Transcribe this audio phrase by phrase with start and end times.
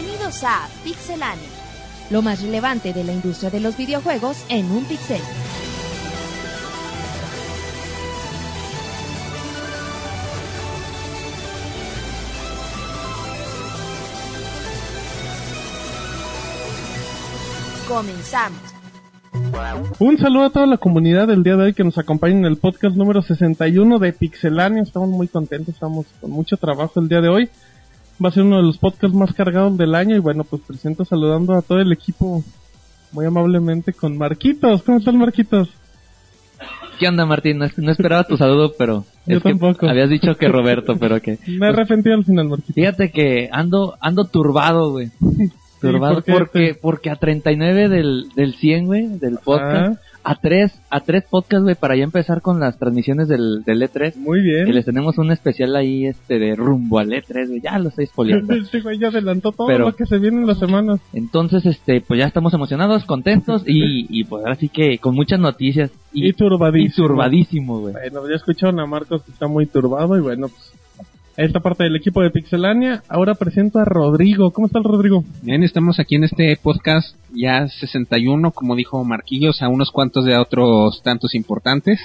[0.00, 1.48] Bienvenidos a Pixelania.
[2.10, 5.20] Lo más relevante de la industria de los videojuegos en un pixel.
[17.88, 18.60] Comenzamos.
[19.98, 22.56] Un saludo a toda la comunidad del día de hoy que nos acompaña en el
[22.56, 24.82] podcast número 61 de Pixelania.
[24.82, 27.50] Estamos muy contentos, estamos con mucho trabajo el día de hoy.
[28.24, 31.04] Va a ser uno de los podcasts más cargados del año y bueno, pues presento
[31.04, 32.42] saludando a todo el equipo
[33.12, 34.82] muy amablemente con Marquitos.
[34.82, 35.68] ¿Cómo están Marquitos?
[36.98, 37.58] ¿Qué onda, Martín?
[37.58, 39.88] No, no esperaba tu saludo, pero Yo es que tampoco.
[39.88, 42.74] habías dicho que Roberto, pero que Me arrepentí al final, Marquitos.
[42.74, 45.10] fíjate que ando ando turbado, güey.
[45.80, 50.00] Turbado porque porque a 39 del del 100, güey, del podcast,
[50.30, 54.16] a tres a tres podcasts, güey, para ya empezar con las transmisiones del del E3.
[54.16, 54.74] Muy Y bien.
[54.74, 57.60] les tenemos un especial ahí este de rumbo al E3, güey.
[57.62, 58.52] Ya lo estoy spoileando.
[58.54, 61.00] Este güey ya adelantó todo Pero- lo que se viene en las semanas.
[61.14, 65.40] Entonces, este, pues ya estamos emocionados, contentos y, y pues ahora sí que con muchas
[65.40, 67.04] noticias Y, y, turbadísimo.
[67.04, 67.94] y turbadísimo, güey.
[67.94, 70.72] Bueno, ya escucharon a Marcos que está muy turbado y bueno, pues
[71.44, 73.02] esta parte del equipo de Pixelania.
[73.08, 74.50] Ahora presento a Rodrigo.
[74.50, 75.24] ¿Cómo está el Rodrigo?
[75.42, 80.36] Bien, estamos aquí en este podcast ya 61, como dijo Marquillos, a unos cuantos de
[80.36, 82.00] otros tantos importantes.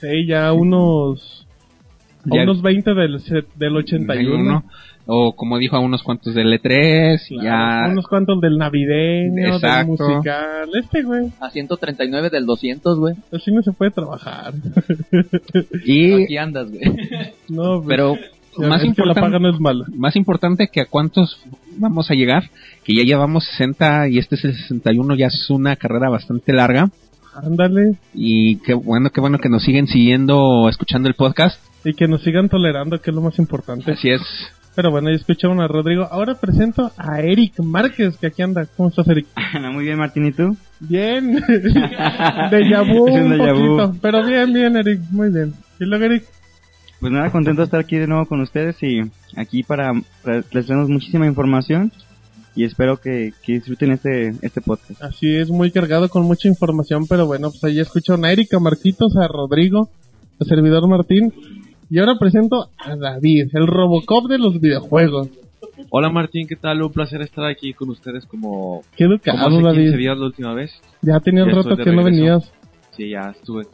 [0.00, 1.46] Sí, ya unos...
[2.30, 4.34] a Ya- unos 20 del, set- del 81.
[4.34, 4.64] Uno,
[5.06, 9.92] o como dijo a unos cuantos del E3, Claro, ya Unos cuantos del navideño, Exacto.
[10.04, 10.68] del musical.
[10.82, 11.26] Este, güey.
[11.40, 13.14] A 139 del 200, güey.
[13.32, 14.52] Así no se puede trabajar.
[15.84, 16.82] y Aquí andas, güey.
[17.48, 18.16] no, pues, pero
[18.58, 19.84] más que la es mala.
[19.96, 21.40] más importante que a cuántos
[21.78, 22.50] vamos a llegar,
[22.84, 26.90] que ya llevamos 60 y este es el 61, ya es una carrera bastante larga
[27.34, 27.96] Ándale.
[28.12, 31.60] y qué bueno, qué bueno que nos siguen siguiendo, escuchando el podcast.
[31.84, 33.92] Y que nos sigan tolerando, que es lo más importante.
[33.92, 34.22] Así es.
[34.74, 36.08] Pero bueno, ya escucharon a Rodrigo.
[36.10, 38.66] Ahora presento a Eric Márquez, que aquí anda.
[38.76, 39.26] ¿Cómo estás, Eric?
[39.72, 40.56] Muy bien, Martín, ¿y tú?
[40.80, 41.34] Bien.
[41.46, 43.96] de vu un un poquito.
[44.02, 45.00] Pero bien, bien, Eric.
[45.10, 45.54] Muy bien.
[45.78, 46.24] ¿Y luego, Eric?
[47.00, 49.00] Pues nada, contento de estar aquí de nuevo con ustedes y
[49.36, 51.92] aquí para, para les traemos muchísima información
[52.56, 55.02] y espero que, que disfruten este, este podcast.
[55.02, 57.06] Así es, muy cargado con mucha información.
[57.08, 59.90] Pero bueno, pues ahí escucharon a Erika, a Marquitos, a Rodrigo,
[60.40, 61.32] a servidor Martín.
[61.90, 65.28] Y ahora presento a David, el Robocop de los videojuegos.
[65.90, 66.80] Hola Martín, ¿qué tal?
[66.82, 69.96] Un placer estar aquí con ustedes como, Qué como educado, hace 15 David.
[69.98, 70.70] días la última vez.
[71.02, 72.04] Ya tenía un rato que de no regreso.
[72.04, 72.52] venías.
[72.96, 73.64] Sí, ya estuve.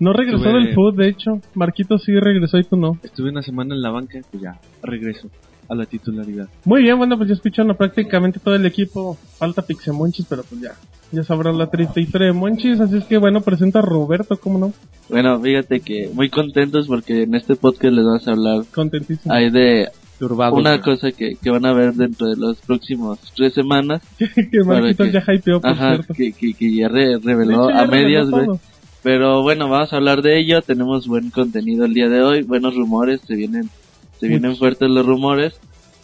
[0.00, 1.40] No regresó Estuve- del food, de hecho.
[1.54, 2.98] Marquitos sí regresó y tú no.
[3.02, 5.28] Estuve una semana en la banca, pues ya regreso
[5.68, 6.48] a la titularidad.
[6.64, 9.16] Muy bien, bueno, pues ya escucharon a prácticamente todo el equipo.
[9.38, 10.72] Falta Pixemonchis, pero pues ya.
[11.12, 12.80] Ya sabrán la triste historia de Monchis.
[12.80, 14.72] Así es que bueno, presenta a Roberto, ¿cómo no?
[15.08, 19.32] Bueno, fíjate que muy contentos porque en este podcast les vamos a hablar Contentísimo.
[19.32, 19.88] ahí de
[20.18, 20.56] Turbado.
[20.56, 24.02] una cosa que, que van a ver dentro de las próximas tres semanas.
[24.18, 26.14] que Marquitos para ya hypeó, por Ajá, cierto.
[26.14, 28.46] que, que, que ya re- De reveló hecho, ya a medias, reveló güey.
[28.46, 28.60] todo.
[29.04, 30.60] Pero bueno, vamos a hablar de ello.
[30.62, 33.70] Tenemos buen contenido el día de hoy, buenos rumores, se vienen,
[34.18, 35.54] se vienen fuertes los rumores.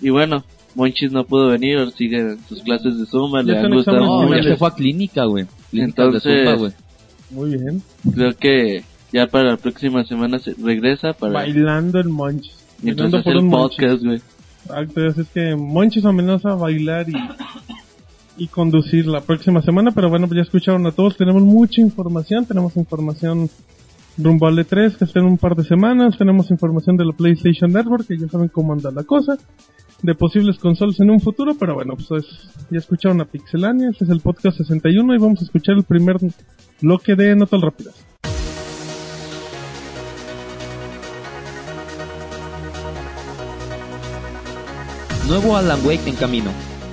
[0.00, 0.44] Y bueno,
[0.76, 4.36] Monchis no pudo venir, sigue en sus clases de Zumba, le han gustado No, ya
[4.36, 4.42] mucho.
[4.50, 5.46] se fue a clínica, güey.
[5.72, 6.72] De Entonces- Zumba, güey.
[7.30, 7.82] Muy bien.
[8.14, 12.54] Creo que ya para la próxima semana se regresa para Bailando el Monchis.
[12.82, 14.20] mientras Bailando hace por el un podcast, güey.
[14.66, 17.14] Exacto, es que Monchis amenaza a bailar y,
[18.36, 22.46] y conducir la próxima semana, pero bueno, pues ya escucharon a todos, tenemos mucha información,
[22.46, 23.50] tenemos información
[24.18, 27.72] rumbo al E3 que está en un par de semanas, tenemos información de la PlayStation
[27.72, 29.36] Network, que ya saben cómo anda la cosa,
[30.02, 34.04] de posibles consolas en un futuro, pero bueno, pues es- ya escucharon a Pixelania, este
[34.04, 36.16] es el podcast 61 y vamos a escuchar el primer
[36.80, 37.94] bloque de Notas Rápidas.
[45.28, 46.50] Nuevo Alan Wake en camino.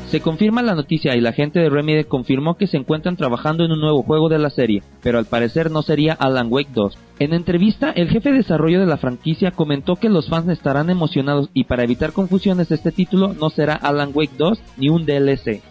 [0.09, 3.73] Se confirma la noticia y la gente de Remedy confirmó que se encuentran trabajando en
[3.73, 6.97] un nuevo juego de la serie, pero al parecer no sería Alan Wake 2.
[7.19, 11.49] En entrevista, el jefe de desarrollo de la franquicia comentó que los fans estarán emocionados
[11.53, 15.61] y para evitar confusiones este título no será Alan Wake 2 ni un DLC.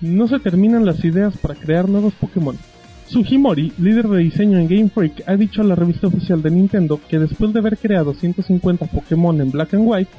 [0.00, 2.56] No se terminan las ideas para crear nuevos Pokémon.
[3.08, 7.00] Sugimori, líder de diseño en Game Freak, ha dicho a la revista oficial de Nintendo
[7.08, 10.10] que después de haber creado 150 Pokémon en Black and White,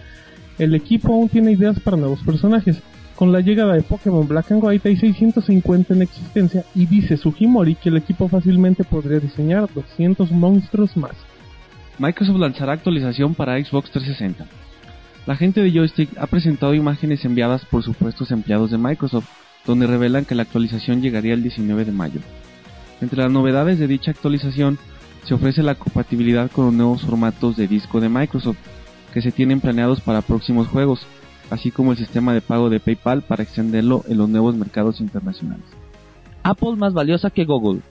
[0.60, 2.82] el equipo aún tiene ideas para nuevos personajes.
[3.16, 7.76] Con la llegada de Pokémon Black and White hay 650 en existencia y dice Sugimori
[7.76, 11.14] que el equipo fácilmente podría diseñar 200 monstruos más.
[11.98, 14.46] Microsoft lanzará actualización para Xbox 360.
[15.26, 19.30] La gente de Joystick ha presentado imágenes enviadas por supuestos empleados de Microsoft,
[19.66, 22.20] donde revelan que la actualización llegaría el 19 de mayo.
[23.00, 24.78] Entre las novedades de dicha actualización
[25.24, 28.58] se ofrece la compatibilidad con los nuevos formatos de disco de Microsoft,
[29.14, 31.08] que se tienen planeados para próximos juegos,
[31.50, 35.66] así como el sistema de pago de PayPal para extenderlo en los nuevos mercados internacionales.
[36.44, 37.82] Apple más valiosa que Google.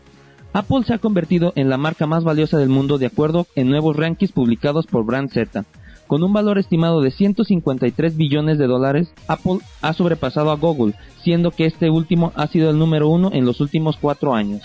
[0.52, 3.96] Apple se ha convertido en la marca más valiosa del mundo de acuerdo en nuevos
[3.96, 5.64] rankings publicados por Brand Z.
[6.06, 11.50] Con un valor estimado de 153 billones de dólares, Apple ha sobrepasado a Google, siendo
[11.50, 14.62] que este último ha sido el número uno en los últimos cuatro años.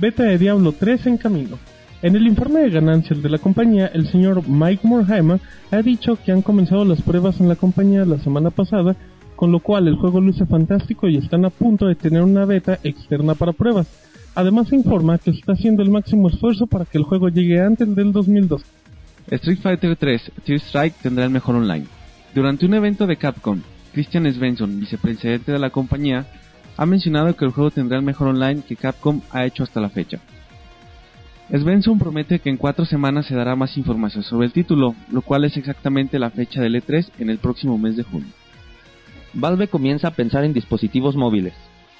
[0.00, 1.58] Beta de Diablo 3 en camino.
[2.00, 5.40] En el informe de ganancias de la compañía, el señor Mike Morheimer
[5.72, 8.94] ha dicho que han comenzado las pruebas en la compañía la semana pasada,
[9.34, 12.78] con lo cual el juego luce fantástico y están a punto de tener una beta
[12.84, 13.88] externa para pruebas.
[14.36, 18.12] Además informa que está haciendo el máximo esfuerzo para que el juego llegue antes del
[18.12, 18.62] 2002.
[19.32, 21.86] Street Fighter 3 Tear Strike tendrá el mejor online.
[22.32, 23.60] Durante un evento de Capcom,
[23.92, 26.26] Christian Svensson, vicepresidente de la compañía,
[26.76, 29.88] ha mencionado que el juego tendrá el mejor online que Capcom ha hecho hasta la
[29.88, 30.20] fecha.
[31.50, 35.44] Svensson promete que en cuatro semanas se dará más información sobre el título, lo cual
[35.44, 38.28] es exactamente la fecha del E3 en el próximo mes de junio.
[39.32, 41.54] Valve comienza a pensar en dispositivos móviles.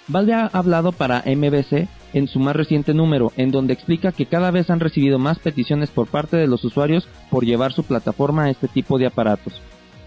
[0.07, 4.51] Valve ha hablado para MBC en su más reciente número, en donde explica que cada
[4.51, 8.51] vez han recibido más peticiones por parte de los usuarios por llevar su plataforma a
[8.51, 9.61] este tipo de aparatos.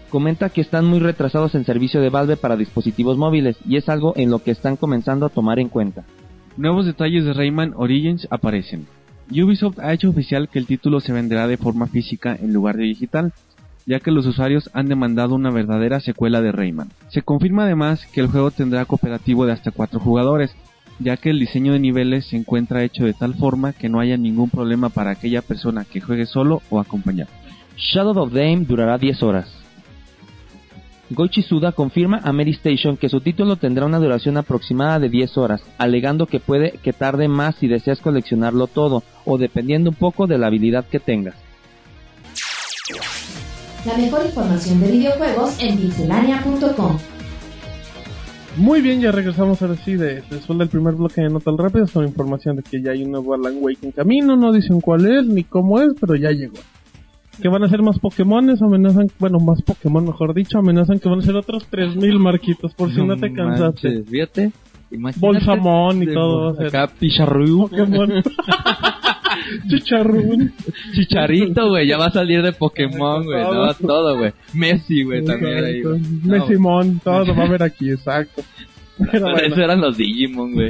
[0.08, 4.12] Comenta que están muy retrasados en servicio de Valve para dispositivos móviles y es algo
[4.16, 6.04] en lo que están comenzando a tomar en cuenta.
[6.56, 8.86] Nuevos detalles de Rayman Origins aparecen.
[9.40, 12.84] Ubisoft ha hecho oficial que el título se venderá de forma física en lugar de
[12.84, 13.32] digital,
[13.86, 16.90] ya que los usuarios han demandado una verdadera secuela de Rayman.
[17.08, 20.54] Se confirma además que el juego tendrá cooperativo de hasta 4 jugadores,
[20.98, 24.16] ya que el diseño de niveles se encuentra hecho de tal forma que no haya
[24.16, 27.30] ningún problema para aquella persona que juegue solo o acompañado.
[27.76, 29.61] Shadow of Aim durará 10 horas.
[31.14, 35.36] Goichi Suda confirma a Mary Station que su título tendrá una duración aproximada de 10
[35.36, 40.26] horas, alegando que puede que tarde más si deseas coleccionarlo todo, o dependiendo un poco
[40.26, 41.34] de la habilidad que tengas.
[43.84, 46.98] La mejor información de videojuegos en pixelania.com.
[48.56, 52.04] Muy bien, ya regresamos ahora sí de, después del primer bloque de Notas Rápidas con
[52.04, 55.26] información de que ya hay un nuevo Alan Wake en camino, no dicen cuál es
[55.26, 56.58] ni cómo es, pero ya llegó.
[57.40, 61.20] Que van a ser más Pokémones, amenazan, bueno, más Pokémon mejor dicho, amenazan que van
[61.20, 63.88] a ser otros 3000 marquitos, por si no, te cansaste.
[63.88, 64.52] manches, fíjate.
[65.16, 66.50] Bolsamón y todo.
[66.66, 67.68] Acá Picharru.
[67.70, 68.22] Pokémon.
[69.68, 70.52] Chicharrún.
[70.94, 73.42] Chicharito, güey, ya va a salir de Pokémon, güey.
[73.42, 73.66] Todo.
[73.66, 74.32] No, todo, güey.
[74.52, 75.80] Messi, güey, también ahí.
[75.82, 78.42] No, Messimón, todo va a haber aquí, exacto.
[79.10, 80.68] Pero bueno, Eso eran los Digimon, güey.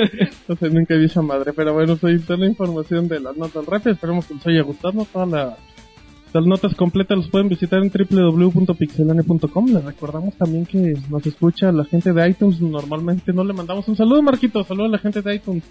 [0.48, 3.66] no sé, nunca vi esa madre, pero bueno, soy toda la información de las notas
[3.66, 5.56] rápidas, esperemos que les haya gustado, todas la-
[6.34, 11.84] las notas completas los pueden visitar en www.pixelane.com, les recordamos también que nos escucha la
[11.84, 15.36] gente de iTunes, normalmente no le mandamos un saludo Marquitos, saludo a la gente de
[15.36, 15.62] iTunes.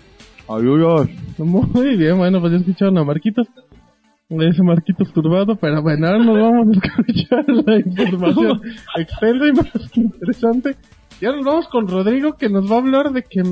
[1.37, 3.45] Muy bien, bueno, pues ya escucharon a Marquitos.
[4.29, 8.61] Ese Marquitos turbado, pero bueno, ahora nos vamos a escuchar la información
[8.97, 10.77] extensa y más interesante.
[11.19, 13.43] Y ahora nos vamos con Rodrigo que nos va a hablar de que,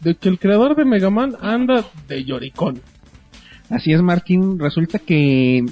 [0.00, 2.80] de que el creador de Mega Man anda de lloricón.
[3.68, 4.58] Así es, Martín.
[4.58, 5.64] Resulta que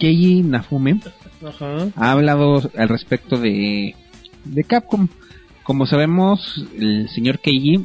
[0.00, 1.00] Keiji Nafume
[1.46, 1.88] Ajá.
[1.94, 3.94] ha hablado al respecto de,
[4.44, 5.06] de Capcom.
[5.62, 7.84] Como sabemos, el señor Keiji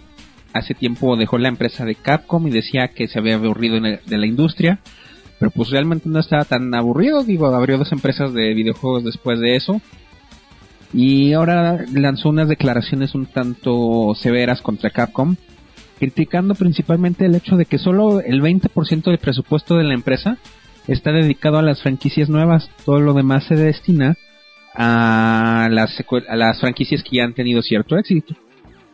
[0.54, 4.18] hace tiempo dejó la empresa de Capcom y decía que se había aburrido el- de
[4.18, 4.80] la industria,
[5.38, 9.56] pero pues realmente no estaba tan aburrido, digo, abrió dos empresas de videojuegos después de
[9.58, 9.82] eso.
[10.94, 15.36] Y ahora lanzó unas declaraciones un tanto severas contra Capcom,
[16.00, 20.38] criticando principalmente el hecho de que solo el 20% del presupuesto de la empresa
[20.88, 24.16] está dedicado a las franquicias nuevas, todo lo demás se destina
[24.74, 28.36] a las, a las franquicias que ya han tenido cierto éxito.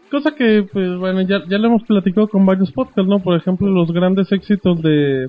[0.10, 3.20] Cosa que, pues bueno, ya, ya lo hemos platicado con varios podcasts, ¿no?
[3.20, 5.28] Por ejemplo, los grandes éxitos de,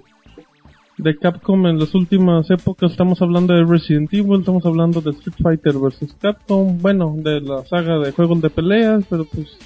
[0.99, 2.91] de Capcom en las últimas épocas.
[2.91, 6.17] Estamos hablando de Resident Evil, estamos hablando de Street Fighter vs.
[6.21, 9.57] Capcom, bueno, de la saga de juegos de peleas, pero pues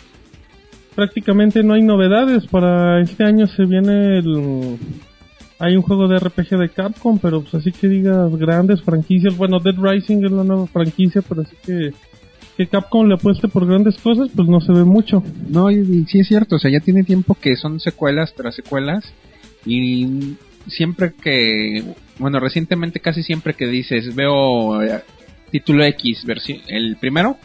[0.94, 2.46] prácticamente no hay novedades.
[2.46, 4.78] Para este año se viene el...
[5.58, 9.36] Hay un juego de RPG de Capcom, pero pues así que digas grandes franquicias.
[9.36, 11.92] Bueno, Dead Rising es la nueva franquicia, pero así que
[12.56, 15.22] que Capcom le apueste por grandes cosas, pues no se ve mucho.
[15.48, 18.54] No, y, y sí es cierto, o sea, ya tiene tiempo que son secuelas tras
[18.54, 19.04] secuelas
[19.66, 20.36] y
[20.66, 21.84] siempre que,
[22.18, 25.02] bueno, recientemente casi siempre que dices, veo eh,
[25.50, 26.24] título X,
[26.68, 27.36] el primero,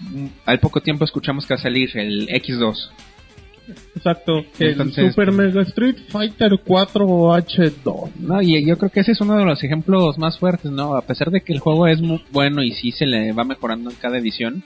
[0.00, 2.90] mm, al poco tiempo escuchamos que va a salir el X2.
[3.94, 8.10] Exacto, el Entonces, Super Mega Street Fighter 4 H2.
[8.20, 10.94] No, y yo creo que ese es uno de los ejemplos más fuertes, ¿no?
[10.96, 13.90] A pesar de que el juego es muy bueno y sí se le va mejorando
[13.90, 14.62] en cada edición,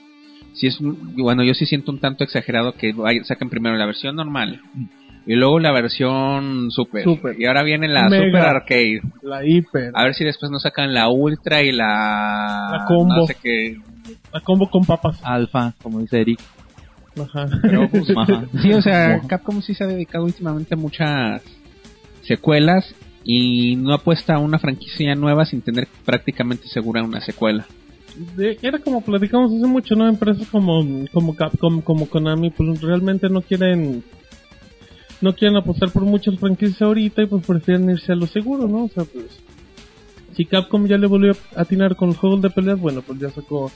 [0.55, 4.17] sí es, un- bueno, yo sí siento un tanto exagerado que saquen primero la versión
[4.17, 4.61] normal,
[5.27, 7.05] y luego la versión Super.
[7.05, 7.37] Super.
[7.39, 8.25] Y ahora viene la Mega.
[8.27, 9.01] Super Arcade.
[9.23, 9.91] La hiper.
[9.95, 12.69] A ver si después nos sacan la Ultra y la...
[12.71, 13.15] La combo.
[13.17, 13.77] No sé qué.
[14.33, 15.19] La combo con papas.
[15.25, 16.39] Alfa, como dice Eric.
[17.21, 17.49] Ajá.
[17.63, 18.45] Pero, pues, Ajá.
[18.63, 21.43] Sí, o sea, Capcom sí se ha dedicado últimamente a muchas
[22.23, 22.95] secuelas
[23.25, 27.67] y no apuesta a una franquicia nueva sin tener prácticamente segura una secuela.
[28.37, 30.09] De- era como platicamos hace mucho, ¿no?
[30.09, 30.83] Empresas como,
[31.13, 34.03] como Capcom, como Konami, pues realmente no quieren
[35.21, 38.85] no quieren apostar por muchas franquicias ahorita y pues prefieren irse a lo seguro, ¿no?
[38.85, 39.27] O sea, pues
[40.37, 43.31] si Capcom ya le volvió a atinar con los juegos de peleas, bueno, pues ya
[43.31, 43.71] sacó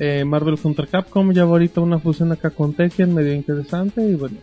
[0.00, 4.38] eh, Marvel contra Capcom, ya ahorita una fusión acá con Tekken medio interesante y bueno.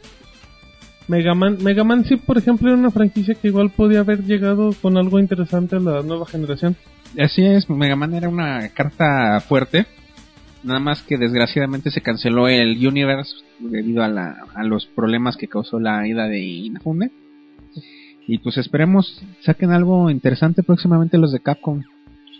[1.07, 4.71] Mega Man, Mega Man sí, por ejemplo, era una franquicia que igual podía haber llegado
[4.81, 6.75] con algo interesante a la nueva generación.
[7.17, 9.85] Así es, Mega Man era una carta fuerte.
[10.63, 15.47] Nada más que desgraciadamente se canceló el Universe debido a, la, a los problemas que
[15.47, 17.11] causó la ida de Inafune.
[18.27, 21.83] Y pues esperemos saquen algo interesante próximamente los de Capcom.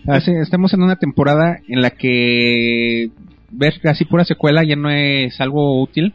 [0.05, 3.09] Así, estamos en una temporada en la que
[3.49, 6.13] ver así pura secuela ya no es algo útil.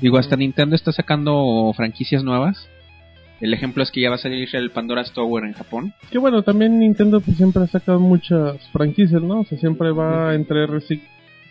[0.00, 2.68] Digo, hasta Nintendo está sacando franquicias nuevas.
[3.40, 5.94] El ejemplo es que ya va a salir el Pandora's Tower en Japón.
[6.10, 9.40] Que bueno, también Nintendo pues siempre ha sacado muchas franquicias, ¿no?
[9.40, 10.66] O sea, siempre va entre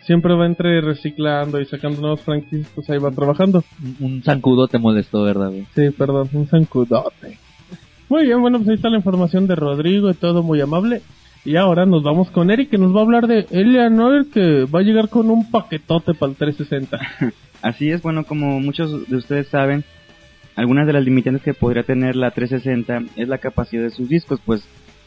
[0.02, 3.64] siempre va entre reciclando y sacando nuevas franquicias, pues ahí va trabajando.
[4.00, 5.66] Un zancudo te molestó, ¿verdad, güey?
[5.74, 7.38] Sí, perdón, un zancudote.
[8.08, 11.02] Muy bien, bueno, pues ahí está la información de Rodrigo y todo muy amable.
[11.44, 14.80] Y ahora nos vamos con Eric que nos va a hablar de Eleanor que va
[14.80, 16.98] a llegar con un paquetote para el 360.
[17.62, 19.84] Así es, bueno, como muchos de ustedes saben,
[20.56, 24.40] algunas de las limitantes que podría tener la 360 es la capacidad de sus discos,
[24.44, 24.62] pues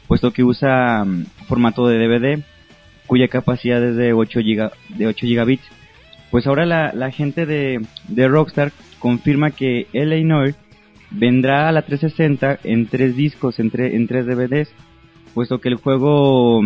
[0.07, 2.43] puesto que usa mm, formato de DVD,
[3.07, 5.63] cuya capacidad es de 8, giga, de 8 gigabits.
[6.31, 10.55] Pues ahora la, la gente de, de Rockstar confirma que LA Noir
[11.11, 14.69] vendrá a la 360 en tres discos, en, tre- en tres DVDs,
[15.33, 16.61] puesto que el juego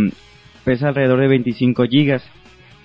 [0.63, 2.23] pesa alrededor de 25 gigas.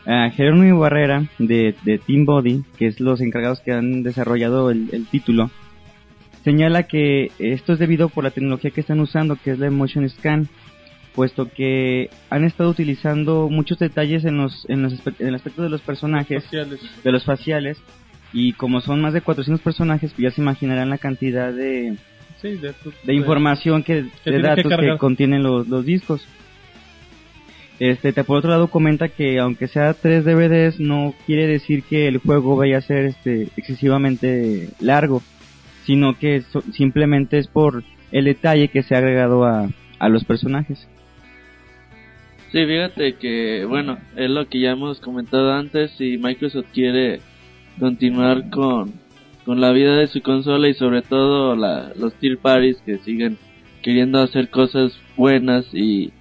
[0.07, 4.89] Ah, Jerónimo Barrera de, de Team Body, que es los encargados que han desarrollado el,
[4.93, 5.51] el título,
[6.43, 10.09] señala que esto es debido por la tecnología que están usando, que es la Emotion
[10.09, 10.49] Scan,
[11.15, 15.69] puesto que han estado utilizando muchos detalles en los en, los en el aspecto de
[15.69, 16.81] los personajes, Faciales.
[17.05, 17.79] de los faciales,
[18.33, 21.97] y como son más de 400 personajes, pues ya se imaginarán la cantidad de,
[22.41, 22.73] Sí, de,
[23.05, 24.99] de información que, que de que datos que, cargar.
[24.99, 26.27] contienen los, los discos.
[27.79, 32.09] Este, te- por otro lado comenta que aunque sea tres DVDs no quiere decir que
[32.09, 35.23] el juego vaya a ser este excesivamente largo,
[35.87, 37.83] sino que so- simplemente es por
[38.13, 39.69] el detalle que se ha agregado a,
[39.99, 40.87] a los personajes.
[42.53, 47.21] Sí, fíjate que, bueno, es lo que ya hemos comentado antes, si Microsoft quiere
[47.79, 48.93] continuar con,
[49.50, 53.37] con la vida de su consola y sobre todo la, los tier parties que siguen
[53.83, 56.12] queriendo hacer cosas buenas y,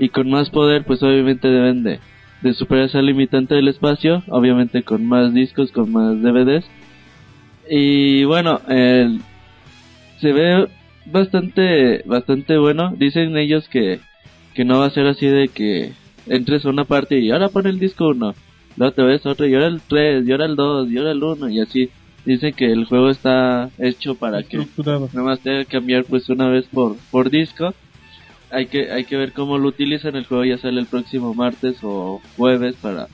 [0.00, 2.00] y con más poder, pues obviamente deben de,
[2.54, 6.64] superar esa limitante del espacio, obviamente con más discos, con más DVDs.
[7.70, 9.20] Y bueno, el,
[10.20, 10.66] se ve
[11.06, 12.92] bastante, bastante bueno.
[12.98, 14.00] Dicen ellos que,
[14.54, 15.92] que no va a ser así de que
[16.26, 18.34] entres a una parte y ahora pon el disco 1,
[18.76, 21.22] luego te ves otro y ahora el 3, y ahora el 2, y ahora el
[21.22, 21.88] 1 y así.
[22.24, 24.58] Dicen que el juego está hecho para que
[25.12, 27.74] nada más tenga que cambiar pues una vez por, por disco.
[28.50, 30.14] Hay que, hay que ver cómo lo utilizan.
[30.14, 33.08] El juego ya sale el próximo martes o jueves para,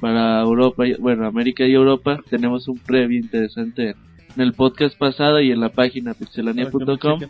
[0.00, 2.18] para Europa, y- bueno, América y Europa.
[2.28, 3.94] Tenemos un previo interesante
[4.36, 7.20] en el podcast pasado y en la página pixelania.com.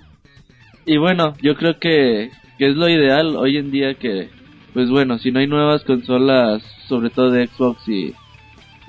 [0.86, 4.28] Y bueno, yo creo que, que es lo ideal hoy en día que,
[4.72, 8.12] pues bueno, si no hay nuevas consolas, sobre todo de Xbox y,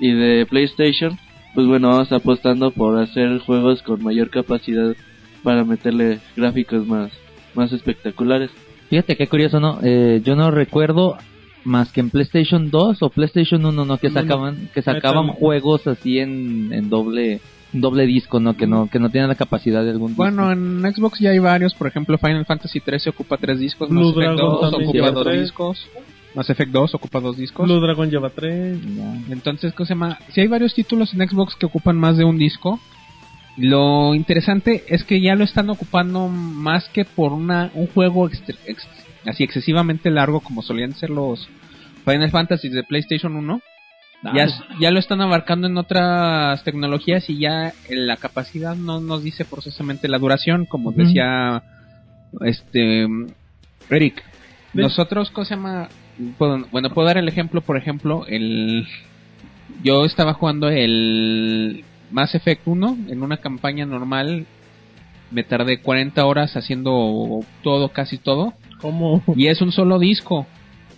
[0.00, 1.16] y de PlayStation,
[1.54, 4.94] pues bueno, vamos apostando por hacer juegos con mayor capacidad
[5.42, 7.12] para meterle gráficos más,
[7.54, 8.50] más espectaculares.
[8.90, 9.78] Fíjate qué curioso, ¿no?
[9.82, 11.16] Eh, yo no recuerdo
[11.64, 13.98] más que en PlayStation 2 o PlayStation 1, ¿no?
[13.98, 14.14] Que no.
[14.14, 15.40] sacaban, que sacaban Metal.
[15.40, 17.40] juegos así en, en doble,
[17.72, 18.56] doble disco, ¿no?
[18.56, 20.22] Que no, que no tienen la capacidad de algún disco.
[20.22, 24.00] Bueno, en Xbox ya hay varios, por ejemplo, Final Fantasy 13 ocupa tres discos, Blue
[24.00, 25.88] Mass Effect Dragon 2 también ocupa dos discos,
[26.34, 27.66] Mass Effect 2 ocupa dos discos.
[27.66, 28.78] Blue Dragon lleva tres.
[28.96, 29.14] Ya.
[29.30, 30.18] Entonces, ¿cómo se llama?
[30.30, 32.80] Si hay varios títulos en Xbox que ocupan más de un disco,
[33.56, 38.88] lo interesante es que ya lo están ocupando más que por una un juego ex-
[39.26, 41.48] así excesivamente largo como solían ser los
[42.04, 43.60] Final Fantasy de PlayStation 1.
[44.34, 44.46] Ya,
[44.80, 50.08] ya lo están abarcando en otras tecnologías y ya la capacidad no nos dice forzosamente
[50.08, 51.62] la duración, como decía
[52.40, 53.06] este
[53.90, 54.22] Eric.
[54.72, 55.88] Nosotros, ¿cómo se llama?
[56.38, 58.86] Puedo- bueno, puedo dar el ejemplo, por ejemplo, el
[59.82, 64.46] yo estaba jugando el Mass Effect 1, en una campaña normal,
[65.30, 68.54] me tardé 40 horas haciendo todo, casi todo.
[68.80, 69.22] ¿Cómo?
[69.36, 70.46] Y es un solo disco.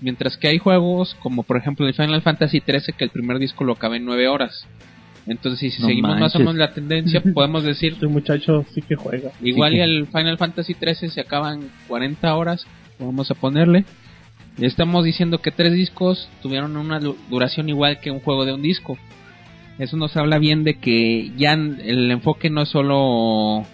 [0.03, 3.65] Mientras que hay juegos como por ejemplo el Final Fantasy 13 que el primer disco
[3.65, 4.67] lo acaba en 9 horas.
[5.27, 6.41] Entonces si No seguimos más o manches.
[6.41, 9.31] menos la tendencia podemos decir Este muchacho sí que juega.
[9.43, 12.67] igual Sí y que- el Final Fantasy 13 se acaban 40 horas,
[12.99, 13.87] vamos a ponerle.
[14.59, 18.63] Estamos diciendo que tres discos tuvieron una du- duración igual que un juego de un
[18.63, 18.97] disco.
[19.79, 23.65] Eso nos habla bien de que ya el enfoque no es solo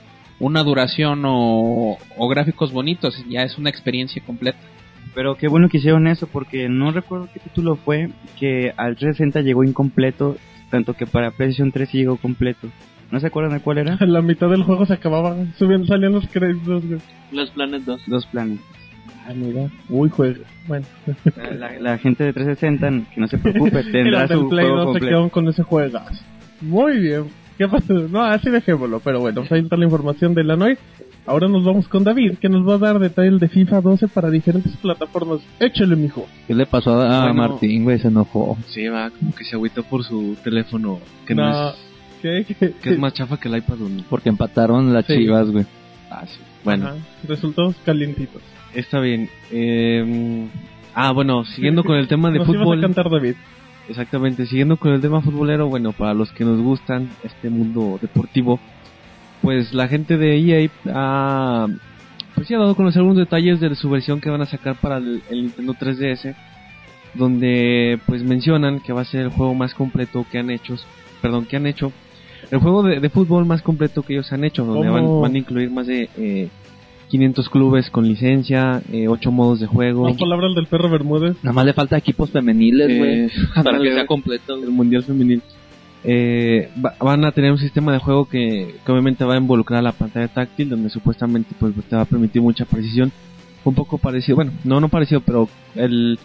[0.41, 4.59] una duración o, o gráficos bonitos, ya es una experiencia completa.
[5.15, 8.09] Pero qué bueno que hicieron eso porque no recuerdo qué título fue
[8.41, 10.37] que al 360 llegó incompleto,
[10.71, 12.69] tanto que para PlayStation 3 sí llegó completo.
[13.13, 13.97] ¿No se acuerdan de cuál era?
[14.07, 16.83] La mitad del juego se acababa, subiendo, salían los créditos.
[17.31, 18.03] Los Planet 2.
[18.09, 18.59] Dos planes.
[19.27, 19.71] Ah, mira.
[19.89, 20.41] Uy, juega.
[20.67, 20.85] Bueno.
[21.59, 24.85] La, la gente de 360, que no se preocupe, tendrá su Play juego 2 se
[24.85, 25.07] completo.
[25.07, 26.25] quedaron con ese juegas.
[26.61, 27.25] Muy bien.
[27.59, 27.93] ¿Qué pasó?
[27.95, 29.01] No, así dejémoslo.
[29.01, 30.79] Pero bueno, pues ahí está la información de la noche.
[31.25, 34.29] Ahora nos vamos con David, que nos va a dar detalles de FIFA 12 para
[34.29, 35.39] diferentes plataformas.
[35.61, 36.27] Échale, mijo.
[36.49, 37.35] ¿Qué le pasó a Bueno.
[37.35, 38.01] Martín, güey?
[38.01, 38.57] Se enojó.
[38.67, 41.75] Sí, va, como que se agüitó por su teléfono, que no, No, es,
[42.23, 42.45] ¿Qué?
[42.59, 42.73] ¿Qué?
[42.73, 44.05] que es más chafa que el iPad 1.
[44.11, 45.15] Porque empataron las Sí.
[45.15, 45.65] chivas, güey.
[46.11, 46.41] Ah, sí.
[46.65, 46.97] Bueno, Ajá,
[47.29, 48.43] resultados calientitos.
[48.75, 49.29] Está bien.
[49.51, 50.49] Eh,
[50.95, 52.81] ah, bueno, siguiendo con el tema de Nos ibas a fútbol.
[52.81, 53.35] cantar, David.
[53.89, 58.61] Exactamente, siguiendo con el tema futbolero, bueno, para los que nos gustan este mundo deportivo,
[59.43, 61.67] pues la gente de EA ha,
[62.35, 64.77] pues sí ha dado a conocer algunos detalles de su versión que van a sacar
[64.77, 66.35] para el, el Nintendo 3DS,
[67.15, 70.77] donde pues mencionan que va a ser el juego más completo que han hecho,
[71.21, 71.93] perdón, que han hecho,
[72.53, 75.39] el juego de, de fútbol más completo que ellos han hecho, donde van, van a
[75.39, 76.49] incluir más de eh,
[77.13, 80.05] 500 clubes con licencia, eh, 8 modos de juego.
[80.09, 81.37] Más palabras del perro Bermúdez.
[81.43, 83.21] Nada más le falta equipos femeniles, güey.
[83.27, 83.31] Eh,
[83.63, 85.43] para que sea completo, el mundial femenil
[86.05, 89.83] eh, va- van a tener un sistema de juego que, que obviamente va a involucrar
[89.83, 93.13] la pantalla táctil donde supuestamente pues te va a permitir mucha precisión
[93.65, 96.19] un poco parecido bueno no no parecido pero el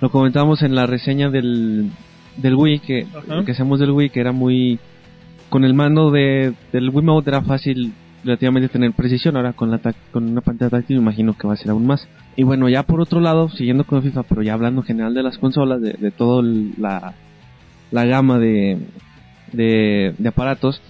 [0.00, 1.90] lo comentábamos en la reseña del
[2.38, 3.44] del Wii que, Ajá.
[3.44, 4.80] que hacemos del Wii que era muy
[5.48, 7.92] con el mando de del Wii Mode era fácil
[8.24, 9.80] relativamente tener precisión ahora con la
[10.12, 12.06] con una pantalla táctil me imagino que va a ser aún más
[12.36, 15.22] y bueno ya por otro lado siguiendo con FIFA pero ya hablando en general de
[15.22, 17.14] las consolas de, de todo el- la
[17.90, 18.78] la gama de,
[19.52, 20.80] de, de aparatos,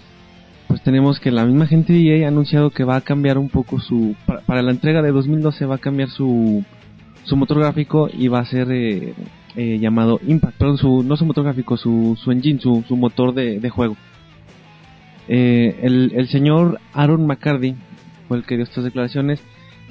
[0.68, 3.48] pues tenemos que la misma gente de EA ha anunciado que va a cambiar un
[3.48, 4.14] poco su...
[4.26, 6.62] Para, para la entrega de 2012 va a cambiar su,
[7.24, 9.14] su motor gráfico y va a ser eh,
[9.56, 13.32] eh, llamado Impact, perdón, su, no su motor gráfico, su, su engine, su, su motor
[13.32, 13.96] de, de juego.
[15.32, 17.76] Eh, el, el señor Aaron McCarthy
[18.26, 19.40] fue el que dio estas declaraciones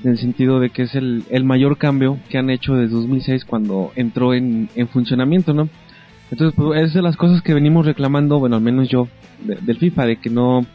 [0.03, 3.45] en el sentido de que es el, el mayor cambio que han hecho desde 2006
[3.45, 5.69] cuando entró en, en funcionamiento, ¿no?
[6.31, 9.07] Entonces, pues, es de las cosas que venimos reclamando, bueno, al menos yo,
[9.43, 10.65] de- del FIFA, de que no...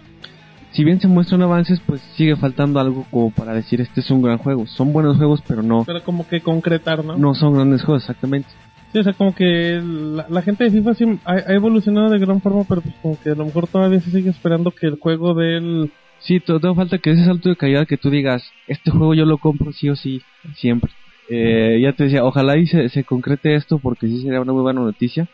[0.72, 4.22] Si bien se muestran avances, pues sigue faltando algo como para decir este es un
[4.22, 4.66] gran juego.
[4.66, 7.16] Son buenos juegos, pero no, Pero como que concretar, ¿no?
[7.16, 8.48] no son grandes juegos, exactamente.
[8.94, 9.80] O sea, como que
[10.28, 10.92] la, gente de FIFA
[11.24, 14.30] ha, evolucionado de gran forma, pero pues como que a lo mejor todavía se sigue
[14.30, 15.90] esperando que el juego del...
[16.20, 19.26] Sí, to- todo falta que ese salto de calidad que tú digas, este juego yo
[19.26, 20.22] lo compro sí o sí,
[20.54, 20.92] siempre.
[21.28, 24.62] Eh, ya te decía, ojalá y se, se concrete esto porque sí sería una muy
[24.62, 25.28] buena noticia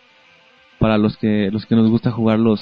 [0.79, 2.61] para los que los que nos gusta jugar los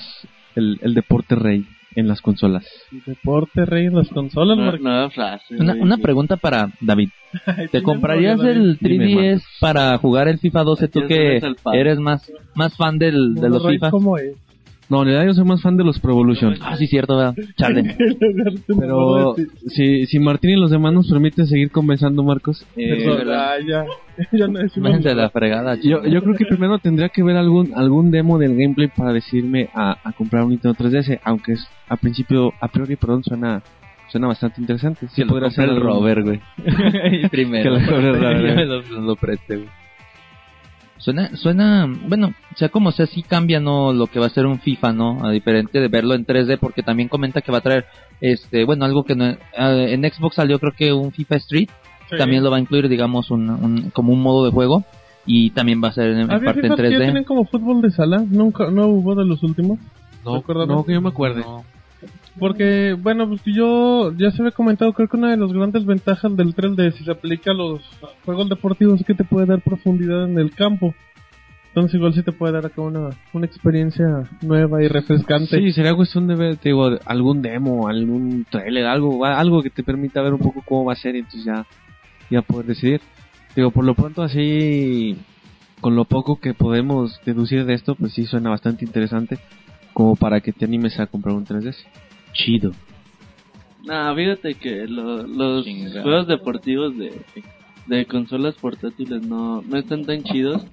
[0.56, 2.66] el deporte rey en las consolas.
[3.06, 4.80] Deporte rey en las consolas, Mark.
[4.80, 5.56] nueva frase.
[5.56, 7.10] Una, una pregunta para David.
[7.70, 11.40] ¿Te comprarías el Dime, 3DS para jugar el FIFA 12 tú que
[11.72, 13.90] eres más más fan del, de los FIFA?
[13.90, 14.36] ¿Cómo es?
[14.88, 16.54] No, en realidad yo soy más fan de los Pro Evolution.
[16.62, 17.34] Ah, sí, cierto, ¿verdad?
[17.56, 17.96] Chale.
[18.66, 19.34] Pero
[19.66, 23.52] si, si Martín y los demás nos permiten seguir conversando, Marcos, eh, verdad.
[23.52, 23.84] ah, ya.
[24.32, 25.14] ya no nada.
[25.14, 28.88] la fregada, yo, yo creo que primero tendría que ver algún algún demo del gameplay
[28.88, 33.22] para decidirme a, a comprar un Nintendo 3DS, aunque es a principio, a priori, perdón,
[33.22, 33.62] suena
[34.08, 35.06] suena bastante interesante.
[35.08, 36.40] Sí podría ser el Robert, güey.
[37.30, 37.74] Primero.
[37.78, 38.66] Que lo Robert.
[38.90, 39.68] Lo, lo preste, güey.
[40.98, 43.92] Suena, suena, bueno, sea como sea, sí cambia, ¿no?
[43.92, 45.24] Lo que va a ser un FIFA, ¿no?
[45.24, 47.86] A diferente de verlo en 3D, porque también comenta que va a traer,
[48.20, 51.68] este, bueno, algo que no, eh, en Xbox salió creo que un FIFA Street,
[52.10, 52.16] Sí.
[52.16, 54.82] también lo va a incluir, digamos, un, un- como un modo de juego,
[55.24, 57.04] y también va a ser en, parte en FIFAs que ya 3D.
[57.04, 59.78] tienen como fútbol de sala, nunca, no hubo de los últimos.
[60.24, 61.42] No, no que yo me acuerde.
[61.42, 61.64] No.
[62.38, 66.36] Porque, bueno, pues yo ya se había comentado, creo que una de las grandes ventajas
[66.36, 67.80] del 3D si se aplica a los
[68.24, 70.94] juegos deportivos es que te puede dar profundidad en el campo.
[71.68, 75.58] Entonces igual sí te puede dar acá una, una experiencia nueva y refrescante.
[75.58, 79.82] Sí, sería cuestión de ver, te digo, algún demo, algún trailer, algo, algo que te
[79.82, 81.66] permita ver un poco cómo va a ser y entonces ya,
[82.30, 83.00] ya poder decidir.
[83.54, 85.16] Digo, por lo pronto así,
[85.80, 89.38] con lo poco que podemos deducir de esto, pues sí suena bastante interesante.
[89.92, 91.76] como para que te animes a comprar un 3DS.
[92.38, 92.72] Chido.
[93.84, 96.02] Nah, fíjate que lo- los Chingado.
[96.02, 97.12] juegos deportivos de,
[97.86, 100.64] de consolas portátiles no, no están tan chidos.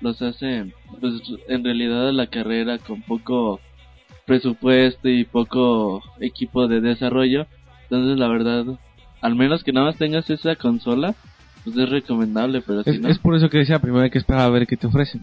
[0.00, 1.14] Los hacen, pues,
[1.48, 3.60] en realidad la carrera con poco
[4.26, 7.46] presupuesto y poco equipo de desarrollo.
[7.84, 8.64] Entonces, la verdad,
[9.20, 11.14] al menos que nada más tengas esa consola,
[11.64, 13.08] pues es recomendable, pero si Es, no...
[13.08, 15.22] es por eso que decía, primero hay que esperar a ver qué te ofrecen.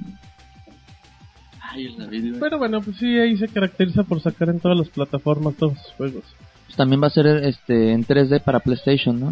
[1.72, 2.40] Ay, el David, güey.
[2.40, 5.94] Pero bueno, pues sí, ahí se caracteriza por sacar en todas las plataformas todos sus
[5.94, 6.24] juegos.
[6.66, 9.32] Pues también va a ser este en 3D para PlayStation, ¿no?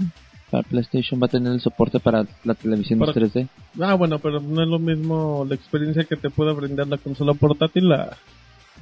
[0.52, 3.48] Para PlayStation va a tener el soporte para la televisión Para- 3D.
[3.82, 7.34] Ah, bueno, pero no es lo mismo la experiencia que te pueda brindar la consola
[7.34, 8.18] portátil a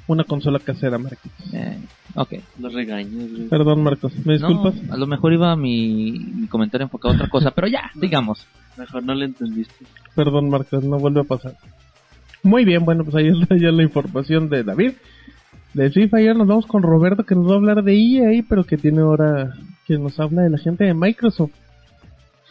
[0.07, 1.31] una consola casera, Marcos.
[1.51, 1.77] Eh,
[2.15, 2.35] ok.
[2.59, 3.29] Los regaños.
[3.49, 4.75] Perdón, Marcos, ¿me disculpas?
[4.83, 8.45] No, a lo mejor iba mi, mi comentario enfocado a otra cosa, pero ya, digamos.
[8.77, 9.85] Mejor no le entendiste.
[10.15, 11.55] Perdón, Marcos, no vuelve a pasar.
[12.43, 14.93] Muy bien, bueno, pues ahí está ya la información de David.
[15.73, 18.63] De FIFA, ya nos vamos con Roberto que nos va a hablar de EA, pero
[18.63, 19.53] que tiene ahora
[19.85, 21.51] que nos habla de la gente de Microsoft.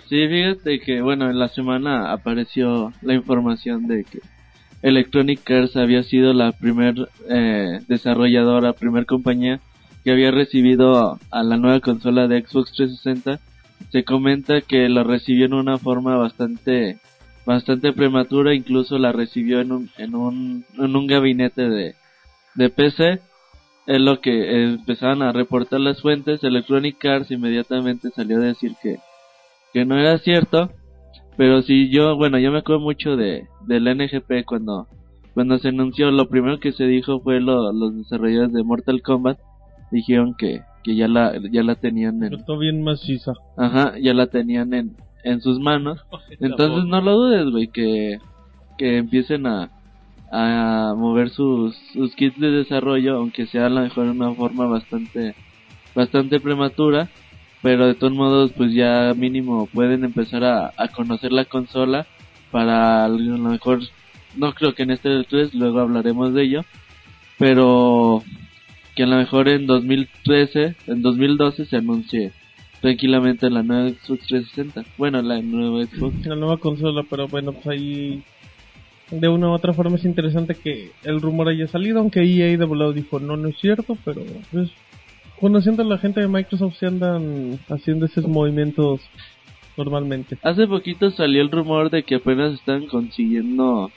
[0.09, 4.21] Sí, fíjate que, bueno, en la semana apareció la información de que
[4.83, 9.61] Electronic Arts había sido la primer eh, desarrolladora, primer compañía
[10.05, 13.41] que había recibido a la nueva consola de Xbox 360.
[13.91, 16.99] Se comenta que la recibió en una forma bastante
[17.47, 21.95] bastante prematura, incluso la recibió en un en un, en un gabinete de,
[22.55, 23.21] de PC.
[23.87, 26.43] Es lo que empezaban a reportar las fuentes.
[26.43, 28.97] Electronic Arts inmediatamente salió a decir que
[29.73, 30.71] que no era cierto,
[31.37, 34.87] pero sí yo, bueno, yo me acuerdo mucho de del NGP cuando
[35.35, 39.39] cuando se anunció, lo primero que se dijo fue lo- los desarrolladores de Mortal Kombat
[39.93, 43.33] dijeron que que ya la ya la tenían en Está bien maciza.
[43.57, 46.01] ajá, ya la tenían en en sus manos.
[46.41, 48.19] Entonces no lo dudes, güey, que
[48.79, 49.71] que empiecen a
[50.31, 54.67] a mover sus, sus kits de desarrollo, aunque sea a lo mejor de una forma
[54.67, 55.35] bastante
[55.95, 57.09] bastante prematura,
[57.63, 62.07] pero de todos modos pues ya mínimo pueden empezar a, a conocer la consola
[62.51, 63.81] para a lo mejor
[64.37, 66.65] no creo que en este 3 luego hablaremos de ello
[67.39, 68.23] pero
[68.95, 72.33] que a lo mejor en 2013 en 2012 se anuncie
[72.87, 77.67] tranquilamente la nueva Xbox 360 bueno la nueva Xbox La nueva consola, pero bueno, pues
[77.67, 78.23] ahí
[79.11, 82.65] de una u otra forma es interesante que el rumor haya salido, aunque EA de
[82.65, 84.23] volado dijo no, no es cierto, pero
[84.53, 84.71] pues
[85.41, 89.01] conociendo a la gente de Microsoft se andan haciendo esos movimientos
[89.77, 90.39] normalmente.
[90.45, 93.91] Hace poquito salió el rumor de que apenas están consiguiendo,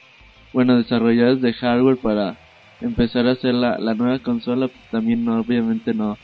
[0.52, 2.38] bueno, desarrolladores de hardware para
[2.82, 4.68] empezar a hacer la, la nueva consola.
[4.68, 6.18] Pues también no, obviamente no,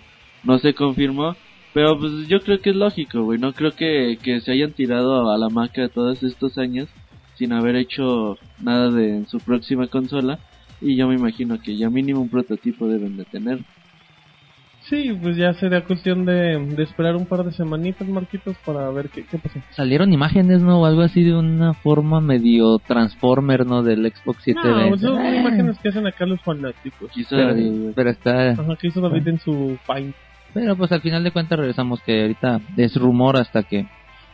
[0.44, 1.36] no se confirmó.
[1.76, 3.38] Pero pues yo creo que es lógico, güey.
[3.38, 6.88] No creo que, que se hayan tirado a la maca todos estos años
[7.34, 10.40] sin haber hecho nada de en su próxima consola.
[10.80, 13.60] Y yo me imagino que ya mínimo un prototipo deben de tener.
[14.84, 19.10] Sí, pues ya sería cuestión de, de esperar un par de semanitas, Marquitos, para ver
[19.10, 19.60] qué, qué pasa.
[19.72, 20.80] Salieron imágenes, ¿no?
[20.80, 23.84] O algo así de una forma medio Transformer, ¿no?
[23.84, 27.12] Del Xbox 7 No, son Eh, imágenes que hacen acá los fanáticos.
[27.12, 28.52] Quizá pero, David, pero está...
[28.52, 30.16] Ajá, que hizo David en su Paint.
[30.56, 33.88] Pero pues al final de cuentas regresamos que ahorita es rumor hasta que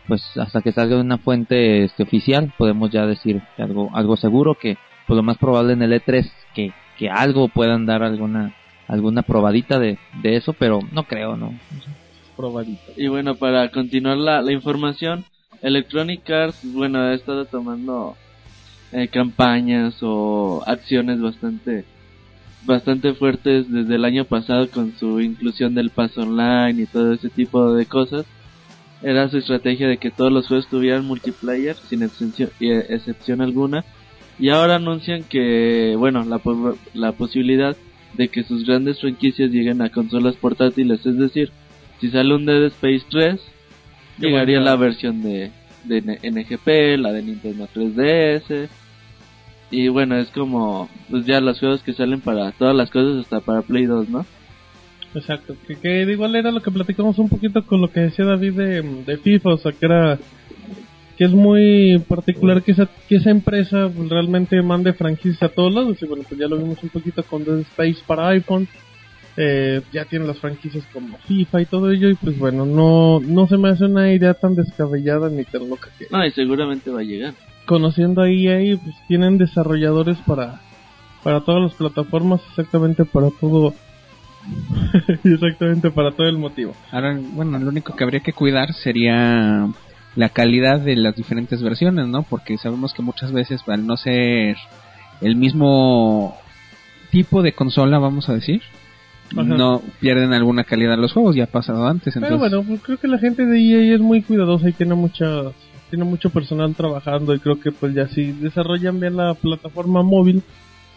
[0.08, 4.16] pues hasta que salga de una fuente este, oficial podemos ya decir que algo algo
[4.16, 8.54] seguro que pues lo más probable en el E3 que que algo puedan dar alguna
[8.88, 11.54] alguna probadita de, de eso pero no creo no
[12.38, 12.94] Probadito.
[12.96, 15.26] Y bueno, para continuar la, la información,
[15.62, 18.16] Electronic Arts, bueno, ha estado tomando
[18.92, 21.86] eh, campañas o acciones bastante
[22.66, 27.30] bastante fuertes desde el año pasado con su inclusión del pass online y todo ese
[27.30, 28.26] tipo de cosas.
[29.02, 33.84] Era su estrategia de que todos los juegos tuvieran multiplayer sin excepción, eh, excepción alguna.
[34.38, 36.40] Y ahora anuncian que, bueno, la,
[36.94, 37.76] la posibilidad
[38.14, 41.52] de que sus grandes franquicias lleguen a consolas portátiles, es decir,
[42.00, 43.40] si sale un Dead Space 3,
[44.20, 45.52] llegaría la versión de,
[45.84, 48.70] de NGP, la de Nintendo 3DS.
[49.72, 53.40] Y bueno, es como, pues ya los juegos que salen para todas las cosas, hasta
[53.40, 54.26] para Play 2, ¿no?
[55.16, 58.54] Exacto, que, que igual era lo que platicamos un poquito con lo que decía David
[58.54, 60.20] de, de FIFA, o sea que era
[61.18, 65.74] que es muy particular que esa, que esa empresa pues, realmente mande franquicias a todos
[65.74, 68.68] lados y bueno pues ya lo vimos un poquito con Dead Space para iPhone
[69.38, 73.48] eh, ya tienen las franquicias como FIFA y todo ello y pues bueno no no
[73.48, 77.02] se me hace una idea tan descabellada ni tan loca que No, y seguramente va
[77.02, 77.34] a llegar.
[77.66, 80.62] Conociendo a EA pues tienen desarrolladores para
[81.24, 83.74] para todas las plataformas exactamente para todo
[85.24, 89.70] exactamente para todo el motivo Ahora, bueno, lo único que habría que cuidar sería
[90.16, 92.24] la calidad de las diferentes versiones, ¿no?
[92.24, 94.58] Porque sabemos que muchas veces, al no ser
[95.22, 96.38] el mismo
[97.12, 98.62] tipo de consola, vamos a decir,
[99.32, 99.44] Ajá.
[99.44, 102.14] no pierden alguna calidad los juegos, ya ha pasado antes.
[102.14, 104.96] Pero Entonces, bueno, pues creo que la gente de EA es muy cuidadosa y tiene
[104.96, 105.52] mucha
[105.92, 110.42] tiene mucho personal trabajando y creo que pues ya si desarrollan bien la plataforma móvil,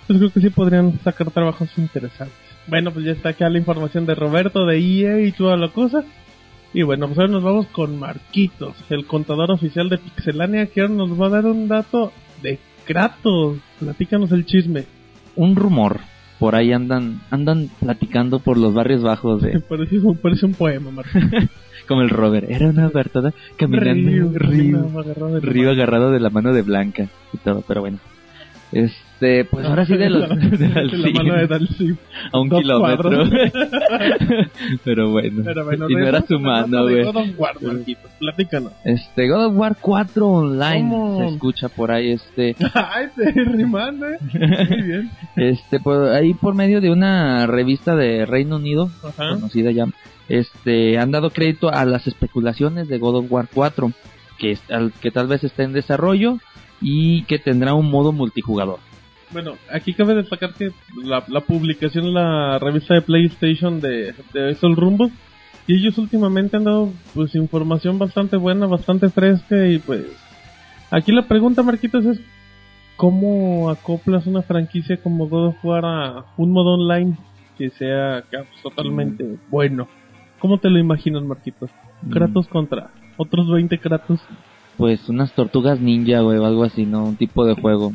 [0.06, 2.38] pues creo que sí podrían sacar trabajos interesantes.
[2.66, 6.04] Bueno, pues ya está acá la información de Roberto de EA y toda la cosa.
[6.72, 10.94] Y bueno, pues ahora nos vamos con Marquitos, el contador oficial de Pixelania, que ahora
[10.94, 13.58] nos va a dar un dato de Kratos.
[13.78, 14.84] Platícanos el chisme.
[15.36, 16.00] Un rumor.
[16.38, 21.50] Por ahí andan andan platicando por los barrios bajos de Parece, parece un poema, Marquitos.
[21.84, 22.50] como el Robert.
[22.50, 26.52] Era una verdad caminando Río, río, caminaba agarrado de la río agarrado de la mano
[26.52, 27.98] de Blanca y todo, pero bueno.
[28.72, 31.96] Este, pues ahora sí de los de Dalsim, mano de Dalsim.
[32.32, 33.24] a un kilómetro.
[34.84, 35.42] pero bueno.
[35.44, 37.04] Pero bueno, y no era su mano, güey.
[37.04, 38.72] God of War, Marquitos, platícanos.
[38.84, 41.18] Este, God of War 4 online ¿Cómo?
[41.20, 44.18] se escucha por ahí, este, Ay, te rimando, eh.
[44.68, 45.10] Muy bien.
[45.36, 49.34] este, por ahí por medio de una revista de Reino Unido, Ajá.
[49.34, 49.86] conocida ya,
[50.28, 53.92] este, han dado crédito a las especulaciones de God of War 4,
[54.38, 56.38] que, es- al- que tal vez esté en desarrollo
[56.80, 58.78] y que tendrá un modo multijugador.
[59.32, 60.70] Bueno, aquí cabe destacar que
[61.02, 65.10] la, la publicación en la revista de PlayStation de, de esos rumbos
[65.66, 70.04] y ellos últimamente han dado pues información bastante buena, bastante fresca y pues
[70.90, 72.20] aquí la pregunta Marquitos es
[72.96, 77.16] ¿cómo acoplas una franquicia como God of War a un modo online
[77.58, 79.88] que sea pues, totalmente bueno?
[80.44, 81.70] ¿Cómo te lo imaginas Marquitos?
[82.10, 84.20] Kratos contra otros 20 Kratos.
[84.76, 87.02] Pues unas tortugas ninja, güey, o algo así, ¿no?
[87.02, 87.94] Un tipo de juego.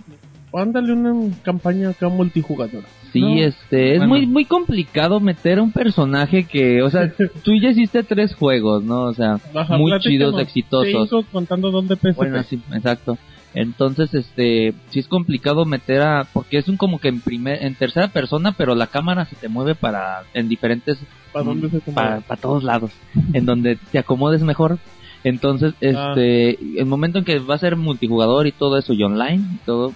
[0.52, 2.88] Ándale una campaña acá multijugadora.
[3.14, 3.36] Sí, No.
[3.36, 4.16] este, es Bueno.
[4.16, 8.84] muy muy complicado meter a un personaje que, o sea, tú ya hiciste tres juegos,
[8.84, 9.04] ¿no?
[9.04, 9.40] O sea,
[9.78, 11.08] muy chidos, exitosos.
[11.08, 12.16] Cinco contando dónde PSP.
[12.16, 13.20] Bueno, sí, exacto.
[13.54, 17.76] Entonces, este, sí es complicado meter a, porque es un como que en primer, en
[17.76, 20.98] tercera persona, pero la cámara se te mueve para, en diferentes,
[21.32, 22.92] ¿Para dónde se para, para todos lados,
[23.34, 24.78] en donde te acomodes mejor.
[25.24, 26.14] Entonces, Ah.
[26.16, 29.58] este, el momento en que va a ser multijugador y todo eso y online y
[29.66, 29.94] todo,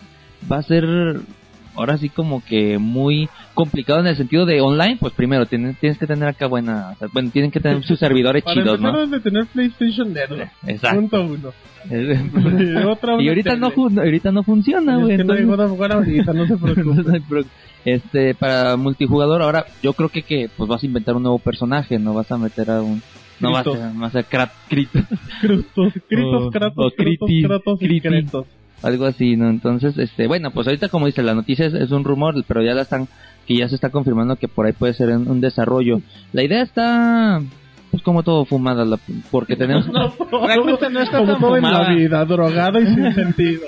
[0.52, 1.22] va a ser
[1.76, 5.98] ahora sí como que muy complicado en el sentido de online, pues primero tienes, tienes
[5.98, 9.08] que tener acá buena, o sea, bueno, tienen que tener sus servidores Para chidos, ¿no?
[9.08, 10.52] de tener PlayStation Network.
[10.68, 11.00] Exacto.
[11.00, 11.54] Punto uno.
[13.20, 15.18] Y, ahorita no, ahorita no funciona, Es güey.
[15.18, 17.04] que no hay War ahorita, no se preocupe.
[17.04, 17.44] No hay pro-
[17.86, 22.00] este para multijugador ahora yo creo que que pues vas a inventar un nuevo personaje
[22.00, 23.02] no vas a meter a un
[23.40, 24.56] no vas a, vas a Kratos,
[25.42, 27.80] Kratos, Kratos, Kratos.
[28.02, 28.46] Kratos.
[28.84, 32.04] Algo así no entonces este bueno pues ahorita como dice la noticia es, es un
[32.04, 33.08] rumor pero ya la están
[33.48, 36.02] que ya se está confirmando que por ahí puede ser un, un desarrollo
[36.34, 37.42] la idea está
[37.92, 39.00] pues como todo fumada la-
[39.32, 39.86] porque tenemos
[40.48, 41.94] Realmente no está Como tan todo en la fumada.
[41.94, 43.62] vida, drogado y sin sentido.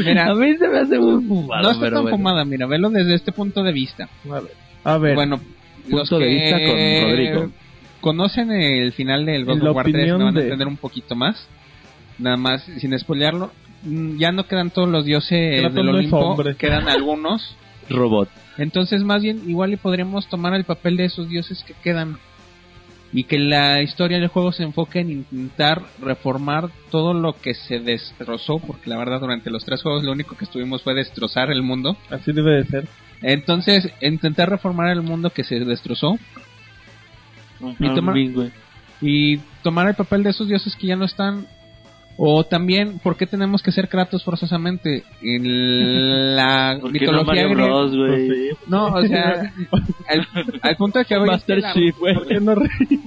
[0.00, 2.16] Mira, a mí se me hace muy fumado no está pero tan bueno.
[2.16, 4.08] fumada, mira, velo desde este punto de vista.
[4.30, 4.52] A ver.
[4.84, 5.14] A ver.
[5.14, 5.40] Bueno,
[5.88, 7.50] los Punto de que vista con Rodrigo.
[8.00, 10.68] conocen el final del God La of War 3 opinión me van a de- entender
[10.68, 11.46] un poquito más.
[12.18, 13.50] Nada más, sin spoilearlo,
[13.84, 17.56] ya no quedan todos los dioses Kratos del Olimpo, quedan algunos.
[17.90, 22.18] robot Entonces, más bien, igual y podríamos tomar el papel de esos dioses que quedan.
[23.10, 27.80] Y que la historia del juego se enfoque en intentar reformar todo lo que se
[27.80, 31.62] destrozó, porque la verdad durante los tres juegos lo único que estuvimos fue destrozar el
[31.62, 31.96] mundo.
[32.10, 32.88] Así debe de ser.
[33.22, 36.18] Entonces, intentar reformar el mundo que se destrozó
[37.80, 38.50] Y Ajá, toma- bien, güey.
[39.00, 41.46] y tomar el papel de esos dioses que ya no están.
[42.20, 45.04] O también, ¿por qué tenemos que ser Kratos forzosamente?
[45.22, 47.66] En la ¿Por qué no mitología Mario griega.
[47.66, 48.26] Bros, güey?
[48.26, 48.48] Pues sí.
[48.66, 49.52] No, o sea,
[50.08, 50.26] al,
[50.60, 52.56] al punto de que que Master la, Chief güey ¿Por qué no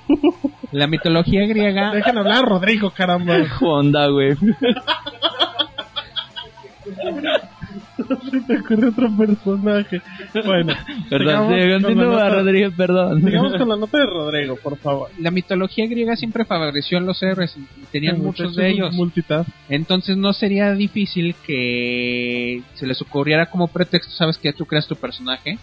[0.72, 3.36] la mitología griega Dejan hablar a Rodrigo, caramba.
[3.60, 4.38] Honda güey
[8.30, 10.02] Se te ocurre otro personaje.
[10.46, 10.74] Bueno,
[11.10, 14.56] perdón sigamos sí, con la continúa nota- Rodríguez perdón Sigamos con la nota de Rodrigo,
[14.58, 15.10] por favor.
[15.20, 18.94] la mitología griega siempre favoreció a los héroes y tenían Sí, muchos de ellos.
[18.94, 19.50] Multitask.
[19.70, 24.96] Entonces no sería difícil que se les ocurriera como pretexto, sabes que tú creas tu
[24.96, 25.58] personaje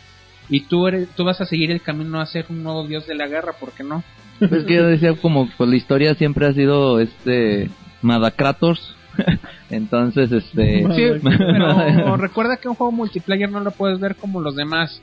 [0.49, 3.15] y tú eres, tú vas a seguir el camino a ser un nuevo dios de
[3.15, 4.03] la guerra, ¿por qué no?
[4.41, 7.69] Es que yo decía como pues la historia siempre ha sido este
[8.03, 8.95] Madakratos.
[9.71, 14.57] Entonces este Sí, pero recuerda que un juego multiplayer no lo puedes ver como los
[14.57, 15.01] demás.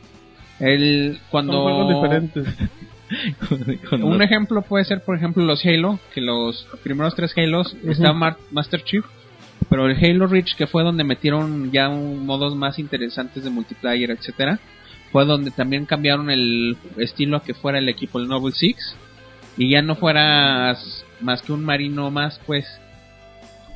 [0.60, 2.48] El cuando Son juegos diferentes.
[3.90, 7.76] con un los- ejemplo puede ser por ejemplo los Halo, que los primeros tres Halos
[7.86, 9.06] está Mar- Master Chief,
[9.70, 14.10] pero el Halo Reach que fue donde metieron ya un- modos más interesantes de multiplayer,
[14.12, 14.60] etcétera,
[15.12, 18.96] fue donde también cambiaron el estilo a que fuera el equipo el Noble Six
[19.58, 22.66] y ya no fueras más que un marino más, pues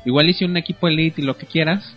[0.04, 1.96] igual hice un equipo elite y lo que quieras,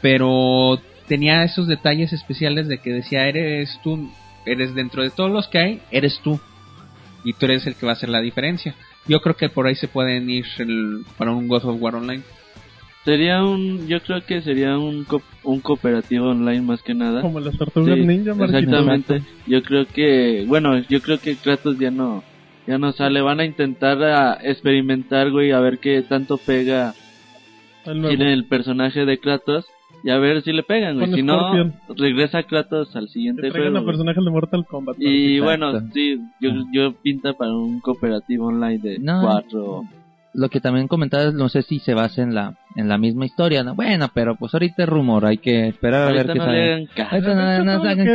[0.00, 4.08] pero tenía esos detalles especiales de que decía, eres tú,
[4.46, 6.40] eres dentro de todos los que hay, eres tú.
[7.24, 8.74] Y tú eres el que va a hacer la diferencia.
[9.08, 12.22] Yo creo que por ahí se pueden ir el- para un God of War Online.
[13.04, 17.22] Sería un, yo creo que sería un, co- un cooperativo online más que nada.
[17.22, 18.58] Como las tortugas Sí, ninja, Marquito.
[18.58, 19.22] exactamente.
[19.46, 22.22] Yo creo que, bueno, yo creo que Kratos ya no,
[22.66, 23.22] ya no sale.
[23.22, 26.94] Van a intentar a experimentar, güey, a ver qué tanto pega
[27.88, 29.66] El tiene el personaje de Kratos
[30.04, 31.12] y a ver si le pegan, güey.
[31.12, 33.66] Si no, regresa Kratos al siguiente juego.
[33.66, 33.84] a güey.
[33.86, 34.96] personajes de Mortal Kombat.
[35.00, 35.44] Y Exacto.
[35.44, 39.20] bueno, sí, yo, yo pinta para un cooperativo online de No.
[39.22, 39.82] cuatro.
[40.34, 43.64] Lo que también comentabas, no sé si se basa en la en la misma historia,
[43.64, 43.74] ¿no?
[43.74, 46.88] Bueno, pero pues ahorita es rumor, hay que esperar a Ahorita ver qué no sale.
[46.94, 47.34] caso.
[47.34, 48.06] No, hagan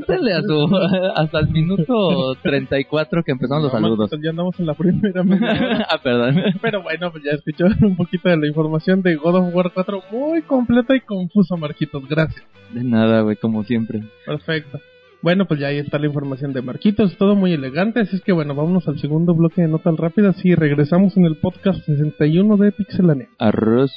[0.00, 0.76] caso, a su,
[1.16, 4.10] hasta el minuto 34 que empezaron los saludos.
[4.10, 6.42] Marquito, Ya andamos en la primera media ah, perdón.
[6.60, 10.02] Pero bueno, pues ya escucharon un poquito de la información de God of War 4.
[10.10, 12.06] Muy completa y confusa, Marquitos.
[12.08, 12.44] Gracias.
[12.74, 14.02] De nada, güey, como siempre.
[14.26, 14.78] Perfecto.
[15.22, 18.32] Bueno, pues ya ahí está la información de Marquitos, todo muy elegante, así es que
[18.32, 22.72] bueno, vámonos al segundo bloque de notas rápidas y regresamos en el podcast 61 de
[22.72, 23.28] Pixelania.
[23.38, 23.92] Arroz.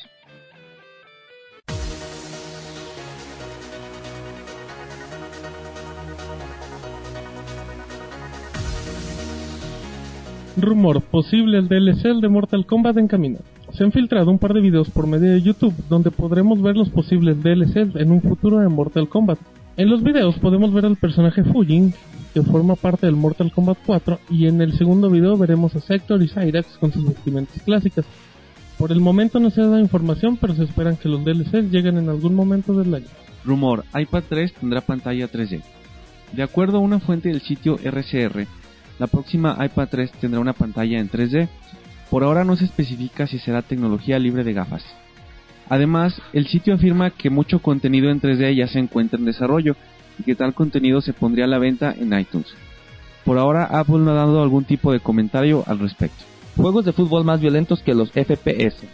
[10.57, 13.39] Rumor posible el DLC de Mortal Kombat en camino.
[13.71, 16.89] Se han filtrado un par de videos por medio de YouTube donde podremos ver los
[16.89, 19.39] posibles DLCs en un futuro de Mortal Kombat.
[19.75, 21.95] En los videos podemos ver al personaje Fujin,
[22.31, 26.21] que forma parte del Mortal Kombat 4, y en el segundo video veremos a Sector
[26.21, 28.05] y Cyrax con sus vestimentas clásicas.
[28.77, 32.09] Por el momento no se dado información, pero se esperan que los DLCs lleguen en
[32.09, 33.07] algún momento del año.
[33.45, 35.63] Rumor, iPad 3 tendrá pantalla 3D.
[36.33, 38.45] De acuerdo a una fuente del sitio RCR,
[38.99, 41.47] la próxima iPad 3 tendrá una pantalla en 3D.
[42.11, 44.83] Por ahora no se especifica si será tecnología libre de gafas.
[45.73, 49.75] Además, el sitio afirma que mucho contenido en 3D ya se encuentra en desarrollo
[50.19, 52.45] y que tal contenido se pondría a la venta en iTunes.
[53.25, 56.25] Por ahora Apple no ha dado algún tipo de comentario al respecto.
[56.55, 58.85] Juegos de fútbol más violentos que los FPS.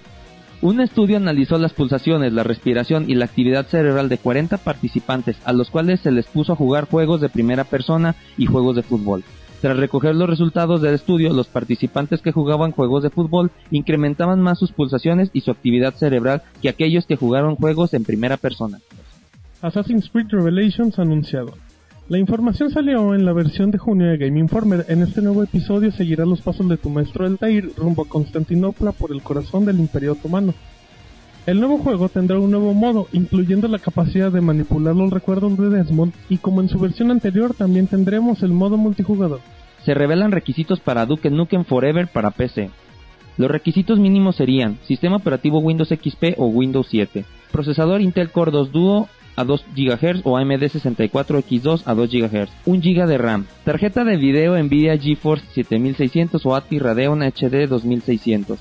[0.61, 5.51] Un estudio analizó las pulsaciones, la respiración y la actividad cerebral de 40 participantes a
[5.51, 9.25] los cuales se les puso a jugar juegos de primera persona y juegos de fútbol.
[9.61, 14.57] Tras recoger los resultados del estudio, los participantes que jugaban juegos de fútbol incrementaban más
[14.57, 18.79] sus pulsaciones y su actividad cerebral que aquellos que jugaron juegos en primera persona.
[19.61, 21.55] Assassin's Creed Revelations anunciado.
[22.07, 24.85] La información salió en la versión de junio de Game Informer.
[24.87, 29.11] En este nuevo episodio seguirá los pasos de tu maestro Altair rumbo a Constantinopla por
[29.11, 30.53] el corazón del Imperio Otomano.
[31.49, 35.69] El nuevo juego tendrá un nuevo modo, incluyendo la capacidad de manipular los recuerdos de
[35.69, 39.39] Desmond, y como en su versión anterior también tendremos el modo multijugador.
[39.83, 42.69] Se revelan requisitos para Duke Nukem Forever para PC.
[43.37, 48.71] Los requisitos mínimos serían sistema operativo Windows XP o Windows 7, procesador Intel Core 2
[48.71, 54.03] Duo a 2 GHz o AMD 64X2 a 2 GHz, 1 GB de RAM, tarjeta
[54.03, 58.59] de video Nvidia GeForce 7600 o ATI Radeon HD 2600,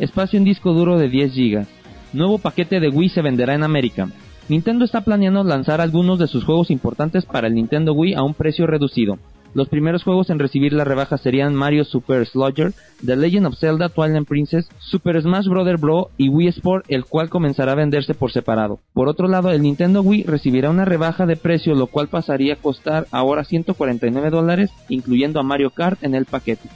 [0.00, 1.83] espacio en disco duro de 10 GB.
[2.14, 4.08] Nuevo paquete de Wii se venderá en América.
[4.48, 8.34] Nintendo está planeando lanzar algunos de sus juegos importantes para el Nintendo Wii a un
[8.34, 9.18] precio reducido.
[9.52, 12.72] Los primeros juegos en recibir la rebaja serían Mario Super Slugger,
[13.04, 15.80] The Legend of Zelda Twilight Princess, Super Smash Bros.
[15.80, 18.78] Bro y Wii Sport, el cual comenzará a venderse por separado.
[18.92, 22.58] Por otro lado, el Nintendo Wii recibirá una rebaja de precio, lo cual pasaría a
[22.58, 26.68] costar ahora 149 dólares, incluyendo a Mario Kart en el paquete.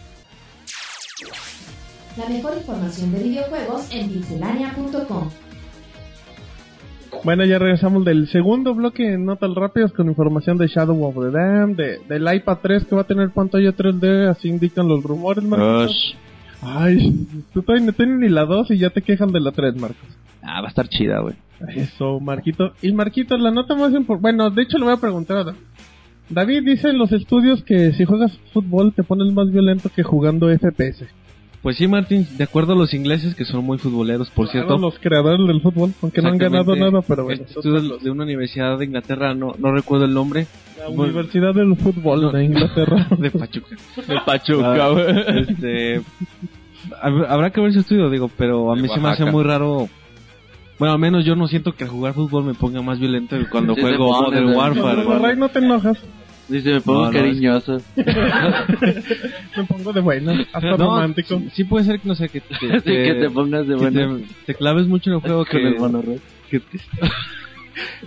[2.19, 5.29] La mejor información de videojuegos en pixelania.com.
[7.25, 11.31] Bueno, ya regresamos del segundo bloque de notas rápidas con información de Shadow of the
[11.31, 15.43] Dam, de, del iPad 3 que va a tener pantalla 3D, así indican los rumores,
[15.45, 16.17] Marcos.
[16.61, 19.77] Ay, tú todavía no tienes ni la 2 y ya te quejan de la 3,
[19.77, 20.09] Marcos.
[20.43, 21.35] Ah, va a estar chida, güey.
[21.75, 22.73] Eso, Marquito.
[22.83, 24.21] Y Marquito, la nota más importante.
[24.23, 25.55] Bueno, de hecho, le voy a preguntar a Da-
[26.31, 26.63] David.
[26.65, 31.07] Dice en los estudios que si juegas fútbol te pones más violento que jugando FPS.
[31.63, 34.79] Pues sí, Martín, de acuerdo a los ingleses que son muy futboleros, por Claro, cierto.
[34.79, 37.43] los creadores del fútbol, aunque no han ganado nada, pero bueno.
[37.45, 40.47] Este estudio de, una universidad de Inglaterra, no, no recuerdo el nombre,
[40.79, 42.31] La Universidad del Fútbol No.
[42.33, 43.09] de Inglaterra.
[43.19, 43.77] de Pachuca.
[44.07, 45.41] De Pachuca, Ah, güey.
[45.43, 46.01] este,
[47.03, 49.33] hab- habrá que ver ese estudio, digo, pero a De mí se me hace Oaxaca.
[49.33, 49.89] muy raro.
[50.79, 53.49] Bueno, al menos yo no siento que al jugar fútbol me ponga más violento que
[53.49, 54.55] cuando juego Modern.
[54.55, 55.03] Warfare.
[55.05, 55.99] Pero, Ray, no te enojas.
[56.49, 57.79] Dice, me pongo No, no, cariñoso.
[59.57, 61.43] Me pongo de buena, hasta No, romántico.
[61.53, 64.19] Sí puede ser que, no sé, que te, que te pongas de que bueno.
[64.19, 65.45] te, te claves mucho en el juego
[65.79, 66.21] Con el
[66.51, 66.79] que, que te,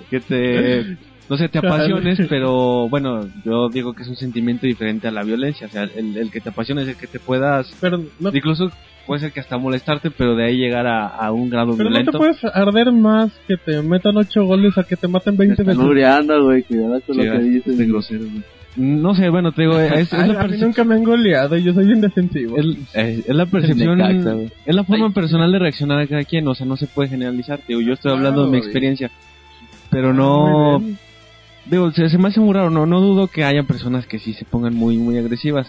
[0.10, 0.98] que te-
[1.30, 5.24] no sé, te apasiones, pero bueno, yo digo que es un sentimiento diferente a la
[5.24, 8.32] violencia, o sea, el, el que te apasiona es el que te puedas, Pero no,
[8.34, 8.70] incluso
[9.06, 11.96] puede ser que hasta molestarte, pero de ahí llegar a, a un grado Pero no
[11.96, 12.18] te violento.
[12.18, 15.66] puedes arder más que te metan 8 goles a que te maten Me 20 están
[15.68, 15.84] veces.
[15.84, 17.78] muriendo, güey, cuidado con Sí, lo que es dices.
[17.78, 18.44] de grosero, güey.
[18.78, 21.58] No sé, bueno, te digo, es, es Ay, la a mí nunca me han goleado
[21.58, 22.58] y yo soy indefensivo.
[22.58, 25.12] es, eh, es la percepción, es la forma Ay.
[25.12, 27.94] personal de reaccionar a cada quien, o sea, no se puede generalizar, te digo, yo
[27.94, 28.64] estoy hablando Claro, de mi güey.
[28.70, 29.12] experiencia,
[29.90, 30.98] pero no, bien.
[31.66, 34.32] digo, se, se me hace muy raro, no, no dudo que haya personas que sí
[34.34, 35.68] se pongan muy, muy agresivas.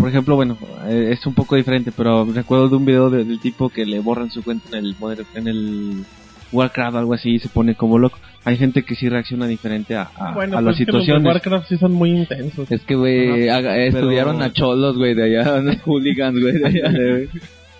[0.00, 0.56] Por ejemplo, bueno,
[0.88, 4.00] eh, es un poco diferente, pero recuerdo de un video de- del tipo que le
[4.00, 4.96] borran su cuenta en el,
[5.34, 6.04] en el
[6.52, 8.18] Warcraft o algo así y se pone como loco.
[8.44, 11.00] Hay gente que sí reacciona diferente a, a, Bueno, a pues las es que los
[11.00, 11.26] de situaciones.
[11.26, 12.72] Warcraft sí son muy intensos.
[12.72, 16.66] Es que, güey, haga- Pero- estudiaron a cholos, güey, de allá, unos hooligans, güey, de
[16.66, 17.28] allá.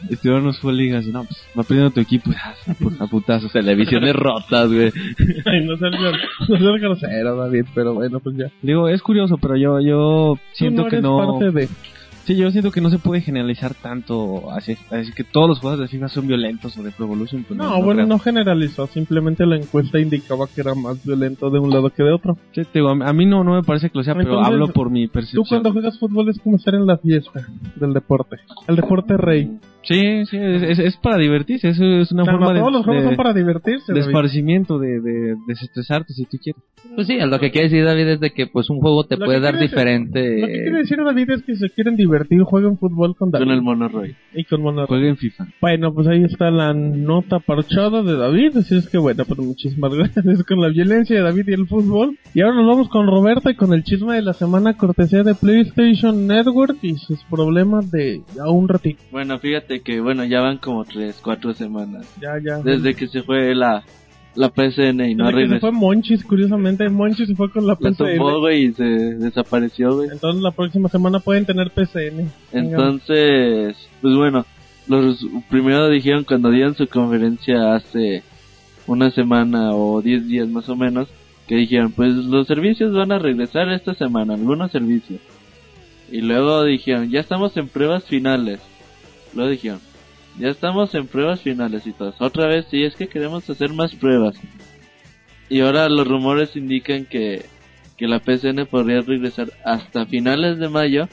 [0.09, 3.53] Estuvieron los ligas y no, pues va perdiendo tu equipo a pu- a putazos.
[3.53, 4.91] Televisiones rotas, güey.
[5.45, 5.93] Ay, no seas,
[6.49, 8.47] no grosero, David, pero bueno, pues ya.
[8.63, 11.19] Digo, es curioso, pero yo yo siento no que no.
[11.19, 11.69] parte de...
[12.31, 15.81] Sí, yo siento que no se puede generalizar tanto así, así que todos los juegos
[15.81, 17.43] de FIFA son violentos o de Pro Evolution.
[17.43, 18.07] Pues No, bueno, creo.
[18.07, 22.13] no generalizó, simplemente la encuesta indicaba que era más violento de un lado que de
[22.13, 22.39] otro.
[22.53, 24.69] Sí, te digo, a mí no, no me parece que lo sea, pero Entonces, hablo
[24.69, 25.45] por mi Tú percepción.
[25.49, 28.37] cuando juegas fútbol es como estar en la fiesta del deporte.
[28.69, 29.59] El deporte rey.
[29.95, 32.85] Sí, sí, es, es- es para divertirse, eso es una Claro, forma de, todos los
[32.85, 33.93] juegos de- son para divertirse.
[33.93, 34.09] de David.
[34.15, 36.63] esparcimiento, de, de desestresarte si tú quieres.
[36.95, 39.27] Pues sí, lo que quiere decir David es de que pues un juego te Lo
[39.27, 40.41] puede dar quiere diferente...
[40.41, 43.45] Lo que quiere decir David es que si se quieren divertir, jueguen fútbol con David.
[43.45, 44.17] Con el monorroy.
[44.35, 44.87] Y con Mono.
[44.87, 45.47] Jueguen FIFA.
[45.61, 48.57] Bueno, pues ahí está la nota parchada de David.
[48.57, 52.17] Así es que bueno, pues muchísimas gracias con la violencia de David y el fútbol.
[52.33, 55.35] Y ahora nos vamos con Roberto y con el chisme de la semana cortesía de
[55.35, 59.03] PlayStation Network y sus problemas de ya un ratito.
[59.11, 62.07] Bueno, fíjate que, bueno, ya van como tres, cuatro semanas.
[62.21, 62.59] Ya, ya.
[62.63, 63.85] Desde que se fue la,
[64.35, 65.61] la PSN y no Desde que se regresó.
[65.61, 68.17] fue Monchis, curiosamente, Monchis se fue con la La PCN.
[68.17, 70.09] tomó, güey, y se desapareció, güey.
[70.13, 72.31] Entonces la próxima semana pueden tener PCN.
[72.53, 74.47] Entonces, pues bueno,
[74.89, 78.23] los primero dijeron cuando dieron su conferencia hace
[78.87, 81.09] una semana o diez días más o menos,
[81.47, 85.21] que dijeron, pues los servicios van a regresar esta semana, algunos servicios.
[86.11, 88.61] Y luego dijeron, ya estamos en pruebas finales.
[89.35, 89.81] Luego dijeron,
[90.39, 92.15] ya estamos en pruebas finales y todos.
[92.21, 94.37] Otra vez, sí, es que queremos hacer más pruebas.
[95.49, 97.45] Y ahora los rumores indican que,
[97.97, 101.09] que la PCN podría regresar hasta finales de mayo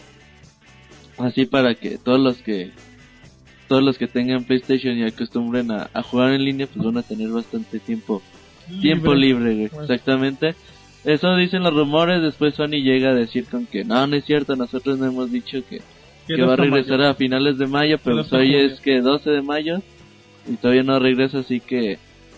[1.18, 2.72] así para que todos los que
[3.68, 7.04] todos los que tengan PlayStation y acostumbren a, a jugar en línea pues van a
[7.04, 8.22] tener bastante tiempo
[8.82, 9.68] tiempo libre güey.
[9.68, 9.82] Bueno.
[9.82, 10.56] exactamente
[11.04, 14.56] eso dicen los rumores después Sony llega a decir con que no no es cierto
[14.56, 15.82] nosotros no hemos dicho que,
[16.36, 19.82] que va a regresar a finales de mayo pero hoy es que 12 de mayo
[20.50, 21.98] y todavía no regresa así que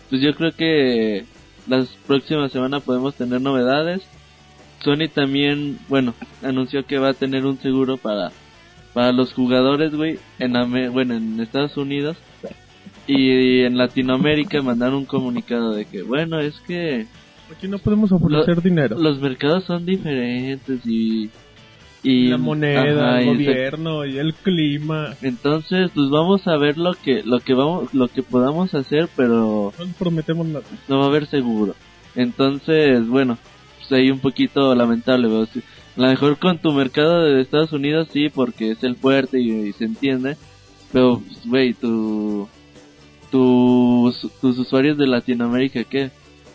[0.10, 1.26] pues yo creo que
[1.68, 4.02] las próximas semanas podemos tener novedades.
[4.84, 8.32] Sony también, bueno, anunció que va a tener un seguro para
[8.94, 12.18] para los jugadores, güey, en Ame- bueno, en Estados Unidos
[13.08, 17.06] y en Latinoamérica mandaron un comunicado de que, bueno, es que
[17.56, 18.98] Aquí no podemos ofrecer dinero.
[19.00, 21.30] los mercados son diferentes y
[22.04, 25.16] y la moneda, ajá, el y gobierno y el clima.
[25.22, 29.74] entonces, pues vamos a ver lo que lo que vamos lo que podamos hacer, pero
[29.78, 30.66] No les prometemos nada.
[30.88, 31.76] no va a haber seguro.
[32.16, 33.38] Entonces, bueno,
[33.78, 35.28] pues ahí un poquito lamentable.
[35.54, 35.62] Sí,
[35.98, 39.52] A lo mejor con tu mercado de Estados Unidos sí, porque es el fuerte y,
[39.52, 40.38] y se entiende.
[40.92, 42.48] Pero, pues, güey, tu,
[43.32, 46.12] tus, tus usuarios de Latinoamérica, ¿qué?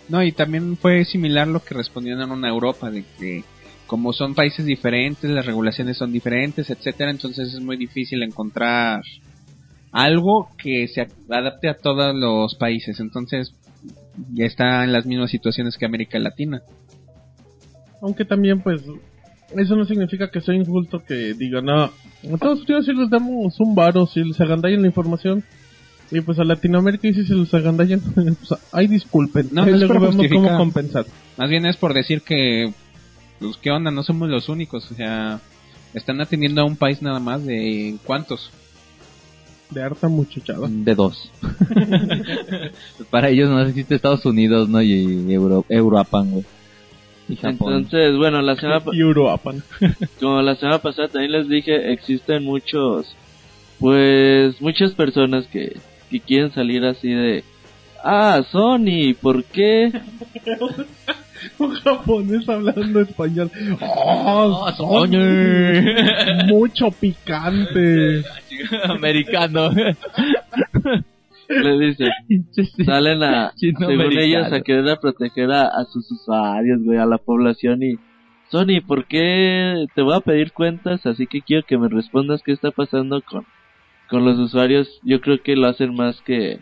[0.08, 3.44] No, y también fue similar lo que respondieron en Europa, de que
[3.86, 9.02] como son países diferentes, las regulaciones son diferentes, etcétera, entonces es muy difícil encontrar
[9.94, 12.98] algo que se adapte a todos los países.
[12.98, 13.54] Entonces
[14.32, 16.62] ya está en las mismas situaciones que América Latina.
[18.02, 18.82] Aunque también, pues,
[19.56, 21.90] eso no significa que sea injusto que digan, no, a
[22.22, 25.44] Estados Unidos sí les damos un varo, si les agandallan la información.
[26.10, 29.48] Y pues a Latinoamérica y si se los agandallan, pues ahí disculpen.
[29.52, 30.44] No, no es luego por vemos justificar.
[30.44, 31.06] cómo compensar.
[31.38, 32.72] Más bien es por decir que,
[33.44, 33.90] pues, ¿qué onda?
[33.90, 35.40] No somos los únicos, o sea,
[35.92, 38.50] están atendiendo a un país nada más de cuántos.
[39.70, 40.66] De harta muchachada.
[40.68, 41.30] De dos.
[43.10, 44.82] Para ellos no existe Estados Unidos, ¿no?
[44.82, 46.44] Y Euro, Euroapan, güey.
[47.28, 47.74] Y Japón.
[47.74, 48.82] Entonces, bueno, la semana,
[50.20, 53.16] como la semana pasada también les dije, existen muchos,
[53.78, 55.78] pues, muchas personas que,
[56.10, 57.42] que quieren salir así de,
[58.04, 59.90] ah, Sony, ¿por qué?
[61.58, 63.50] Un japonés hablando español.
[63.80, 65.84] ¡Oh, Ah, Sony!
[66.46, 68.22] Mucho picante.
[68.88, 69.70] Americano.
[71.48, 72.08] Le dicen,
[72.84, 74.24] salen a, Chino según americano.
[74.26, 77.96] ellos, a querer a proteger a, a sus usuarios, güey, a la población y...
[78.50, 81.04] Sony, ¿por qué te voy a pedir cuentas?
[81.06, 83.44] Así que quiero que me respondas qué está pasando con,
[84.08, 86.60] con los usuarios, yo creo que lo hacen más que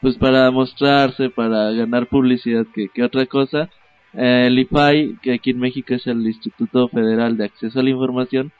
[0.00, 3.68] pues para mostrarse, para ganar publicidad que, que otra cosa.
[4.14, 7.90] Eh, el IPAI, que aquí en México es el Instituto Federal de Acceso a la
[7.90, 8.52] Información,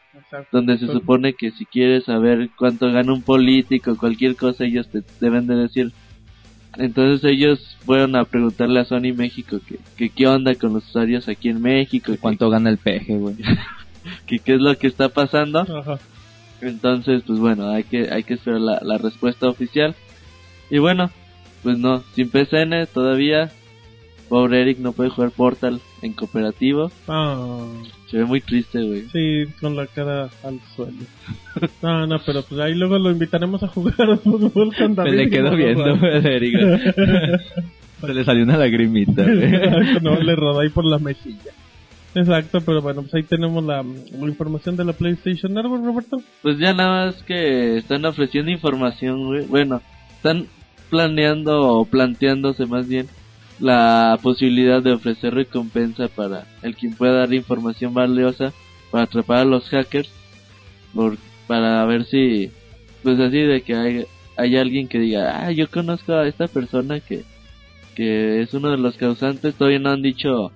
[0.53, 5.03] donde se supone que si quieres saber cuánto gana un político, cualquier cosa, ellos te
[5.21, 5.93] deben de decir.
[6.77, 11.29] Entonces ellos fueron a preguntarle a Sony México que, que qué onda con los usuarios
[11.29, 13.37] aquí en México, que, ¿Cuánto gana el peje, güey?
[14.27, 15.61] que qué es lo que está pasando.
[15.61, 15.99] Ajá.
[16.61, 19.95] Entonces, pues bueno, hay que, hay que esperar la, la respuesta oficial.
[20.71, 21.11] Y bueno,
[21.63, 23.51] pues no, sin PCN todavía.
[24.31, 26.91] Pobre Eric no puede jugar Portal en cooperativo.
[27.09, 27.67] Ah,
[28.11, 29.03] Se ve muy triste, güey.
[29.13, 30.97] sí, con la cara al suelo.
[31.83, 35.13] No, no, pero pues ahí luego lo invitaremos a jugar al fútbol con Se David.
[35.15, 36.55] le y quedó viendo, Eric.
[38.01, 39.51] Se le salió una lagrimita, güey.
[40.01, 41.53] no, le rodó ahí por la mejilla.
[42.15, 46.17] Exacto, pero bueno, pues ahí tenemos la, la información de la PlayStation Network, Roberto.
[46.43, 49.45] Pues ya nada más que están ofreciendo información, güey.
[49.47, 49.83] Bueno,
[50.17, 50.47] están
[50.89, 53.07] planeando o planteándose más bien
[53.61, 58.53] la posibilidad de ofrecer recompensa para el quien pueda dar información valiosa
[58.91, 60.11] para atrapar a los hackers
[60.95, 62.51] por, para ver si
[63.03, 64.07] pues así de que hay,
[64.37, 67.25] hay alguien que diga ah yo conozco a esta persona que
[67.95, 70.53] que es uno de los causantes todavía no han dicho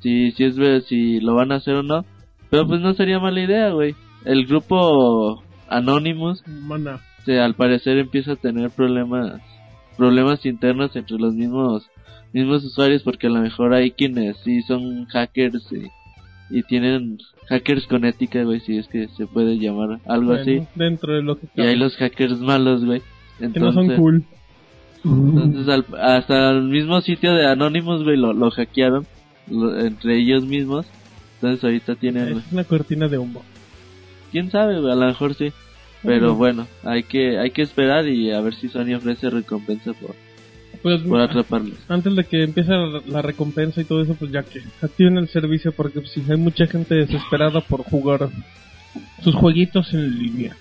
[0.00, 2.04] si si es si lo van a hacer o no
[2.50, 3.94] pero pues no sería mala idea güey
[4.24, 7.00] el grupo Anonymous Mana.
[7.24, 9.40] se, al parecer empieza a tener problemas
[9.96, 11.88] problemas internos entre los mismos
[12.32, 15.90] mismos usuarios porque a lo mejor hay quienes sí son hackers y,
[16.58, 17.18] y tienen
[17.48, 20.62] hackers con ética güey si es que se puede llamar algo así.
[20.74, 23.02] Dentro de lo que y hay los hackers malos güey.
[23.38, 24.24] Que no son entonces cool.
[25.04, 29.06] entonces al- hasta el mismo sitio de Anonymous güey lo, lo hackearon
[29.50, 30.86] lo- entre ellos mismos.
[31.36, 33.42] Entonces ahorita tienen Es una cortina de humo.
[34.30, 35.52] quién sabe güey, a lo mejor sí.
[36.02, 40.14] Pero bueno hay que hay que esperar y a ver si Sony ofrece recompensa por
[40.82, 44.42] Pues, por atraparlos antes de que empiece la, la recompensa y todo eso, pues ya
[44.42, 48.30] que activen el servicio porque pues, sí, hay mucha gente desesperada por jugar
[49.22, 50.56] sus jueguitos en línea.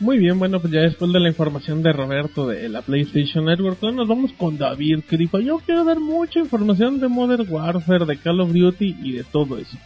[0.00, 3.78] Muy bien, bueno, pues ya después de la información de Roberto de la PlayStation Network,
[3.80, 8.04] ahora nos vamos con David, que dijo, yo quiero dar mucha información de Modern Warfare,
[8.04, 9.78] de Call of Duty y de todo eso.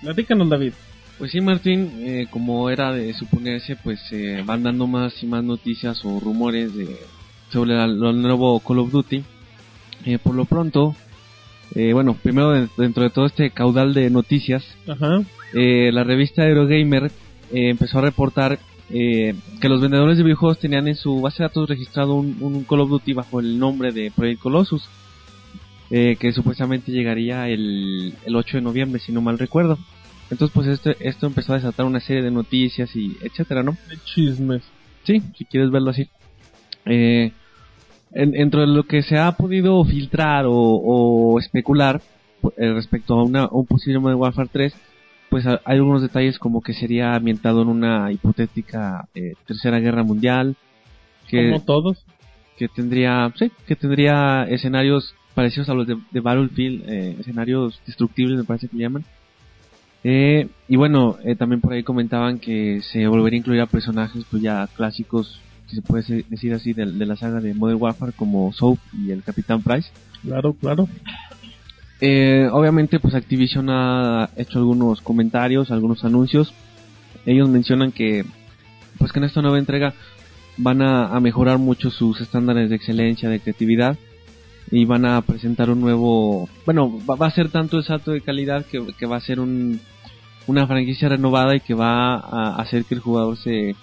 [0.00, 0.72] Platícanos, David.
[1.18, 5.44] Pues sí, Martín, eh, como era de suponerse, pues eh, van dando más y más
[5.44, 6.96] noticias o rumores de,
[7.54, 9.22] sobre lo nuevo Call of Duty.
[10.06, 10.94] Eh, por lo pronto,
[11.74, 15.22] eh, bueno, primero de- dentro de todo este caudal de noticias, Ajá.
[15.54, 17.04] eh, la revista Eurogamer
[17.52, 18.58] eh, empezó a reportar
[18.90, 22.64] eh, que los vendedores de videojuegos tenían en su base de datos registrado un, un
[22.64, 24.82] Call of Duty bajo el nombre de Project Colossus,
[25.90, 29.78] eh, que supuestamente llegaría el, el 8 de noviembre, si no mal recuerdo.
[30.30, 33.72] Entonces, pues esto, esto empezó a desatar una serie de noticias y etcétera, ¿no?
[33.88, 34.62] De chismes.
[35.04, 36.08] Sí, si quieres verlo así.
[36.86, 37.32] Eh,
[38.14, 42.00] en- dentro de lo que se ha podido filtrar o, o especular
[42.56, 44.74] eh, respecto a, una, a un posible Modern Warfare 3,
[45.30, 50.02] pues ha- hay algunos detalles como que sería ambientado en una hipotética eh, tercera guerra
[50.02, 50.56] mundial,
[51.28, 52.04] que, Como todos.
[52.58, 58.38] que tendría, sí, que tendría escenarios parecidos a los de, de Battlefield, eh, escenarios destructibles
[58.38, 59.04] me parece que llaman.
[60.06, 64.24] Eh, y bueno, eh, también por ahí comentaban que se volvería a incluir a personajes
[64.30, 68.12] pues ya clásicos, si se puede decir así, de, de la saga de Modern Warfare
[68.12, 69.90] como Soap y el Capitán Price.
[70.22, 70.88] Claro, claro.
[72.00, 76.52] Eh, obviamente pues Activision ha hecho algunos comentarios, algunos anuncios.
[77.24, 78.24] Ellos mencionan que
[78.98, 79.94] pues que en esta nueva entrega
[80.56, 83.96] van a, a mejorar mucho sus estándares de excelencia, de creatividad
[84.70, 88.20] y van a presentar un nuevo, bueno, va, va a ser tanto el salto de
[88.20, 89.80] calidad que, que va a ser un,
[90.46, 93.76] una franquicia renovada y que va a hacer que el jugador se,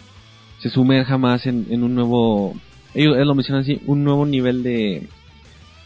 [0.62, 2.54] se sumerja más en, en un nuevo,
[2.94, 5.08] ellos, ellos lo mencionan así, un nuevo nivel de,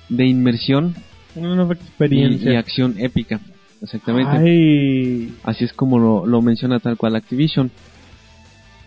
[0.10, 0.96] de inmersión
[1.36, 2.54] Una nueva y, experiencia.
[2.54, 3.40] y acción épica.
[3.82, 4.38] Exactamente.
[4.38, 5.34] Ay.
[5.44, 7.72] Así es como lo, lo menciona tal cual Activision.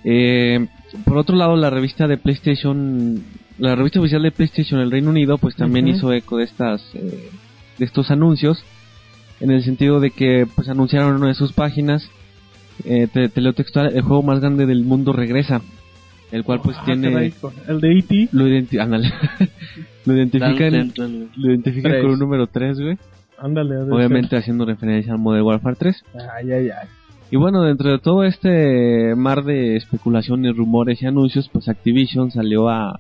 [0.05, 0.66] Eh,
[1.05, 3.22] por otro lado, la revista de PlayStation,
[3.59, 7.30] la revista oficial de PlayStation el Reino Unido, pues también hizo eco de estas, eh,
[7.78, 8.62] de estos anuncios,
[9.41, 12.09] en el sentido de que pues anunciaron en una de sus páginas,
[12.84, 15.61] eh, te, te leo textual, el juego más grande del mundo regresa,
[16.33, 17.33] el cual pues Ah, tiene,
[17.68, 18.29] El de E.T.
[18.33, 19.12] lo, identi- ándale.
[20.07, 21.29] lo identifica, Dan en- Central, güey.
[21.37, 22.03] lo identifica Tres.
[22.03, 22.99] con un número 3, güey.
[23.39, 23.76] Ándale.
[23.79, 25.97] Obviamente haciendo referencia al Modern Warfare 3.
[25.97, 26.20] ser.
[26.37, 26.89] Ay, ay, ay.
[27.31, 32.68] Y bueno, dentro de todo este mar de especulaciones, rumores y anuncios, pues Activision salió
[32.70, 32.99] a,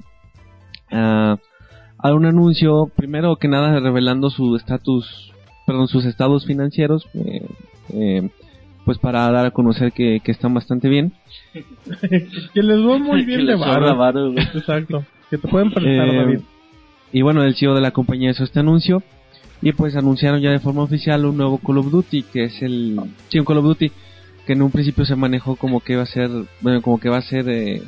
[0.90, 1.38] a,
[1.98, 5.32] a un anuncio, primero que nada revelando su estatus,
[5.66, 7.46] perdón, sus estados financieros, eh,
[7.94, 8.28] eh,
[8.88, 11.12] pues para dar a conocer que, que están bastante bien.
[12.54, 13.52] que les va muy bien Que de.
[14.54, 15.04] Exacto.
[15.28, 16.40] Que te pueden prestar, Eh, David.
[17.12, 19.02] Y bueno, el CEO de la compañía hizo este anuncio
[19.60, 22.98] y pues anunciaron ya de forma oficial un nuevo Call of Duty, que es el...
[23.28, 23.92] Sí, un Call of Duty
[24.46, 26.30] que en un principio se manejó como que va a ser,
[26.62, 27.82] bueno, como que va a ser eh,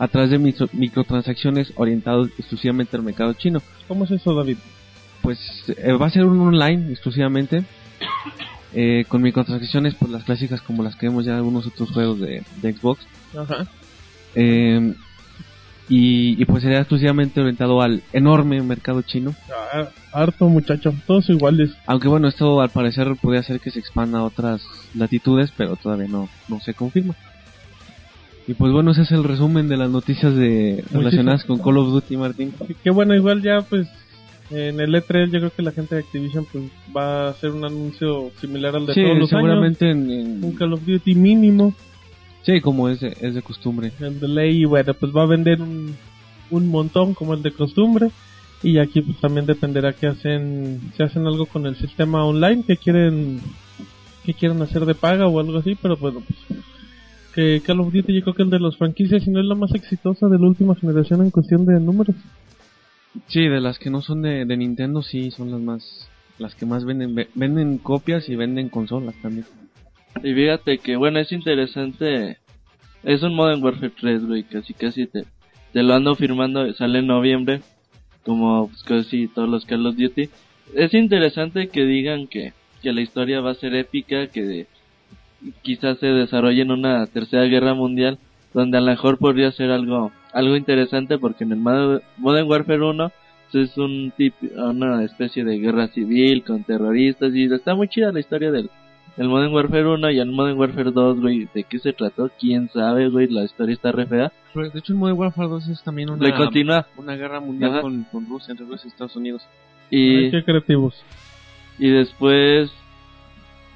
[0.00, 3.62] a través de micro- microtransacciones orientado exclusivamente al mercado chino.
[3.86, 4.56] ¿Cómo es eso, David?
[5.22, 5.38] Pues
[5.78, 7.62] eh, va a ser un online exclusivamente
[8.74, 12.20] eh, con microtransacciones, pues las clásicas como las que vemos ya en algunos otros juegos
[12.20, 13.06] de, de Xbox.
[13.36, 13.66] Ajá.
[14.34, 14.94] Eh,
[15.88, 19.34] y, y pues sería exclusivamente orientado al enorme mercado chino.
[19.74, 20.94] Ah, harto, muchacho.
[21.06, 21.72] Todos iguales.
[21.86, 24.62] Aunque bueno, esto al parecer podría hacer que se expanda a otras
[24.94, 27.14] latitudes, pero todavía no, no se confirma.
[28.46, 31.90] Y pues bueno, ese es el resumen de las noticias de relacionadas con Call of
[31.90, 32.52] Duty, Martín.
[32.82, 33.86] Qué bueno, igual ya, pues,
[34.50, 36.64] en el E3 yo creo que la gente de Activision pues
[36.94, 40.08] va a hacer un anuncio similar al de Sí, todos los seguramente años.
[40.08, 41.74] en, Un en- Call of Duty mínimo.
[42.42, 43.92] sí, como es de, es de costumbre.
[44.00, 45.94] el de ley y bueno pues va a vender un,
[46.50, 48.08] un montón como el de costumbre
[48.62, 52.76] y aquí pues también dependerá que hacen si hacen algo con el sistema online que
[52.76, 53.40] quieren
[54.24, 56.38] que quieren hacer de paga o algo así pero bueno pues
[57.34, 59.54] que Call of Duty yo creo que el de los franquicias si no es la
[59.54, 62.14] más exitosa de la última generación en cuestión de números
[63.28, 66.08] Sí, de las que no son de, Nintendo, sí, son las más,
[66.38, 69.46] las que más venden, ve- venden copias y venden consolas también.
[70.22, 72.38] Y fíjate que, bueno, es interesante.
[73.02, 74.42] Es un Modern Warfare 3, güey.
[74.44, 75.24] Casi, casi te,
[75.72, 76.72] te lo ando firmando.
[76.74, 77.60] Sale en noviembre.
[78.24, 80.28] Como pues, casi todos los Call of Duty.
[80.74, 82.52] Es interesante que digan que,
[82.82, 84.26] que la historia va a ser épica.
[84.28, 84.66] Que
[85.62, 88.18] quizás se desarrolle en una tercera guerra mundial.
[88.54, 91.18] Donde a lo mejor podría ser algo, algo interesante.
[91.18, 93.12] Porque en el Mod- Modern Warfare 1
[93.50, 97.34] pues, es un tip, una especie de guerra civil con terroristas.
[97.34, 98.70] Y está muy chida la historia del,
[99.16, 102.30] el Modern Warfare 1 y el Modern Warfare 2, güey, ¿de qué se trató?
[102.38, 103.28] ¿Quién sabe, güey?
[103.28, 104.32] La historia está re fea.
[104.54, 106.86] Pero, de hecho, el Modern Warfare 2 es también una, continúa.
[106.96, 109.42] una guerra mundial con, con Rusia, entre Rusia y Estados Unidos.
[109.90, 110.94] Y, Ay, qué creativos
[111.78, 112.70] y después,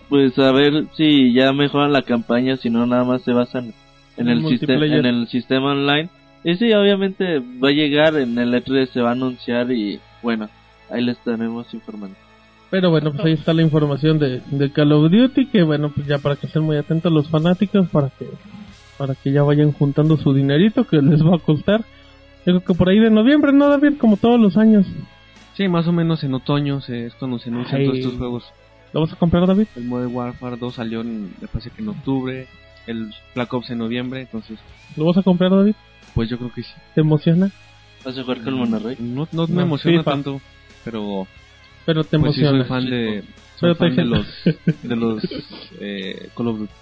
[0.08, 3.72] pues a ver si ya mejoran la campaña, si no nada más se basan
[4.16, 6.08] en el, en el sistema online.
[6.44, 10.48] Y sí, obviamente va a llegar en el E3, se va a anunciar y bueno,
[10.90, 12.16] ahí le estaremos informando.
[12.70, 16.06] pero bueno pues ahí está la información de, de Call of Duty que bueno pues
[16.06, 18.26] ya para que estén muy atentos los fanáticos para que
[18.98, 21.80] para que ya vayan juntando su dinerito que les va a costar
[22.44, 24.86] yo creo que por ahí de noviembre no David como todos los años
[25.56, 27.86] Sí, más o menos en otoño se, es cuando se anuncian Ay.
[27.86, 28.44] todos estos juegos.
[28.92, 29.68] ¿Lo vas a comprar, David?
[29.74, 32.46] El Modern Warfare 2 salió, en, me parece que en octubre,
[32.86, 34.58] el Black Ops en noviembre, entonces,
[34.96, 35.74] ¿Lo vas a comprar, David?
[36.14, 36.72] pues yo creo que sí.
[36.94, 37.50] ¿Te emociona?
[38.04, 38.96] ¿Vas a jugar con el Monterrey?
[39.00, 40.10] No, no me emociona FIFA.
[40.10, 40.40] tanto,
[40.84, 41.26] pero
[41.84, 42.64] Pero te pues sí emociona.
[42.64, 43.24] soy fan de,
[43.56, 44.26] soy fan de los,
[44.82, 45.22] de los
[45.80, 46.72] eh, Call of Duty.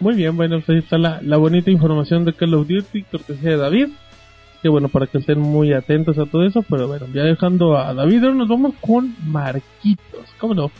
[0.00, 3.50] Muy bien, bueno, pues ahí está la, la bonita información de Call of Duty, cortesía
[3.50, 3.88] de David.
[4.62, 7.94] Que bueno, para que estén muy atentos a todo eso, pero bueno, ya dejando a
[7.94, 10.26] David, ahora nos vamos con Marquitos.
[10.38, 10.70] ¿Cómo no?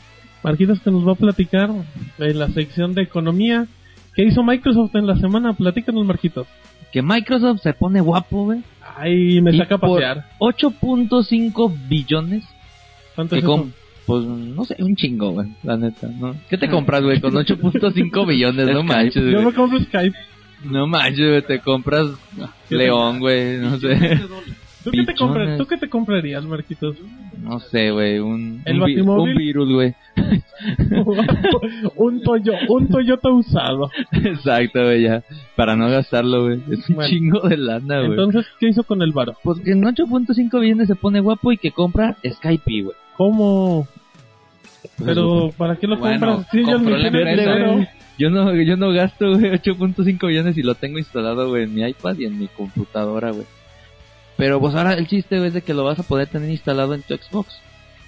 [0.45, 1.71] Marquitos que nos va a platicar
[2.19, 3.67] en la sección de economía.
[4.15, 5.53] ¿Qué hizo Microsoft en la semana?
[5.55, 6.47] Platícanos, Marquitos.
[6.93, 8.61] Que Microsoft se pone guapo, güey.
[8.97, 10.27] Ay, me y saca a pasear.
[10.39, 12.45] 8.5 billones.
[13.15, 13.69] ¿Cuánto es eso?
[14.05, 16.35] pues no sé, un chingo, güey, la neta, ¿no?
[16.51, 18.69] ¿Qué te compras, güey, con 8.5 billones?
[18.69, 19.45] No manches, Yo güey.
[19.47, 20.17] me compro Skype.
[20.65, 22.09] No manches, güey, te compras
[22.69, 24.21] León, güey, no sé.
[24.85, 25.19] ¿Tú qué, te Pichones.
[25.19, 26.97] compras, ¿Tú qué te comprarías, Marquitos?
[27.41, 29.95] No sé, güey, un, ¿El un, virus, güey.
[31.97, 33.91] un, Toyo, un Toyota usado.
[34.13, 35.23] Exacto, güey, ya.
[35.57, 36.61] Para no gastarlo, güey.
[36.71, 37.11] Es un Bueno.
[37.11, 38.11] chingo de lana, güey.
[38.11, 39.35] Entonces, ¿qué hizo con el varo?
[39.43, 42.97] Pues que en 8.5 billones se pone guapo y que compra Skype, güey.
[43.17, 43.87] ¿Cómo?
[45.05, 46.49] Pero, ¿para qué lo Bueno, compras?
[46.53, 46.79] Ni la
[47.11, 47.93] tienen empresa.
[48.19, 51.83] Yo no, yo no gasto, güey, 8.5 billones y lo tengo instalado, güey, en mi
[51.83, 53.47] iPad y en mi computadora, güey.
[54.43, 57.03] Pero pues ahora el chiste, es de que lo vas a poder tener instalado en
[57.03, 57.55] tu Xbox.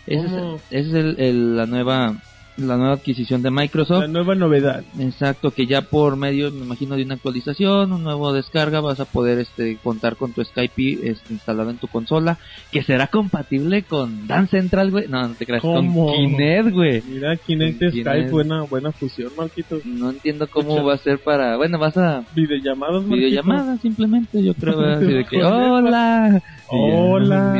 [0.09, 2.17] Esa es, esa es el- el- la nueva
[2.57, 4.03] la nueva adquisición de Microsoft.
[4.03, 4.85] La nueva novedad.
[4.99, 9.05] Exacto, que ya por medio, me imagino, de una actualización, un nuevo descarga, vas a
[9.05, 12.39] poder este contar con tu Skype este, instalado en tu consola,
[12.71, 15.09] que será compatible con Dance Central, güey.
[15.09, 16.07] No, no te creas, ¿Cómo?
[16.07, 17.03] con Kinect, güey.
[17.09, 18.07] Mira, Kinect y Kinect.
[18.07, 19.85] Skype, buena, buena fusión, Marquitos.
[19.85, 23.19] No entiendo cómo va a ser para, bueno, vas a Videollamadas, Marquitos.
[23.19, 26.43] videollamadas simplemente, yo creo, así de que, Joder, hola.
[26.69, 27.53] Hola.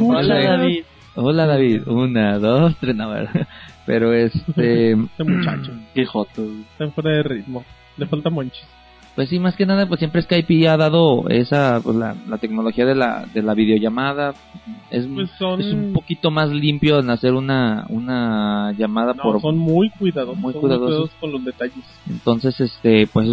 [0.00, 0.84] Hola, David.
[1.14, 1.88] Hola, David.
[1.88, 3.12] Una, dos, tres, no.
[3.88, 4.92] Pero este...
[4.92, 6.60] Este muchacho Qué joto, güey.
[6.72, 7.64] está fuera de ritmo.
[7.96, 8.62] Le falta monchis.
[9.16, 12.84] Pues sí, más que nada, pues siempre Skype ha dado esa, pues la, la tecnología
[12.86, 14.34] de la, de la videollamada.
[14.90, 19.40] Es, Pues son- es un poquito más limpio en hacer una, una llamada No, por...
[19.40, 21.10] son muy cuidadosos, Muy son cuidadosos.
[21.18, 21.82] con los detalles.
[22.08, 23.26] Entonces, este, pues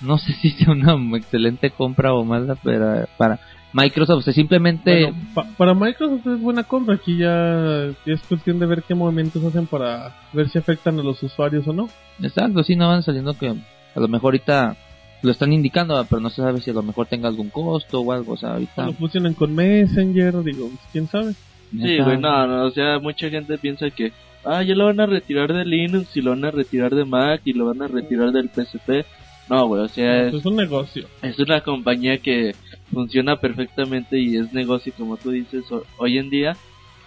[0.00, 3.38] no sé si sea una excelente compra o mala para, para
[3.82, 4.18] Microsoft.
[4.18, 5.04] O sea, simplemente...
[5.04, 9.44] Bueno, pa- para Microsoft es buena compra, aquí ya es cuestión de ver qué movimientos
[9.44, 11.88] hacen para ver si afectan a los usuarios o no.
[12.22, 14.76] Exacto, sí, no van saliendo que a lo mejor ahorita
[15.22, 18.12] lo están indicando, pero no se sabe si a lo mejor tenga algún costo o
[18.12, 18.32] algo.
[18.34, 18.86] O sea, ahorita...
[18.86, 21.32] Lo fusionan con Messenger, digo, quién sabe.
[21.72, 24.12] Sí, güey, no, no, o sea, mucha gente piensa que,
[24.44, 27.42] ah, ya lo van a retirar de Linux y lo van a retirar de Mac
[27.44, 29.04] y lo van a retirar del PSP.
[29.50, 31.06] No, güey, o sea, Pues es, es un negocio.
[31.22, 32.54] es una compañía que
[32.92, 36.56] funciona perfectamente y es negocio, como tú dices, ho- hoy en día.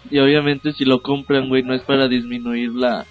[0.09, 3.05] Y obviamente si lo compran, güey, no es para disminuir la,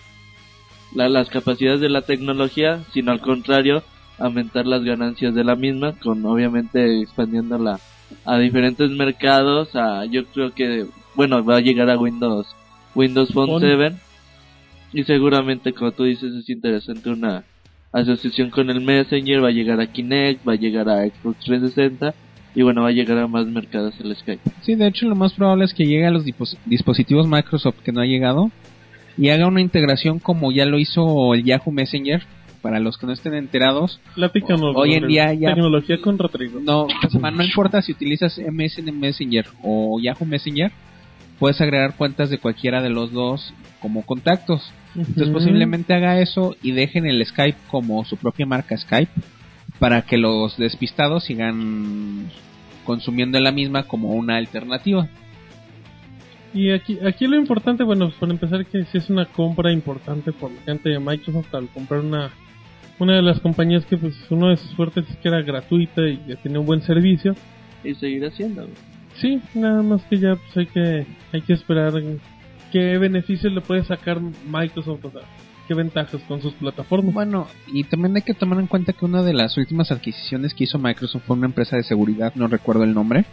[0.95, 3.83] la, las capacidades de la tecnología, sino al contrario,
[4.19, 7.79] aumentar las ganancias de la misma, con obviamente expandiéndola
[8.25, 12.47] a diferentes mercados, a, yo creo que, bueno, va a llegar a Windows,
[12.95, 13.61] Windows Phone Phone.
[13.61, 13.97] 7,
[14.93, 17.45] y seguramente, como tú dices, es interesante una
[17.93, 22.15] asociación con el Messenger, va a llegar a Kinect, va a llegar a Xbox 360,
[22.55, 24.43] y bueno, va a llegar a más mercados el Skype.
[24.63, 26.25] Sí, de hecho lo más probable es que llegue a los
[26.67, 28.51] dispositivos Microsoft que no ha llegado
[29.17, 32.23] y haga una integración como ya lo hizo el Yahoo Messenger.
[32.63, 34.03] Para los que no estén enterados.
[34.77, 36.61] Hoy en día ya- Tecnología con Rodrigo.
[36.63, 40.71] no, pues, no importa si utilizas MSN Messenger o Yahoo Messenger,
[41.39, 44.71] puedes agregar cuentas de cualquiera de los dos como contactos.
[44.95, 49.11] Entonces posiblemente haga eso y dejen el Skype como su propia marca Skype
[49.81, 52.31] para que los despistados sigan
[52.85, 55.09] consumiendo la misma como una alternativa.
[56.53, 60.51] Y aquí, aquí lo importante, bueno, por empezar, que si es una compra importante por
[60.51, 62.31] la gente de Microsoft al comprar una,
[62.99, 66.19] una de las compañías que, pues, uno de sus fuertes es que era gratuita y
[66.19, 67.35] que tiene un buen servicio.
[67.83, 68.75] Y seguir haciendo, güey.
[69.15, 71.95] Sí, nada más que ya, pues, hay que, hay que esperar
[72.71, 75.23] qué beneficios le puede sacar Microsoft, o sea,
[75.71, 77.15] qué ventajas con sus plataformas.
[77.15, 80.65] Bueno, y también hay que tomar en cuenta que una de las últimas adquisiciones que
[80.65, 83.25] hizo Microsoft fue una empresa de seguridad, no recuerdo el nombre,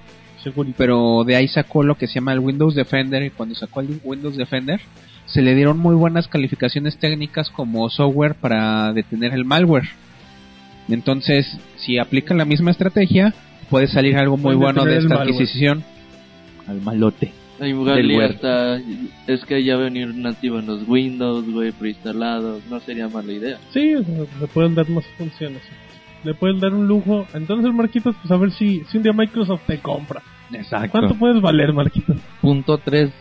[0.78, 4.00] pero de ahí sacó lo que se llama el Windows Defender y cuando sacó el
[4.04, 4.80] Windows Defender
[5.26, 9.90] se le dieron muy buenas calificaciones técnicas como software para detener el malware.
[10.90, 13.34] Entonces, si aplican la misma estrategia,
[13.72, 15.28] puede salir algo muy Pueden bueno de esta malware.
[15.34, 15.84] adquisición.
[16.68, 17.34] Al malote.
[17.60, 18.30] Igual Del y web.
[18.32, 18.80] hasta
[19.28, 23.58] es que ya venir nativo en los Windows, güey, preinstalado, no sería mala idea.
[23.72, 25.62] Sí, o sea, le pueden dar más funciones.
[26.24, 27.26] Le pueden dar un lujo.
[27.34, 30.22] Entonces, Marquitos, pues a ver si, si un día Microsoft te compra.
[30.52, 30.90] Exacto.
[30.92, 32.18] ¿Cuánto puedes valer, Marquitos?
[32.42, 33.12] Punto tres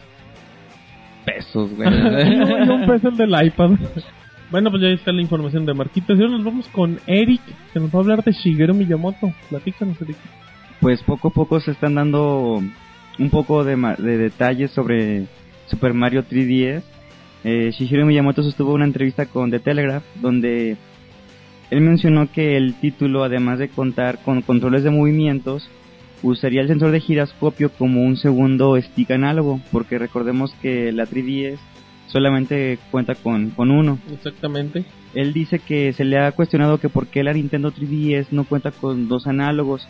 [1.25, 1.89] pesos, güey.
[2.67, 3.71] no- un peso el del iPad.
[4.51, 6.19] Bueno, pues ya está la información de Marquitos.
[6.19, 7.41] Y ahora nos vamos con Eric,
[7.73, 9.33] que nos va a hablar de Shigeru Miyamoto.
[9.51, 10.17] Platícanos, Eric.
[10.81, 12.63] pues poco a poco se están dando
[13.19, 15.27] un poco de, de detalles sobre
[15.67, 16.83] Super Mario 3DS.
[17.45, 20.77] Eh, Shigeru Miyamoto sostuvo una entrevista con The Telegraph donde
[21.71, 25.69] él mencionó que el título, además de contar con controles de movimientos,
[26.23, 31.59] usaría el sensor de giroscopio como un segundo stick análogo, porque recordemos que la 3DS
[32.07, 33.99] solamente cuenta con, con uno.
[34.13, 34.85] Exactamente.
[35.15, 38.71] Él dice que se le ha cuestionado que por qué la Nintendo 3DS no cuenta
[38.71, 39.89] con dos análogos.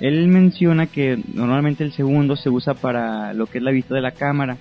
[0.00, 4.02] Él menciona que normalmente el segundo se usa para lo que es la vista de
[4.02, 4.56] la cámara,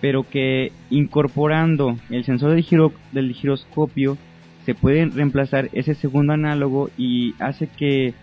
[0.00, 4.16] pero que incorporando el sensor del, giro- del giroscopio
[4.64, 8.14] se puede reemplazar ese segundo análogo y hace que,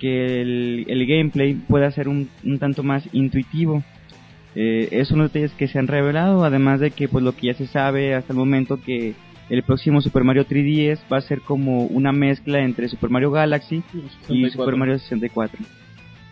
[0.00, 3.82] que el, gameplay pueda ser un, un tanto más intuitivo.
[4.54, 7.32] Eh, es uno de los detalles que se han revelado, además de que pues lo
[7.34, 9.14] que ya se sabe hasta el momento que
[9.52, 13.82] el próximo Super Mario 3DS va a ser como una mezcla entre Super Mario Galaxy
[13.92, 14.50] y 64.
[14.50, 15.58] Super Mario 64.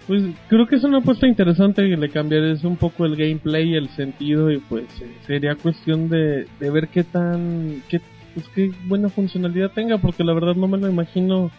[0.06, 3.90] Pues creo que es una apuesta interesante que le cambiares un poco el gameplay, el
[3.90, 8.00] sentido y pues eh, sería cuestión de, de ver qué tan, qué,
[8.32, 11.50] pues qué buena funcionalidad tenga porque la verdad no me lo imagino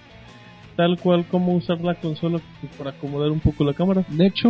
[0.76, 2.40] tal cual como usar la consola
[2.78, 4.04] para acomodar un poco la cámara.
[4.10, 4.50] De hecho,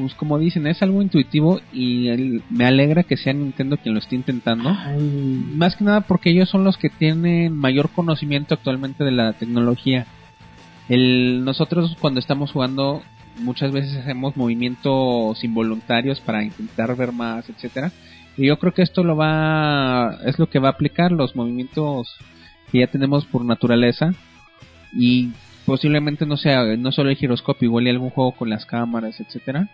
[0.00, 4.00] pues, como dicen, es algo intuitivo y el- me alegra que sea Nintendo quien lo
[4.00, 4.74] esté intentando.
[5.54, 10.06] Más que nada porque ellos son los que tienen mayor conocimiento actualmente de la tecnología.
[10.88, 13.02] El, nosotros cuando estamos jugando
[13.40, 17.92] muchas veces hacemos movimientos involuntarios para intentar ver más, etcétera.
[18.36, 22.14] Y yo creo que esto lo va, es lo que va a aplicar los movimientos
[22.70, 24.12] que ya tenemos por naturaleza
[24.92, 25.30] y
[25.66, 29.68] posiblemente no sea no solo el giroscopio, igual y algún juego con las cámaras, etcétera.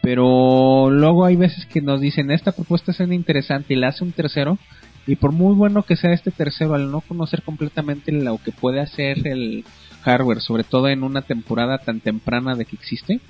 [0.00, 4.10] Pero luego hay veces que nos dicen esta propuesta es interesante y la hace un
[4.10, 4.58] tercero
[5.06, 8.80] y por muy bueno que sea este tercero al no conocer completamente lo que puede
[8.80, 9.64] hacer el
[10.02, 13.20] hardware, sobre todo en una temporada tan temprana de que existe,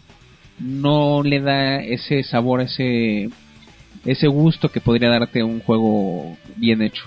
[0.59, 3.28] no le da ese sabor, ese
[4.05, 7.05] ese gusto que podría darte un juego bien hecho.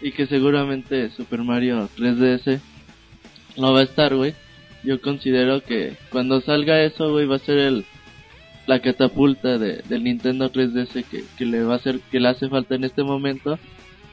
[0.00, 2.60] Y que seguramente Super Mario 3DS
[3.56, 4.34] no va a estar, güey.
[4.82, 7.84] Yo considero que cuando salga eso, güey, va a ser el
[8.66, 12.48] la catapulta de, del Nintendo 3DS que, que le va a hacer que le hace
[12.48, 13.58] falta en este momento.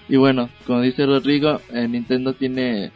[0.10, 2.92] Y bueno, como dice Rodrigo, eh, Nintendo tiene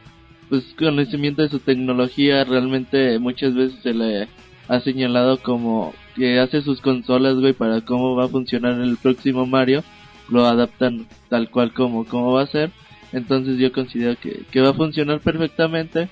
[0.50, 4.28] pues conocimiento de su tecnología, realmente muchas veces se le
[4.68, 9.46] ha señalado como que hace sus consolas, güey, para cómo va a funcionar el próximo
[9.46, 9.84] Mario,
[10.30, 12.72] lo adaptan tal cual como, como va a ser.
[13.12, 16.10] Entonces yo considero que, que va a funcionar perfectamente.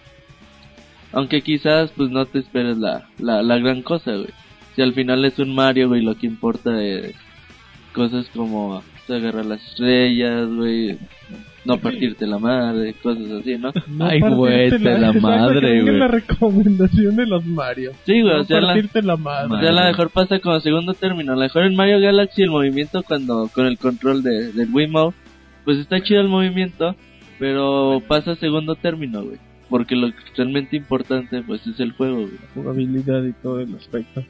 [1.13, 4.29] Aunque quizás pues no te esperes la, la, la gran cosa, güey.
[4.75, 7.15] Si al final es un Mario, güey, lo que importa es
[7.93, 10.97] cosas como agarrar las estrellas, güey,
[11.65, 13.71] no partirte la madre, cosas así, ¿no?
[13.87, 15.97] No Ay, güey, te la madre, güey.
[15.97, 17.91] la recomendación de los Mario.
[18.05, 19.55] Sí, güey, no o sea, la, partirte la madre.
[19.55, 21.33] o sea, a lo mejor pasa como segundo término.
[21.33, 25.15] A lo mejor en Mario Galaxy el movimiento cuando con el control de, del Wiimote,
[25.65, 26.95] pues está chido el movimiento,
[27.39, 29.37] pero pasa a segundo término, güey.
[29.73, 30.07] Porque lo
[30.37, 32.37] realmente importante, pues, es el juego, güey.
[32.53, 34.23] Jugabilidad y todo el aspecto.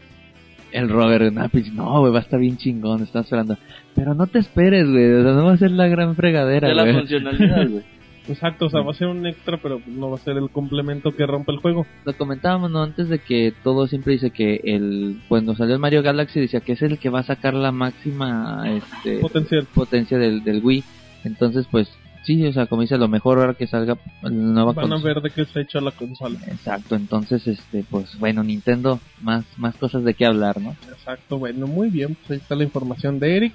[0.72, 3.58] El Robert Napis, no, güey, va a estar bien chingón, está esperando.
[3.94, 6.76] Pero no te esperes, güey, o sea, no va a ser la gran fregadera, De
[6.76, 6.96] la güey.
[6.96, 7.84] funcionalidad, güey.
[8.30, 11.14] Exacto, o sea, va a ser un extra, pero no va a ser el complemento
[11.14, 11.86] que rompe el juego.
[12.06, 12.82] Lo comentábamos, ¿no?
[12.82, 16.72] Antes de que todo siempre dice que el, cuando salió el Mario Galaxy decía que
[16.72, 19.20] es el que va a sacar la máxima, este,
[19.76, 20.86] potencia del, del Wii.
[21.26, 21.90] Entonces, pues,
[22.24, 25.22] sí, o sea, como dice, lo mejor ahora que salga la nueva Van a ver
[25.22, 26.40] de qué está hecha la consola.
[26.48, 30.76] Exacto, entonces, este, pues, bueno, Nintendo, más, más cosas de qué hablar, ¿no?
[30.92, 32.16] Exacto, bueno, muy bien.
[32.16, 33.54] Pues ahí está la información de Eric.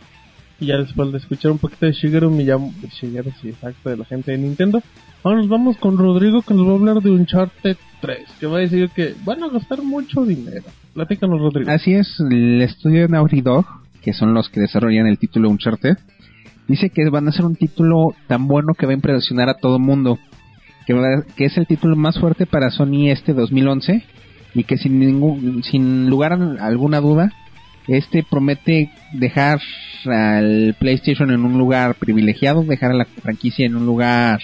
[0.61, 3.97] Y ya después de escuchar un poquito de Shigeru Miyamoto, de Shigeru, sí, exacto, de
[3.97, 4.83] la gente de Nintendo.
[5.23, 8.59] Ahora nos vamos con Rodrigo que nos va a hablar de Uncharted 3, que va
[8.59, 10.65] a decir que van a gastar mucho dinero.
[10.95, 11.71] Platícanos, Rodrigo.
[11.71, 13.67] Así es, el estudio de Naughty Dog,
[14.03, 15.97] que son los que desarrollan el título Uncharted,
[16.69, 19.77] dice que van a ser un título tan bueno que va a impresionar a todo
[19.77, 20.19] el mundo,
[20.87, 24.05] que, va- que es el título más fuerte para Sony este 2011
[24.55, 27.33] y que sin ningún, sin lugar a alguna duda,
[27.87, 29.61] este promete dejar
[30.07, 34.41] al PlayStation en un lugar privilegiado, dejar a la franquicia en un lugar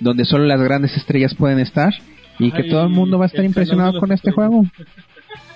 [0.00, 1.94] donde solo las grandes estrellas pueden estar
[2.38, 4.64] y que Ay, todo el mundo va a estar impresionado con este juego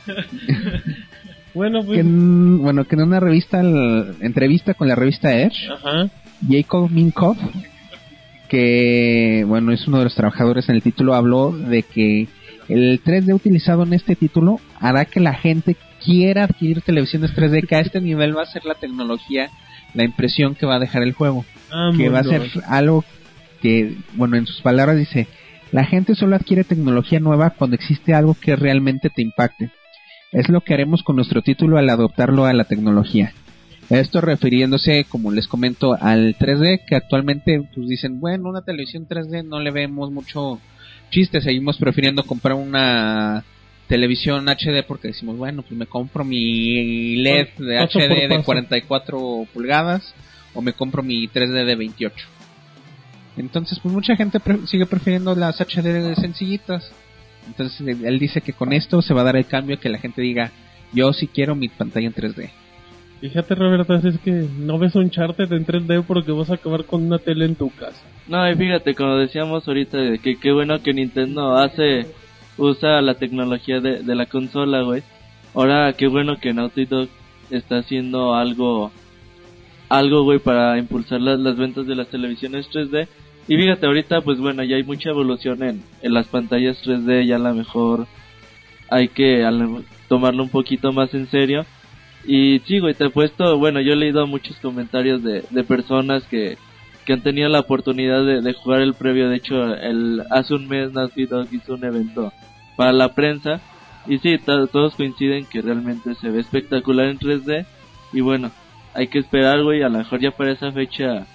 [1.55, 1.99] Bueno, que pues.
[2.01, 6.09] en, bueno, que en una revista, el- entrevista con la revista Edge, Ajá.
[6.49, 7.39] Jacob Minkoff,
[8.49, 12.29] que bueno, es uno de los trabajadores en el título, habló de que
[12.69, 17.77] el 3D utilizado en este título hará que la gente quiera adquirir televisiones 3D, que
[17.77, 19.51] a este nivel va a ser la tecnología,
[19.95, 21.45] la impresión que va a dejar el juego,
[21.97, 23.05] que va a ser algo
[23.61, 25.27] que, bueno, en sus palabras dice,
[25.73, 29.71] la gente solo adquiere tecnología nueva cuando existe algo que realmente te impacte.
[30.33, 33.33] Es lo que haremos con nuestro título al adoptarlo a la tecnología.
[33.89, 39.45] Esto refiriéndose, como les comento, al 3D, que actualmente pues dicen, bueno, una televisión 3D
[39.45, 40.61] no le vemos mucho
[41.11, 43.43] chiste, seguimos prefiriendo comprar una
[43.89, 48.45] televisión HD porque decimos, bueno, pues me compro mi LED de Paso HD de paso.
[48.45, 50.15] 44 pulgadas
[50.55, 52.27] o me compro mi 3D de 28.
[53.37, 56.93] Entonces, pues mucha gente pre- sigue prefiriendo las HD sencillitas.
[57.47, 60.23] Entonces, él dice que con esto se va a dar el cambio que la gente
[60.23, 60.53] diga,
[60.93, 62.51] yo sí quiero mi pantalla en 3D.
[63.21, 67.19] Fíjate, Roberto, es que no ves Uncharted en 3D porque vas a acabar con una
[67.19, 68.01] tele en tu casa.
[68.29, 72.07] No, y fíjate, como decíamos ahorita, de que qué bueno que Nintendo hace,
[72.57, 75.03] usa la tecnología de, de la consola, güey.
[75.55, 77.09] Ahora, qué bueno que Naughty Dog
[77.51, 78.91] está haciendo algo,
[79.89, 83.09] algo, güey, para impulsar las, las ventas de las televisiones 3D.
[83.51, 87.35] Y fíjate, ahorita, pues bueno, ya hay mucha evolución en, en las pantallas 3D, ya
[87.35, 88.07] a lo mejor
[88.89, 91.67] hay que a lo- tomarlo un poquito más en serio.
[92.25, 96.23] Y sí, güey, te he puesto, bueno, yo he leído muchos comentarios de, de personas
[96.29, 96.59] que,
[97.05, 99.29] que han tenido la oportunidad de, jugar el previo.
[99.29, 102.33] De hecho, el, hace un mes Naughty Dog hizo un evento
[102.77, 103.61] para la prensa.
[104.07, 107.67] Y sí, to- todos coinciden que realmente se ve espectacular en 3D.
[108.13, 108.53] Y bueno,
[108.95, 111.27] hay que esperar, güey, a lo mejor ya para esa fecha,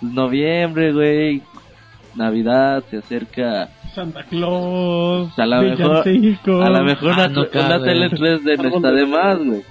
[0.00, 1.42] noviembre, güey,
[2.14, 3.68] Navidad, se acerca.
[3.94, 6.04] Santa Claus, a lo mejor,
[6.62, 7.84] a lo mejor Ah, una, no una cabe.
[7.86, 9.62] tele 3D no está de más, güey.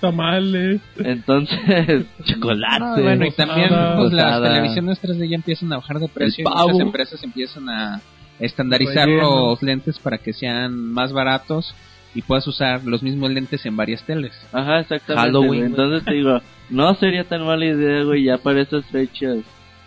[0.00, 0.80] tamales.
[0.98, 2.82] Entonces, Chocolate.
[2.84, 6.48] Ah, bueno, y también pues, las televisiones 3D ya empiezan a bajar de precio y
[6.48, 8.00] muchas empresas empiezan a
[8.38, 9.48] estandarizar Relleno.
[9.50, 11.74] los lentes para que sean más baratos
[12.14, 14.32] y puedas usar los mismos lentes en varias teles.
[14.52, 15.26] Ajá, exactamente.
[15.28, 15.64] Halloween.
[15.66, 16.40] Entonces te digo,
[16.70, 19.38] no sería tan mala idea, güey, ya para esas fechas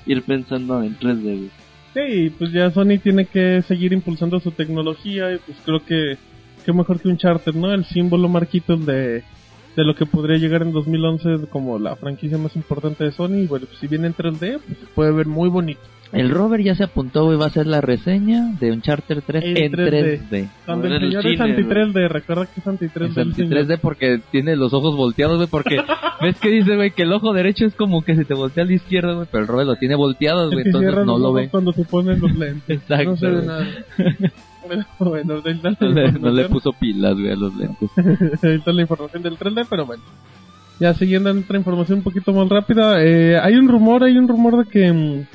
[0.05, 1.49] ir pensando en 3D, güey.
[1.93, 6.17] Sí, pues ya Sony tiene que seguir impulsando su tecnología y pues creo que
[6.65, 7.71] qué mejor que un charter, ¿no?
[7.71, 9.23] El símbolo marquito de,
[9.75, 13.45] de lo que podría llegar en 2011 como la franquicia más importante de Sony.
[13.47, 15.81] Bueno, pues si viene en 3D, pues se puede ver muy bonito.
[16.13, 19.57] El Robert ya se apuntó y va a hacer la reseña de Uncharted 3 En
[19.57, 20.29] en 3D.
[20.29, 20.49] 3D.
[20.65, 21.75] Cuando el el señor es cine, anti güey.
[21.75, 23.09] 3D, recuerda que es anti 3D.
[23.09, 25.77] Es anti 3D porque tiene los ojos volteados, güey, porque
[26.21, 28.71] ves que dice, güey, que el ojo derecho es como que se te voltea al
[28.71, 31.49] izquierdo, güey, pero el Robert lo tiene volteado, güey, entonces no lo ve.
[31.49, 32.79] cuando se ponen los lentes.
[32.81, 33.67] Exacto, No se ve nada.
[34.97, 37.89] Bueno, ahí está la No le, no le puso pilas, güey, a los lentes.
[38.43, 40.03] Ahí está la información del 3D, pero bueno.
[40.79, 44.27] Ya siguiendo en otra información un poquito más rápida, eh, hay un rumor, hay un
[44.27, 45.25] rumor de que mm,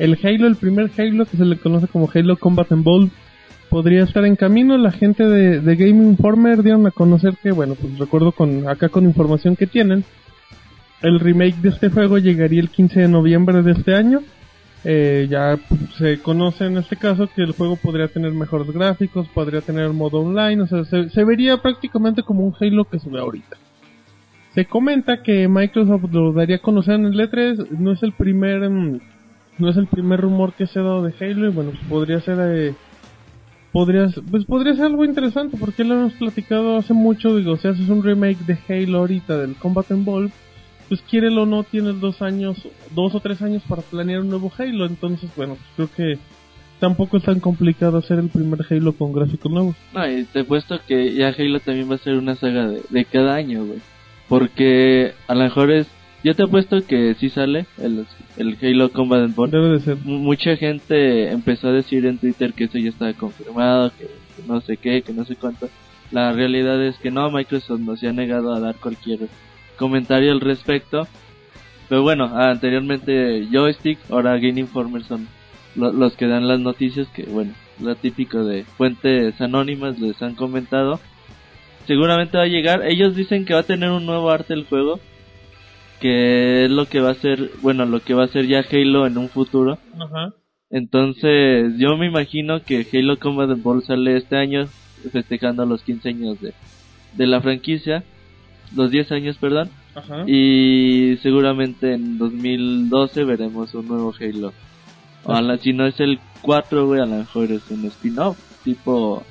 [0.00, 3.12] el Halo, el primer Halo que se le conoce como Halo Combat Evolved,
[3.68, 4.78] podría estar en camino.
[4.78, 9.04] La gente de, Game Informer dieron a conocer que, bueno, pues recuerdo con acá con
[9.04, 10.04] información que tienen,
[11.02, 14.22] el remake de este juego llegaría el 15 de noviembre de este año.
[14.84, 15.58] Eh, ya
[15.98, 20.20] se conoce en este caso que el juego podría tener mejores gráficos, podría tener modo
[20.20, 23.58] online, o sea, se, se vería prácticamente como un Halo que se ve ahorita.
[24.54, 28.70] Se comenta que Microsoft lo daría a conocer en el E3, no es el primer
[28.70, 29.00] mm,
[29.58, 32.20] no es el primer rumor que se ha dado de Halo y bueno, pues podría
[32.20, 32.74] ser eh,
[33.72, 37.88] podría pues podría ser algo interesante porque lo hemos platicado hace mucho, digo, si haces
[37.88, 40.32] un remake de Halo ahorita del Combat Evolved,
[40.88, 42.56] pues quiérelo o no tienes dos años,
[42.94, 46.20] dos o tres años para planear un nuevo Halo, entonces bueno, pues creo que
[46.80, 49.76] tampoco es tan complicado hacer el primer Halo con gráficos nuevos.
[49.94, 53.04] No, y te puesto que ya Halo también va a ser una saga de, de
[53.04, 53.78] cada año, güey.
[54.28, 55.86] Porque a lo mejor es...
[56.22, 58.06] Yo te he puesto que sí sale el,
[58.36, 59.52] el Halo Combat Evolved.
[59.52, 59.96] Debe de ser.
[60.04, 64.46] M- Mucha gente empezó a decir en Twitter que eso ya estaba confirmado, que, que
[64.46, 65.70] no sé qué, que no sé cuánto.
[66.12, 69.20] La realidad es que no, Microsoft nos ha negado a dar cualquier
[69.78, 71.08] comentario al respecto.
[71.88, 75.26] Pero bueno, anteriormente Joystick, ahora Game Informer son
[75.74, 80.34] lo- los que dan las noticias que, bueno, lo típico de fuentes anónimas les han
[80.34, 81.00] comentado.
[81.86, 82.82] Seguramente va a llegar.
[82.86, 85.00] Ellos dicen que va a tener un nuevo arte el juego.
[86.00, 89.06] Que es lo que va a ser, bueno, lo que va a ser ya Halo
[89.06, 89.78] en un futuro.
[89.98, 90.34] Ajá.
[90.70, 94.66] Entonces, yo me imagino que Halo Combat Evolved sale este año,
[95.12, 96.54] festejando los 15 años de,
[97.16, 98.04] de la franquicia.
[98.74, 99.68] Los 10 años, perdón.
[99.94, 100.24] Ajá.
[100.26, 104.52] Y seguramente en 2012 veremos un nuevo Halo.
[105.24, 109.22] Ojalá, si no es el 4, güey, a lo mejor es un spin-off, tipo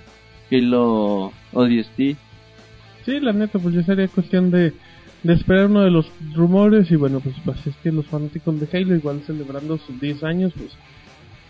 [0.52, 1.98] Halo ODST.
[3.06, 4.74] Sí, la neta, pues ya sería cuestión de,
[5.24, 8.68] de esperar uno de los rumores y bueno, pues, pues es que los fanáticos de
[8.72, 10.72] Halo igual celebrando sus 10 años, pues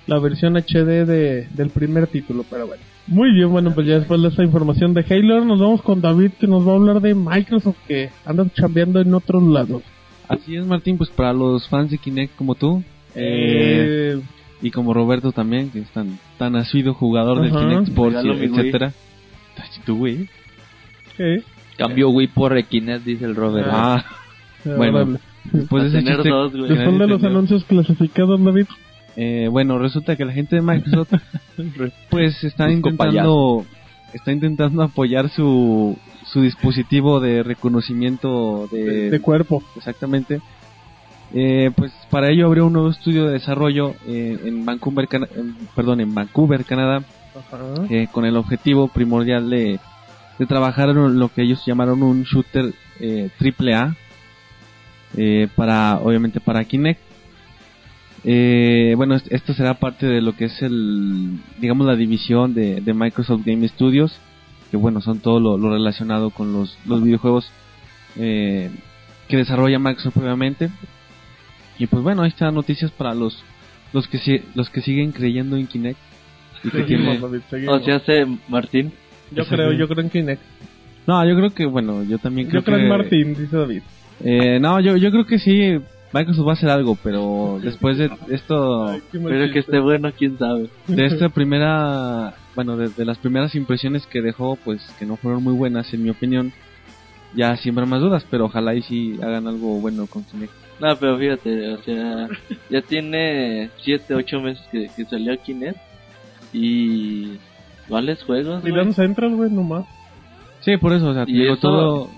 [0.08, 2.82] la versión HD de, del primer título, pero bueno.
[3.08, 6.32] Muy bien, bueno, pues ya después de esta información de Halo, nos vamos con David
[6.40, 9.84] que nos va a hablar de Microsoft que anda chambeando en otros lados.
[10.28, 12.84] Así es, Martín, pues para los fans de Kinect como tú,
[13.16, 14.22] eh, Eh,
[14.62, 17.68] y como Roberto también, que es tan, tan asiduo jugador del Ajá.
[17.68, 18.94] Kinect Sports, etcétera.
[19.86, 20.30] Tu Wii.
[21.18, 21.44] ¿qué?
[21.80, 23.68] Cambio Wii por Requinet, dice el Robert.
[23.72, 24.04] Ah,
[24.66, 25.20] Bueno, Órale.
[25.52, 26.70] después de ese tener chiste, dos, güey.
[26.70, 28.66] Después de los anuncios clasificados, David.
[29.16, 31.14] Eh, bueno, resulta que la gente de Microsoft
[32.10, 33.66] pues está intentando
[34.14, 39.64] está intentando apoyar su su dispositivo de reconocimiento de, De, de cuerpo.
[39.76, 40.42] exactamente.
[41.34, 46.02] Eh, pues para ello abrió un nuevo estudio de desarrollo eh, en Vancouver, en- perdón,
[46.02, 47.04] en Vancouver, Canadá,
[47.36, 47.86] Ajá.
[47.90, 49.80] eh, con el objetivo primordial de,
[50.40, 53.96] de trabajar en lo que ellos llamaron un shooter eh, triple A
[55.18, 57.00] eh, para obviamente para Kinect
[58.26, 62.82] Eh, bueno est- esto será parte de lo que es el digamos la división de,
[62.82, 64.12] de Microsoft Game Studios
[64.72, 67.50] que bueno son todo lo, lo relacionado con los, los videojuegos
[68.18, 68.70] eh,
[69.30, 70.70] que desarrolla Microsoft obviamente
[71.78, 73.42] y pues bueno ahí están noticias para los
[73.94, 75.98] los que si- los que siguen creyendo en Kinect
[76.66, 77.82] y que tiene- Seguimos, David, seguimos.
[77.82, 78.92] O sea, hace Martín.
[79.32, 80.42] Yo creo, yo creo en Kinect.
[81.08, 82.84] No, yo creo que, bueno, yo también creo Yo creo que...
[82.84, 83.82] en Martín, dice David.
[84.24, 85.80] Eh, no, yo, yo creo que sí,
[86.14, 90.38] Microsoft va a hacer algo, pero después de esto, Ay, Pero que esté bueno, quién
[90.38, 90.70] sabe.
[90.88, 95.44] de esta primera, bueno, de, de las primeras impresiones que dejó, pues que no fueron
[95.44, 96.52] muy buenas, en mi opinión,
[97.36, 100.54] ya siembran más dudas, pero ojalá y sí hagan algo bueno con Kinect.
[100.80, 102.28] No, pero fíjate, o sea,
[102.70, 105.78] ya tiene 7, 8 meses que, que salió Kinect.
[106.54, 107.34] Y.
[107.90, 108.64] ¿Cuáles juegos?
[108.64, 109.86] Dan Central, güey, nomás.
[110.62, 112.10] Sí, por eso, o sea, digo, eso- todo,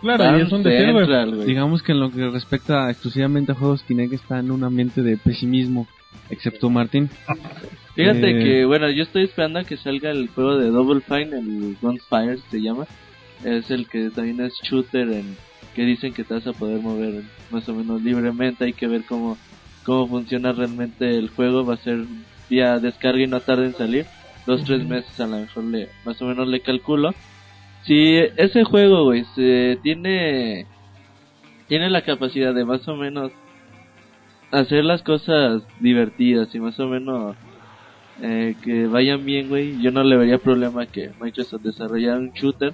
[0.00, 0.62] Claro, Dan y es güey.
[0.64, 5.02] Central, digamos que en lo que respecta exclusivamente a juegos, Kinect está en un ambiente
[5.02, 5.86] de pesimismo,
[6.28, 7.08] excepto Martín.
[7.94, 11.38] Fíjate Eh, que, bueno, yo estoy esperando a que salga el juego de Double Fine,
[11.38, 12.86] el Gunfire se llama.
[13.44, 15.36] Es el que también es shooter en
[15.74, 18.64] que dicen que te vas a poder mover más o menos libremente.
[18.64, 19.38] Hay que ver cómo,
[19.84, 21.64] cómo funciona realmente el juego.
[21.64, 22.04] Va a ser
[22.50, 24.06] vía descarga y no tarde en salir.
[24.46, 27.14] Dos, tres meses a lo mejor le, más o menos le calculo.
[27.84, 30.66] Si ese juego, güey, se tiene,
[31.68, 33.32] tiene la capacidad de más o menos
[34.50, 37.36] hacer las cosas divertidas y más o menos
[38.22, 42.72] eh, que vayan bien, güey, yo no le vería problema que Microsoft desarrollara un shooter.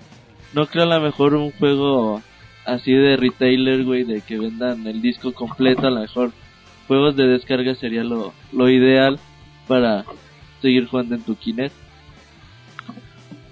[0.55, 2.21] No creo a lo mejor un juego
[2.67, 6.33] así de retailer, güey, de que vendan el disco completo, a lo mejor
[6.87, 9.19] juegos de descarga sería lo, lo ideal
[9.67, 10.05] para
[10.61, 11.75] seguir jugando en tu Kinect.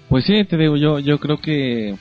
[0.07, 1.95] Pues sí, te digo, yo, yo creo que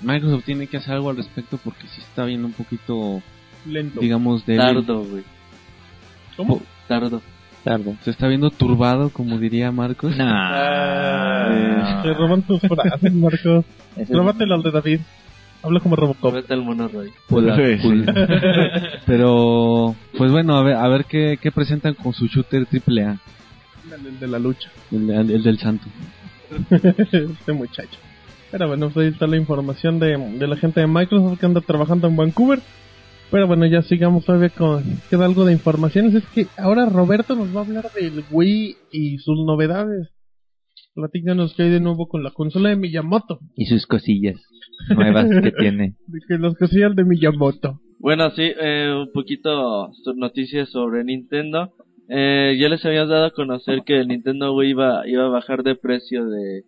[0.00, 3.22] Microsoft tiene que hacer algo al respecto porque sí está viendo un poquito,
[3.64, 4.00] Lento.
[4.00, 5.22] digamos, de Tardo, güey.
[6.36, 6.60] ¿Cómo?
[6.88, 7.22] Tardo.
[7.64, 7.94] Tardo.
[8.02, 10.14] Se está viendo turbado, como diría Marcos.
[10.20, 13.64] Ah, te roban tus frases, Marcos.
[14.08, 15.00] Róbatelo al de David.
[15.62, 16.34] Habla como Robocop.
[16.34, 17.10] Vete al mono Roy.
[17.28, 18.12] Pula, pula.
[19.06, 23.18] Pero, pues bueno, a ver, a ver qué, qué presentan con su shooter AAA,
[23.94, 24.70] El de la lucha.
[24.90, 25.84] el, el- el del santo.
[26.70, 27.98] este muchacho.
[28.50, 31.60] Pero bueno, pues ahí está la información de, de la gente de Microsoft que anda
[31.60, 32.60] trabajando en Vancouver.
[33.30, 34.84] Pero bueno, ya sigamos todavía con...
[35.10, 36.14] Queda algo de informaciones.
[36.14, 40.08] Es que ahora Roberto nos va a hablar del Wii y sus novedades.
[40.94, 43.40] Platícanos que hay de nuevo con la consola de Miyamoto.
[43.56, 44.40] Y sus cosillas
[44.94, 45.94] nuevas que tiene.
[46.06, 47.80] De que las cosillas de Miyamoto.
[47.98, 51.72] Bueno, sí, eh, un poquito so- noticias sobre Nintendo.
[52.08, 55.62] Eh, ya les habíamos dado a conocer que el Nintendo Wii iba, iba a bajar
[55.62, 56.62] de precio de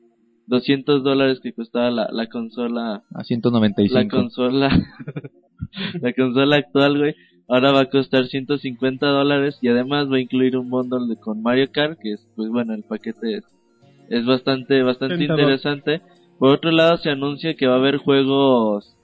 [0.46, 3.94] 200 dólares que costaba la, la consola, A 195.
[3.94, 4.68] la consola,
[6.00, 7.14] la consola actual, güey.
[7.50, 11.42] Ahora va a costar 150 dólares y además va a incluir un bundle de, con
[11.42, 13.44] Mario Kart, que es, pues bueno, el paquete es,
[14.10, 15.40] es bastante, bastante Tentador.
[15.40, 16.02] interesante.
[16.38, 18.94] Por otro lado, se anuncia que va a haber juegos,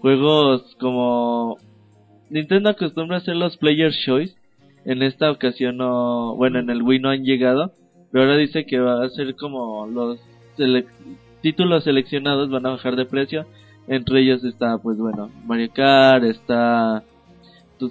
[0.00, 1.56] juegos como
[2.30, 4.34] Nintendo acostumbra a hacer los Player's Choice.
[4.88, 7.72] En esta ocasión no, bueno, en el Wii no han llegado,
[8.10, 10.18] pero ahora dice que va a ser como los
[11.42, 13.44] títulos seleccionados van a bajar de precio.
[13.86, 17.04] Entre ellos está, pues bueno, Mario Kart, está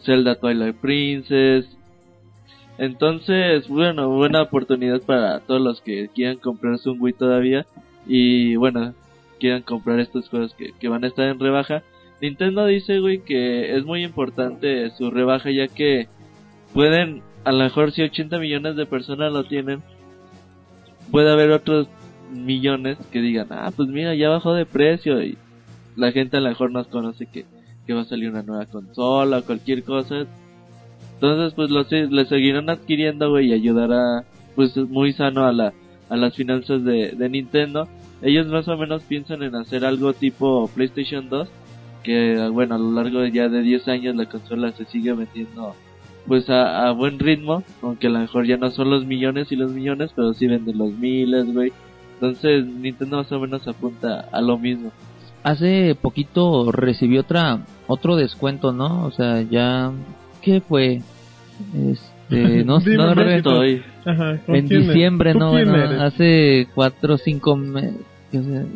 [0.06, 1.70] Zelda Twilight Princess.
[2.80, 7.68] Entonces, bueno, buena oportunidad para todos los que quieran comprarse un Wii todavía
[8.08, 8.96] y bueno,
[9.40, 11.84] quieran comprar estos juegos que, que van a estar en rebaja.
[12.24, 16.08] Nintendo dice, güey, que es muy importante su rebaja ya que
[16.78, 19.82] pueden, a lo mejor si 80 millones de personas lo tienen,
[21.10, 21.88] puede haber otros
[22.32, 25.40] millones que digan, ah, pues mira, ya bajó de precio y
[25.96, 27.46] la gente a lo mejor nos conoce que,
[27.88, 30.28] que va a salir una nueva consola o cualquier cosa.
[31.16, 34.24] Entonces, pues lo, le seguirán adquiriendo, güey, y ayudará,
[34.56, 35.74] pues muy sano a la
[36.10, 37.88] a las finanzas de, de Nintendo.
[38.22, 41.50] Ellos más o menos piensan en hacer algo tipo PlayStation 2,
[42.04, 45.76] que bueno, a lo largo de ya de 10 años la consola se sigue vendiendo
[46.28, 49.56] pues a, a buen ritmo, aunque a lo mejor ya no son los millones y
[49.56, 51.72] los millones, pero sí venden los miles, güey.
[52.16, 54.92] Entonces Nintendo más o menos apunta a lo mismo.
[55.44, 59.06] Hace poquito recibí otra otro descuento, ¿no?
[59.06, 59.92] O sea, ya
[60.42, 61.02] ¿qué fue?
[61.76, 63.62] Este, no, Dime, no recuerdo.
[64.46, 67.96] ¿con En diciembre, ¿Tú no, bueno, hace 4 o 5 meses,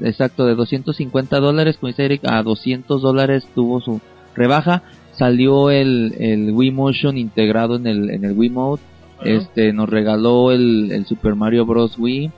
[0.04, 4.00] exacto, de 250 dólares, como dice Eric, a 200 dólares tuvo su
[4.36, 4.84] rebaja.
[5.14, 8.82] Salió el, el Wii Motion integrado en el, en el Wii Mode.
[9.24, 11.98] Este, nos regaló el, el Super Mario Bros.
[12.00, 12.32] Wii.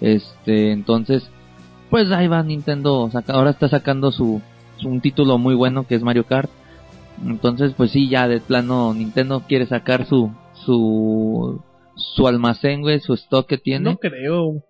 [0.00, 1.28] Este, entonces,
[1.90, 4.40] pues ahí va Nintendo, saca- ahora está sacando su,
[4.76, 6.50] su- un título muy bueno que es Mario Kart.
[7.26, 10.30] Entonces, pues sí, ya de plano Nintendo quiere sacar su,
[10.64, 11.60] su,
[11.94, 13.90] su almacén, güey, su stock que tiene.
[13.90, 14.62] No creo.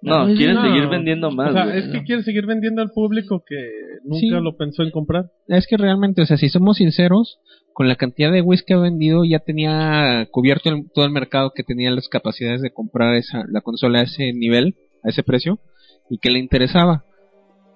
[0.00, 0.62] No, Pues, quieren no.
[0.62, 1.50] seguir vendiendo más.
[1.50, 1.78] o sea, güey.
[1.78, 3.56] es que quiere seguir vendiendo al público que
[4.04, 4.28] nunca Sí.
[4.30, 5.30] lo pensó en comprar.
[5.48, 7.38] Es que realmente, o sea, si somos sinceros,
[7.72, 11.52] con la cantidad de Wii que ha vendido, ya tenía cubierto el- todo el mercado
[11.54, 15.58] que tenía las capacidades de comprar esa, la consola a ese nivel, a ese precio,
[16.10, 17.04] y que le interesaba.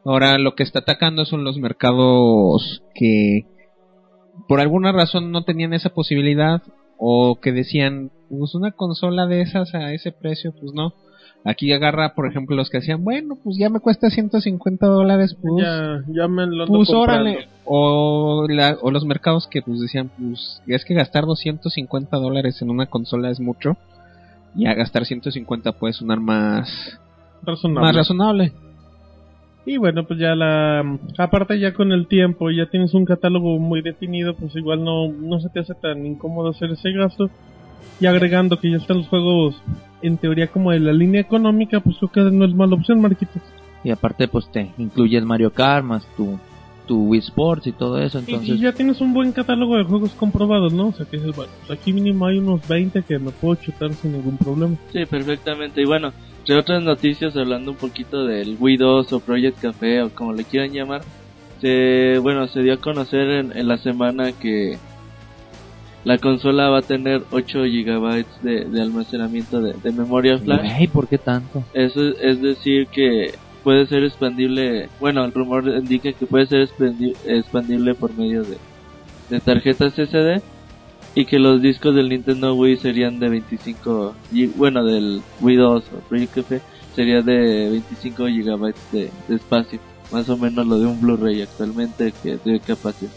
[0.05, 3.43] Ahora lo que está atacando son los mercados que
[4.49, 6.63] por alguna razón no tenían esa posibilidad
[6.99, 10.95] o que decían, pues una consola de esas a ese precio, pues no.
[11.45, 15.55] Aquí agarra, por ejemplo, los que decían, bueno, pues ya me cuesta 150 dólares, pues
[15.65, 17.49] ya, ya me lo pues órale.
[17.65, 22.71] O, la- o los mercados que pues decían, pues es que gastar 250 dólares en
[22.71, 23.77] una consola es mucho.
[24.55, 26.99] Y a gastar 150 puede sonar más,
[27.43, 27.87] Razonable.
[27.89, 28.53] más razonable.
[29.65, 30.99] Y bueno, pues ya la...
[31.19, 35.41] Aparte ya con el tiempo, ya tienes un catálogo muy definido, pues igual no, no
[35.41, 37.31] se te hace tan incómodo hacer ese gasto.
[38.01, 39.55] Y agregando que ya están los juegos
[40.03, 43.43] en teoría como de la línea económica, pues creo que no es mala opción, Marquitos.
[43.85, 46.39] Y aparte, pues te incluye el Mario Kart más tu,
[46.87, 48.19] tu Wii Sports y todo eso.
[48.19, 50.89] Y- Entonces, y ya tienes un buen catálogo de juegos comprobados, ¿no?
[50.89, 53.93] O sea que dices, bueno, pues aquí mínimo hay unos 20 que me puedo chutar
[53.95, 54.77] sin ningún problema.
[54.93, 55.83] Sí, perfectamente.
[55.83, 60.11] Y bueno, entre otras noticias, hablando un poquito del Wii 2 o Project Café o
[60.11, 61.01] como le quieran llamar,
[61.61, 64.79] se, bueno, se dio a conocer en, en la semana que
[66.05, 70.63] la consola va a tener 8 GB de, de almacenamiento de, de memoria flash.
[70.75, 71.63] güey, ¿por qué tanto?
[71.75, 76.69] Eso es, es decir que puede ser expandible, bueno, el rumor indica que puede ser
[77.27, 78.59] expandible por medio de,
[79.31, 80.43] de tarjetas SD
[81.15, 85.85] y que los discos del Nintendo Wii serían de 25, gi- bueno, del Wii 2
[85.93, 86.61] o Project Café
[86.97, 89.79] sería de 25 GB de, de espacio,
[90.11, 93.11] más o menos lo de un Blu-ray actualmente que de capacidad.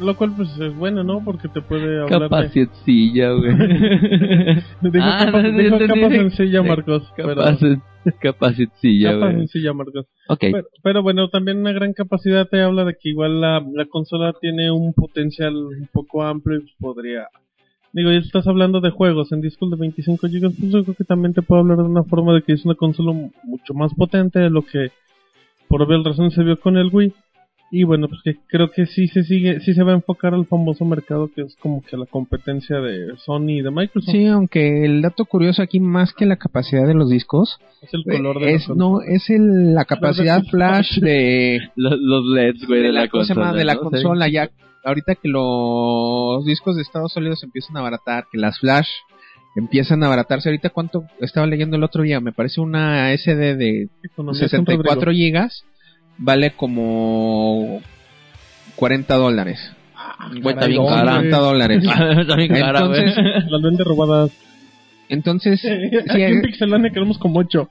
[0.00, 1.24] Lo cual pues es bueno, ¿no?
[1.24, 2.28] Porque te puede hablar de...
[2.28, 3.56] Capacidcilla, güey.
[4.82, 6.00] Dijo Ah, capa, no, dijo entendí.
[6.00, 7.12] capa sencilla, Marcos.
[7.16, 7.82] pero- Capacit-
[8.20, 9.36] Capacidilla, Capa güey.
[9.38, 10.06] sencilla, Marcos.
[10.28, 10.38] Ok.
[10.40, 14.32] Pero, pero bueno, también una gran capacidad te habla de que igual la, la consola
[14.40, 17.28] tiene un potencial un poco amplio y pues podría...
[17.92, 21.04] Digo, ya estás hablando de juegos en discos de 25 GB, pues yo creo que
[21.04, 23.94] también te puedo hablar de una forma de que es una consola mu- mucho más
[23.94, 24.90] potente de lo que
[25.68, 27.14] por obvias razones se vio con el Wii.
[27.70, 30.46] Y bueno, pues que creo que sí se sigue, sí se va a enfocar al
[30.46, 34.12] famoso mercado que es como que la competencia de Sony y de Microsoft.
[34.12, 38.04] Sí, aunque el dato curioso aquí más que la capacidad de los discos Es el
[38.04, 42.82] color de la es no es el, la capacidad flash de Los, los LEDs, güey,
[42.82, 43.46] de, la, ¿cómo se llama?
[43.46, 43.58] consola.
[43.58, 43.80] de la ¿no?
[43.80, 44.50] consola ya
[44.84, 48.88] ahorita que los discos de Estados Sólidos empiezan a abaratar que las flash
[49.56, 53.88] empiezan a abaratarse ahorita cuánto estaba leyendo el otro día me parece una SD de
[54.04, 55.12] Economía con 64 Rodrigo.
[55.12, 55.64] gigas
[56.18, 57.80] vale como
[58.76, 59.72] 40 dólares
[60.40, 61.12] Güey, está bien Caray, cara.
[61.16, 61.82] 50 dólares
[62.20, 63.00] está bien cara, güey.
[63.00, 64.30] Entonces- Las vende robadas.
[65.08, 65.64] entonces
[66.10, 67.68] Aquí en Pixelania queremos como 8.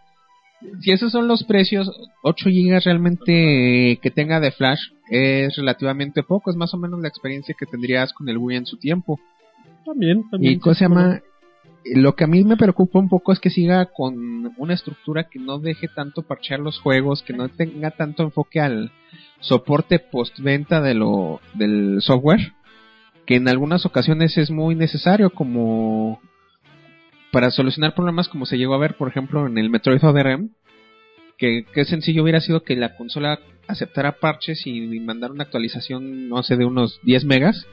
[0.82, 1.92] si esos son los precios,
[2.24, 7.08] 8 GB realmente que tenga de flash es relativamente poco, es más o menos la
[7.08, 9.20] experiencia que tendrías con el Wii en su tiempo.
[9.86, 10.54] También, también.
[10.54, 11.20] Y cosa se llama,
[11.94, 15.40] lo que a mí me preocupa un poco es que siga con una estructura que
[15.40, 18.92] no deje tanto parchear los juegos, que no tenga tanto enfoque al
[19.40, 22.54] soporte postventa de lo del software,
[23.28, 26.20] que en algunas ocasiones es muy necesario como
[27.32, 30.50] para solucionar problemas como se llegó a ver, por ejemplo, en el Metroid ODRM,
[31.38, 36.42] que, que sencillo hubiera sido que la consola aceptara parches y mandar una actualización, no
[36.44, 37.68] sé, de unos 10 megas,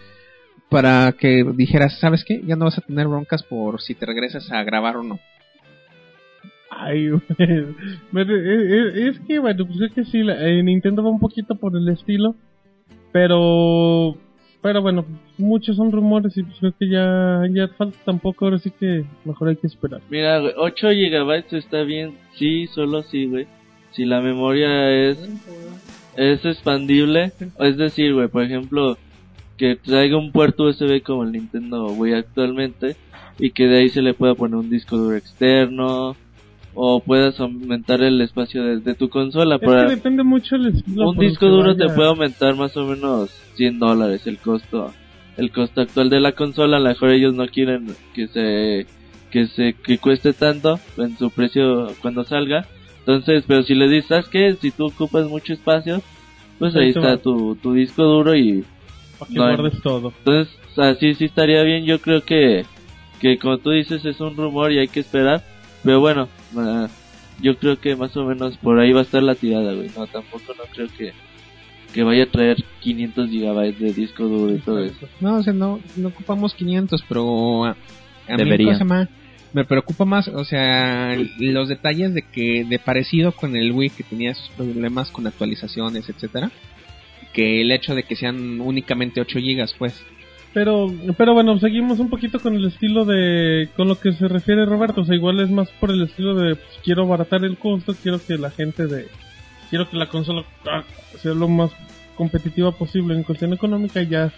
[0.72, 2.40] para que dijeras, ¿sabes qué?
[2.44, 5.20] Ya no vas a tener broncas por si te regresas a grabar o no.
[6.70, 7.22] Ay, güey.
[8.12, 11.20] Pero, eh, eh, es que, bueno, pues es que sí, la- eh, Nintendo va un
[11.20, 12.34] poquito por el estilo.
[13.12, 14.16] Pero,
[14.62, 15.04] pero bueno,
[15.36, 18.46] muchos son rumores y pues creo que ya, ya falta tampoco.
[18.46, 20.00] Ahora sí que mejor hay que esperar.
[20.08, 23.46] Mira, güey, 8 GB está bien, sí, solo sí, güey.
[23.90, 25.18] Si la memoria es
[26.16, 28.96] es expandible, es decir, güey, por ejemplo,
[29.62, 32.96] que traiga un puerto USB como el Nintendo Wii actualmente
[33.38, 36.16] y que de ahí se le pueda poner un disco duro externo
[36.74, 39.60] o puedas aumentar el espacio de, de tu consola.
[39.60, 43.30] Es Para que depende mucho el un disco duro te puede aumentar más o menos
[43.54, 44.92] 100 dólares el costo
[45.36, 48.86] el costo actual de la consola a lo mejor ellos no quieren que se
[49.30, 52.66] que se que cueste tanto en su precio cuando salga
[52.98, 54.56] entonces pero si le dices ¿sabes qué?
[54.60, 56.02] si tú ocupas mucho espacio
[56.58, 58.64] pues Ahí está tu, tu disco duro y
[59.24, 60.12] Para que no guardes todo.
[60.18, 62.64] entonces así sí estaría bien yo creo que
[63.20, 65.42] que como tú dices es un rumor y hay que esperar
[65.82, 66.88] pero bueno ah,
[67.40, 70.06] yo creo que más o menos por ahí va a estar la tirada güey no
[70.06, 71.12] tampoco no creo que
[71.92, 75.52] que vaya a traer 500 gigabytes de disco duro y todo eso No, o sea,
[75.52, 78.66] no, no ocupamos 500, pero a, a mí, Debería.
[78.68, 79.08] ¿cómo se llama?
[79.52, 84.02] me preocupa más, o sea, los detalles de que de parecido con el Wii que
[84.02, 86.50] tenía sus problemas con actualizaciones, etcétera,
[87.32, 90.04] que el hecho de que sean únicamente 8 gigas, pues.
[90.54, 94.66] Pero, pero bueno, seguimos un poquito con el estilo de, con lo que se refiere
[94.66, 97.94] Roberto, o sea, igual es más por el estilo de, pues, quiero abaratar el costo,
[98.02, 99.06] quiero que la gente de,
[99.70, 100.84] quiero que la consola ah,
[101.22, 101.70] sea lo más
[102.16, 104.30] competitiva posible en cuestión económica, y ya,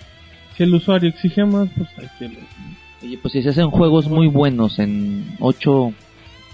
[0.56, 2.40] si el usuario exige más, pues hay que lo-
[3.02, 5.92] Oye, pues si se hacen juegos muy buenos en 8,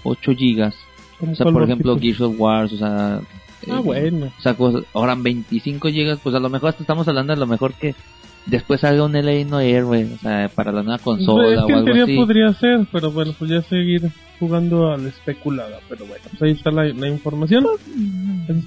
[0.03, 0.75] 8 gigas,
[1.19, 2.01] o sea, por ejemplo, tipo.
[2.01, 3.21] Gears of Wars, o sea...
[3.69, 4.31] Ah, eh, bueno.
[4.37, 7.47] O sea, cosas- ahora 25 gigas, pues a lo mejor hasta estamos hablando de lo
[7.47, 7.93] mejor que
[8.45, 11.65] después salga un LA no Air, güey, o sea, para la nueva consola Pues, es
[11.65, 12.15] que o en algo teoría así.
[12.15, 14.09] podría ser, pero bueno, pues ya seguir
[14.39, 15.79] jugando a la especulada.
[15.87, 17.63] Pero bueno, pues ahí está la, la información.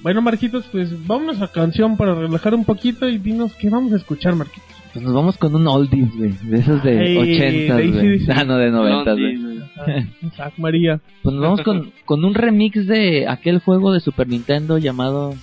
[0.02, 3.96] Bueno, Marquitos, pues vámonos a canción para relajar un poquito y dinos qué vamos a
[3.96, 4.68] escuchar, Marquitos.
[4.92, 8.20] Pues nos vamos con un oldies, güey, de esos de Ay, 80, de güey.
[8.32, 9.53] Ah, no, de 90, güey.
[10.38, 11.00] Ah, María.
[11.22, 15.34] Pues nos vamos con, con un remix de aquel juego de Super Nintendo llamado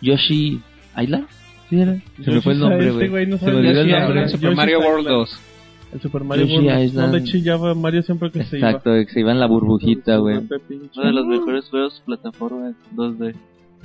[0.00, 0.60] Yoshi
[0.96, 1.26] Island.
[1.70, 1.96] Sí, era.
[2.22, 3.26] Se me fue el nombre, Este güey.
[3.26, 4.28] no Se me olvidó el Yoshi nombre.
[4.28, 5.18] Super Mario Yoshi's World Island.
[5.18, 5.40] 2.
[5.94, 6.84] El Super Mario Yoshi World.
[6.84, 7.12] Island.
[7.12, 8.68] Donde chillaba Mario siempre que se iba.
[8.68, 10.36] Exacto, que se iba en la burbujita, güey.
[10.38, 13.34] Uno de los mejores juegos plataforma en 2D.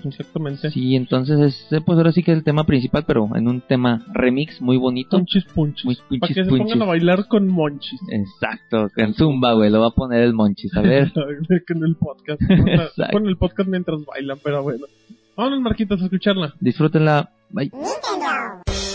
[0.06, 0.72] Exactamente.
[0.72, 1.40] Sí, entonces
[1.70, 4.78] es, pues ahora sí que es el tema principal, pero en un tema remix muy
[4.78, 5.18] bonito.
[5.18, 5.86] Monchis punchis.
[5.86, 8.00] Muy Para punchis, que se pongan a bailar con monchis.
[8.12, 11.12] Exacto, en Zumba, güey, lo va a poner el Monchis, a ver.
[11.70, 12.42] en el podcast.
[12.42, 13.12] O sea, Exacto.
[13.12, 14.86] Ponen el podcast mientras bailan, pero bueno.
[15.36, 16.54] Vámonos, Marquitos, a escucharla.
[16.60, 17.32] Disfrútenla.
[17.50, 17.72] Bye.
[17.72, 18.89] Las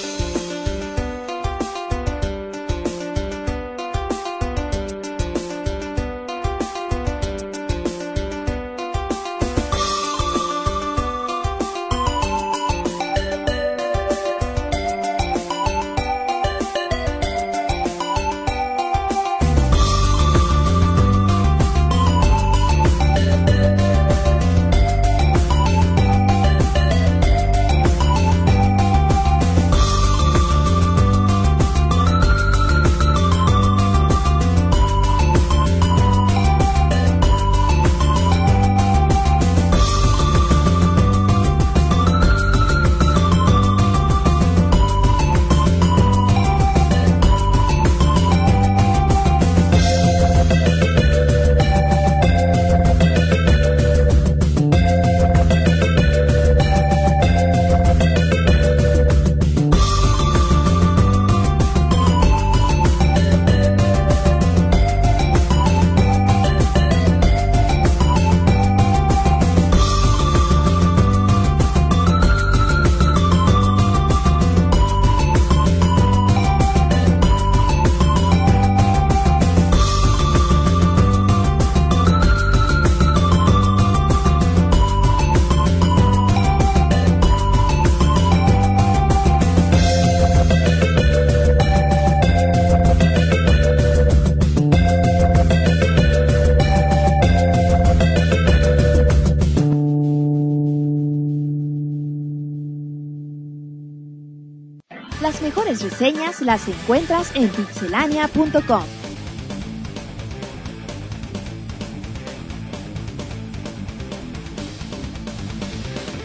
[105.55, 108.83] mejores reseñas las encuentras en pixelania.com.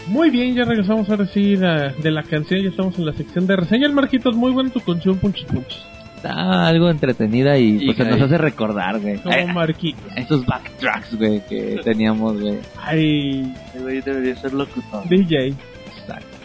[0.07, 2.61] Muy bien, ya regresamos ahora sí de, de la canción.
[2.63, 4.35] Ya estamos en la sección de reseñas, Marquitos.
[4.35, 5.77] Muy buena tu canción, Punchis Punchis.
[6.15, 9.19] Está algo entretenida y, Y pues se nos hace recordar, güey.
[9.19, 10.11] Como Ay, Marquitos.
[10.15, 12.57] Esos backtracks, güey, que teníamos, güey.
[12.81, 15.07] Ay, güey debería ser locutor.
[15.07, 15.53] DJ.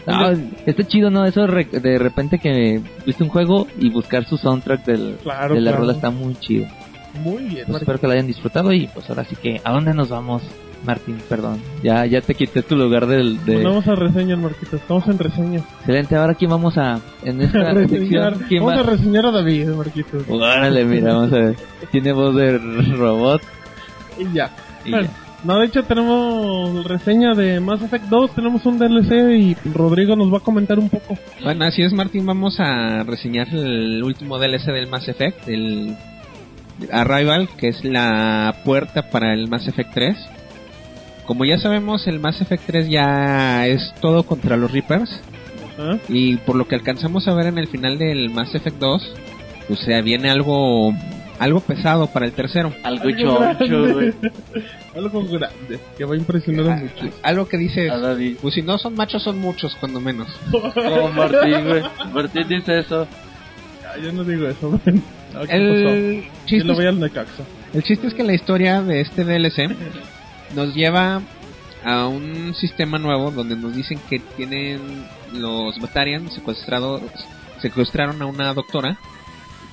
[0.07, 0.29] No,
[0.65, 1.25] está chido, ¿no?
[1.25, 5.61] Eso re- de repente que viste un juego y buscar su soundtrack del, Claro, de
[5.61, 5.83] la claro.
[5.83, 6.67] rola está muy chido.
[7.23, 9.93] Muy bien, Pues espero que lo hayan disfrutado y pues ahora sí que, ¿a dónde
[9.93, 10.43] nos vamos,
[10.85, 11.17] Martín?
[11.29, 13.43] Perdón, ya ya te quité tu lugar del...
[13.45, 13.63] De...
[13.63, 14.81] Vamos a reseñas, Marquitos.
[14.81, 15.63] Estamos en reseñas.
[15.79, 16.99] Excelente, ahora quién vamos a...
[17.23, 18.33] En esta reseñar.
[18.33, 18.81] sección, ¿quién Vamos va?
[18.81, 20.23] a reseñar a David, Marquitos.
[20.29, 21.55] Órale, mira, vamos a ver.
[21.91, 23.41] Tiene voz de robot
[24.19, 24.51] Y ya.
[24.83, 25.24] y Bueno, ya.
[25.45, 30.33] No, de hecho tenemos reseña de Mass Effect 2, tenemos un DLC y Rodrigo nos
[30.33, 31.15] va a comentar un poco.
[31.43, 32.25] Bueno, así es, Martín.
[32.25, 35.95] Vamos a reseñar el último DLC del Mass Effect, el
[36.91, 40.17] Arrival, que es la puerta para el Mass Effect 3.
[41.27, 45.21] Como ya sabemos, el Mass Effect 3 ya es todo contra los Reapers.
[45.77, 45.97] ¿Ah?
[46.09, 49.13] Y por lo que alcanzamos a ver en el final del Mass Effect 2,
[49.67, 50.91] pues se viene algo
[51.37, 52.73] algo pesado para el tercero.
[52.81, 54.13] Algo choncho, güey.
[54.95, 57.09] Algo grande, que va a impresionar a muchos.
[57.21, 57.89] Algo que dice,
[58.41, 60.27] pues si no son machos son muchos, cuando menos.
[60.51, 61.83] Como Martín, güey.
[62.13, 63.07] Martín dice eso.
[63.83, 64.79] Ah, yo no digo eso.
[65.37, 66.23] Ah, ¿qué El?
[66.23, 67.43] Yo chiste, lo es, voy al Necaxa.
[67.73, 69.69] el chiste es que la historia de este DLC
[70.55, 71.21] nos lleva
[71.83, 74.79] a un sistema nuevo donde nos dicen que tienen
[75.33, 77.01] los Batarian secuestrado,
[77.61, 78.97] secuestraron a una doctora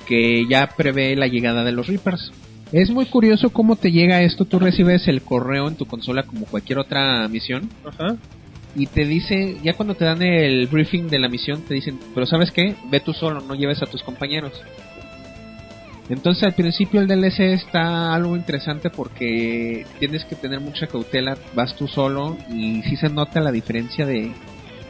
[0.05, 2.33] que ya prevé la llegada de los Reapers.
[2.73, 4.45] Es muy curioso cómo te llega esto.
[4.45, 8.17] Tú recibes el correo en tu consola como cualquier otra misión Ajá.
[8.75, 12.25] y te dice, ya cuando te dan el briefing de la misión, te dicen, pero
[12.25, 12.75] ¿sabes qué?
[12.89, 14.59] Ve tú solo, no lleves a tus compañeros.
[16.09, 21.75] Entonces al principio el DLC está algo interesante porque tienes que tener mucha cautela, vas
[21.75, 24.31] tú solo y sí se nota la diferencia de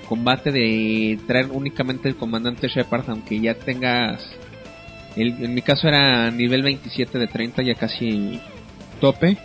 [0.08, 4.26] combate de traer únicamente el comandante Shepard, aunque ya tengas,
[5.16, 8.40] el- en mi caso era nivel 27 de 30, ya casi
[9.00, 9.38] tope,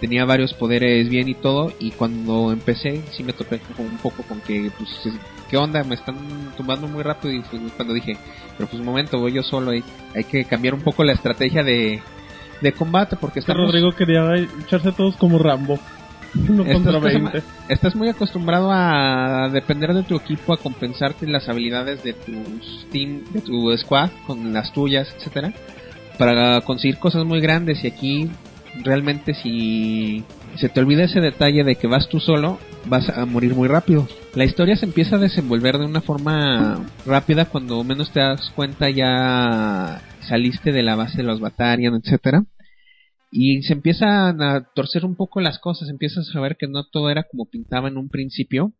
[0.00, 4.40] tenía varios poderes bien y todo y cuando empecé sí me topé un poco con
[4.40, 4.90] que pues
[5.48, 6.16] qué onda me están
[6.56, 8.16] tumbando muy rápido y fue cuando dije
[8.58, 9.82] pero pues un momento voy yo solo hay,
[10.14, 12.02] hay que cambiar un poco la estrategia de,
[12.60, 14.34] de combate porque estamos Rodrigo quería
[14.64, 15.78] echarse todos como Rambo.
[16.48, 17.42] Uno Estás, contra cosa ma- 20.
[17.68, 23.22] estás muy acostumbrado a depender de tu equipo, a compensarte las habilidades de tus team,
[23.32, 25.52] de tu squad con las tuyas, etcétera,
[26.18, 27.84] para conseguir cosas muy grandes.
[27.84, 28.30] Y aquí
[28.82, 30.24] realmente si
[30.56, 34.06] se te olvida ese detalle de que vas tú solo, vas a morir muy rápido.
[34.34, 38.90] La historia se empieza a desenvolver de una forma rápida cuando menos te das cuenta
[38.90, 42.42] ya saliste de la base de los Batarian, etcétera
[43.36, 47.10] y se empiezan a torcer un poco las cosas, empiezas a ver que no todo
[47.10, 48.72] era como pintaba en un principio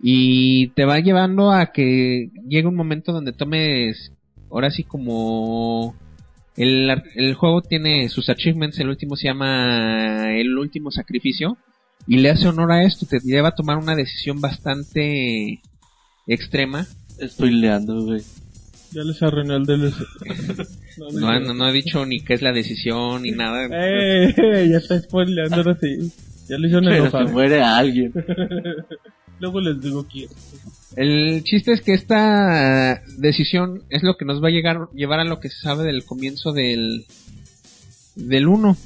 [0.00, 4.12] y te va llevando a que llegue un momento donde tomes
[4.50, 5.94] ahora sí como
[6.56, 11.56] el, ar- el juego tiene sus achievements, el último se llama el último sacrificio
[12.06, 15.60] y le hace honor a esto, te lleva a tomar una decisión bastante
[16.26, 16.86] extrema.
[17.26, 18.20] Spoileando, güey.
[18.92, 19.94] Ya les arruinó el DLC.
[20.98, 23.68] No, no, no he dicho ni qué es la decisión ni nada.
[23.76, 26.12] Eh, ya está spoileando ahora sí.
[26.48, 28.12] Ya le hicieron Pero se muere alguien.
[29.40, 30.28] Luego les digo quién.
[30.96, 35.24] El chiste es que esta decisión es lo que nos va a llegar, llevar a
[35.24, 37.04] lo que se sabe del comienzo del
[38.14, 38.76] del 1.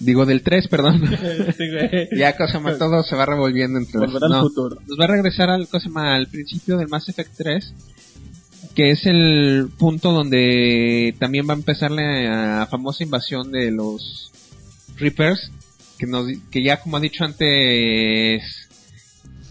[0.00, 1.02] Digo, del 3, perdón.
[1.56, 4.42] Sí, ya cosa más todo se va revolviendo entre los no.
[4.42, 7.74] Nos va a regresar al cosa más, al principio del Mass Effect 3,
[8.74, 14.32] que es el punto donde también va a empezar la famosa invasión de los
[14.96, 15.50] Reapers,
[15.98, 18.68] que nos que ya como ha dicho antes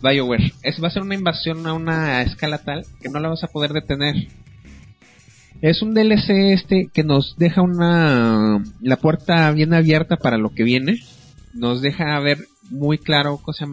[0.02, 3.44] BioWare, es va a ser una invasión a una escala tal que no la vas
[3.44, 4.28] a poder detener.
[5.62, 10.64] Es un DLC este que nos deja una la puerta bien abierta para lo que
[10.64, 11.00] viene.
[11.54, 12.40] Nos deja ver
[12.70, 13.72] muy claro cosa se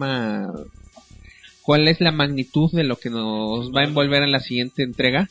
[1.63, 5.27] cuál es la magnitud de lo que nos va a envolver en la siguiente entrega.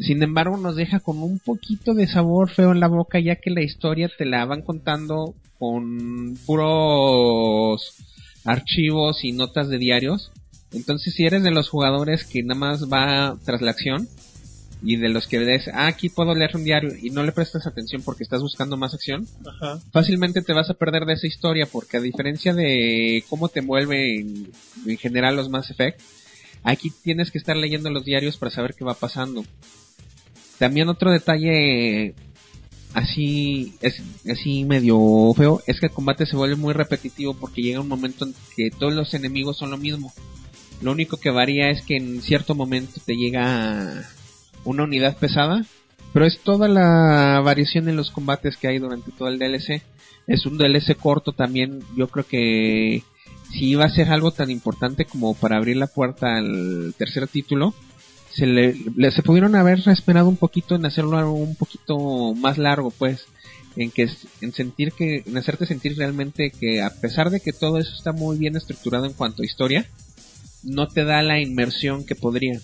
[0.00, 3.50] Sin embargo, nos deja con un poquito de sabor feo en la boca, ya que
[3.50, 7.94] la historia te la van contando con puros
[8.44, 10.32] archivos y notas de diarios.
[10.72, 14.08] Entonces, si eres de los jugadores que nada más va tras la acción
[14.82, 17.66] y de los que ves, ah, aquí puedo leer un diario y no le prestas
[17.66, 19.80] atención porque estás buscando más acción, Ajá.
[19.92, 24.20] fácilmente te vas a perder de esa historia porque a diferencia de cómo te mueve
[24.20, 24.50] en,
[24.86, 26.00] en general los Mass Effect,
[26.62, 29.44] aquí tienes que estar leyendo los diarios para saber qué va pasando.
[30.60, 32.14] También otro detalle
[32.92, 37.80] así es así medio feo es que el combate se vuelve muy repetitivo porque llega
[37.80, 40.12] un momento en que todos los enemigos son lo mismo.
[40.82, 44.06] Lo único que varía es que en cierto momento te llega
[44.64, 45.64] una unidad pesada,
[46.12, 49.82] pero es toda la variación en los combates que hay durante todo el DLC.
[50.26, 53.02] Es un DLC corto también, yo creo que
[53.50, 57.72] si iba a ser algo tan importante como para abrir la puerta al tercer título,
[58.32, 62.90] se le, le- se pudieron haber esperado un poquito en hacerlo un poquito más largo,
[62.90, 63.24] pues,
[63.76, 64.08] en que
[64.40, 68.12] en sentir que en hacerte sentir realmente que a pesar de que todo eso está
[68.12, 69.86] muy bien estructurado en cuanto a historia,
[70.62, 72.60] no te da la inmersión que podría.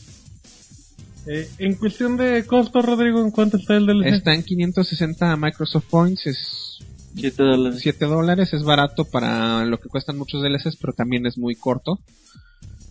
[1.29, 4.07] Eh, en cuestión de costo, Rodrigo, ¿en cuánto está el DLC?
[4.15, 6.79] Está en 560 Microsoft Points, es
[7.17, 7.81] 7 dólares.
[7.83, 11.99] 7 dólares, es barato para lo que cuestan muchos DLCs, pero también es muy corto.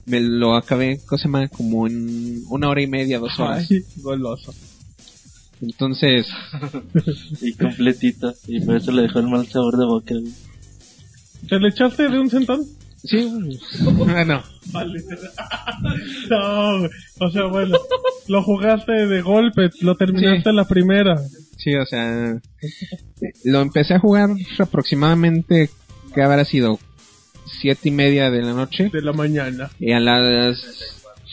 [0.05, 1.47] Me lo acabé, ¿cómo se llama?
[1.47, 3.67] Como en una hora y media, dos horas.
[3.71, 4.53] Ay, goloso.
[5.61, 6.27] Entonces,
[7.41, 8.33] Y completito.
[8.47, 10.15] Y por eso le dejó el mal sabor de boca.
[11.49, 12.61] ¿Te le echaste de un centón?
[13.03, 13.31] sí,
[13.83, 14.41] bueno,
[14.71, 15.03] Vale.
[16.29, 16.89] no, güey.
[17.19, 17.77] o sea, bueno,
[18.27, 20.55] lo jugaste de golpe, lo terminaste Sí.
[20.55, 21.15] la primera.
[21.57, 22.39] sí, o sea,
[23.43, 24.29] lo empecé a jugar
[24.59, 25.69] aproximadamente,
[26.13, 26.79] que habrá sido
[27.45, 29.69] siete y media de la noche, de la mañana.
[29.79, 30.57] y a las,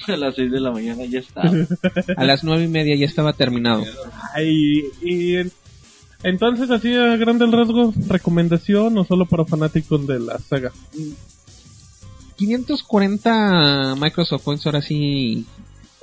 [0.09, 1.43] A las 6 de la mañana ya está.
[2.17, 3.85] a las nueve y media ya estaba terminado.
[4.35, 5.53] Ay, y en-
[6.25, 10.73] entonces así a grande el rasgo, recomendación o solo para fanáticos de la saga.
[12.37, 15.45] 540 Microsoft Points ahora sí,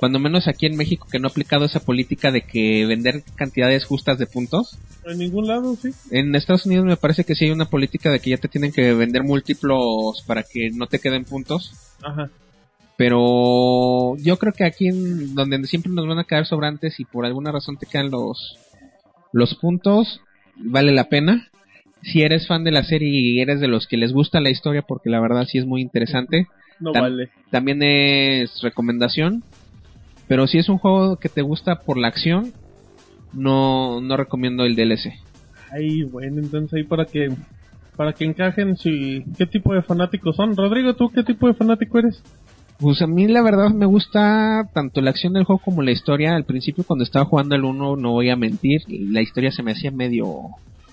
[0.00, 3.84] cuando menos aquí en México que no ha aplicado esa política de que vender cantidades
[3.84, 4.78] justas de puntos.
[5.06, 5.90] En ningún lado, sí.
[6.10, 8.72] En Estados Unidos me parece que sí hay una política de que ya te tienen
[8.72, 11.72] que vender múltiplos para que no te queden puntos.
[12.02, 12.30] Ajá.
[12.96, 17.24] Pero yo creo que aquí en donde siempre nos van a quedar sobrantes y por
[17.24, 18.58] alguna razón te quedan los
[19.32, 20.20] los puntos,
[20.56, 21.48] vale la pena.
[22.02, 24.82] Si eres fan de la serie y eres de los que les gusta la historia
[24.82, 26.46] porque la verdad sí es muy interesante,
[26.78, 27.30] No Tam- vale.
[27.50, 29.44] también es recomendación.
[30.30, 32.52] Pero si es un juego que te gusta por la acción,
[33.32, 35.12] no, no recomiendo el DLC.
[35.72, 37.30] Ay, bueno, entonces ahí para que
[37.96, 40.56] para que encajen si qué tipo de fanáticos son.
[40.56, 42.22] Rodrigo, ¿tú qué tipo de fanático eres?
[42.78, 46.36] Pues a mí la verdad me gusta tanto la acción del juego como la historia.
[46.36, 49.72] Al principio cuando estaba jugando el 1, no voy a mentir, la historia se me
[49.72, 50.26] hacía medio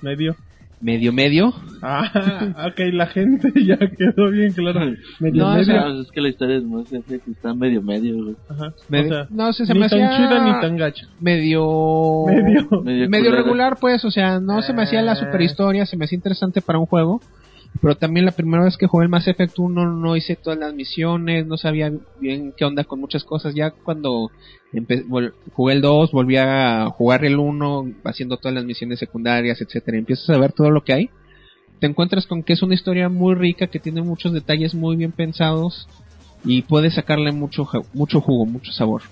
[0.01, 0.35] Medio.
[0.81, 1.53] Medio medio.
[1.81, 4.79] Ah, ok, la gente ya quedó bien claro.
[5.19, 5.65] Medio No, o medio.
[5.65, 8.35] sea, Ah, es que la historia es muy que está medio medio, güey.
[8.49, 8.73] Ajá.
[8.89, 11.07] medio- O sea, no, se, se ni me tan hacía chida ni tan gacha.
[11.19, 12.81] medio Medio.
[12.83, 15.17] Medio, medio regular, pues, o sea, no se me hacía la Eh.
[15.17, 17.21] super historia, se me hacía interesante para un juego.
[17.81, 20.73] Pero también la primera vez que jugué el Mass Effect 1 no hice todas las
[20.73, 23.53] misiones, no sabía bien qué onda con muchas cosas.
[23.53, 24.31] Ya cuando
[25.53, 30.29] jugué el 2, volví a jugar el 1, haciendo todas las misiones secundarias, etcétera, empiezas
[30.29, 31.09] a ver todo lo que hay.
[31.79, 35.11] Te encuentras con que es una historia muy rica, que tiene muchos detalles muy bien
[35.11, 35.87] pensados
[36.43, 39.03] y puedes sacarle mucho, mucho jugo, mucho sabor.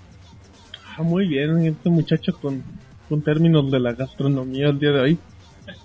[0.97, 2.63] Ah, muy bien, este muchacho con,
[3.07, 5.19] con términos de la gastronomía el día de hoy.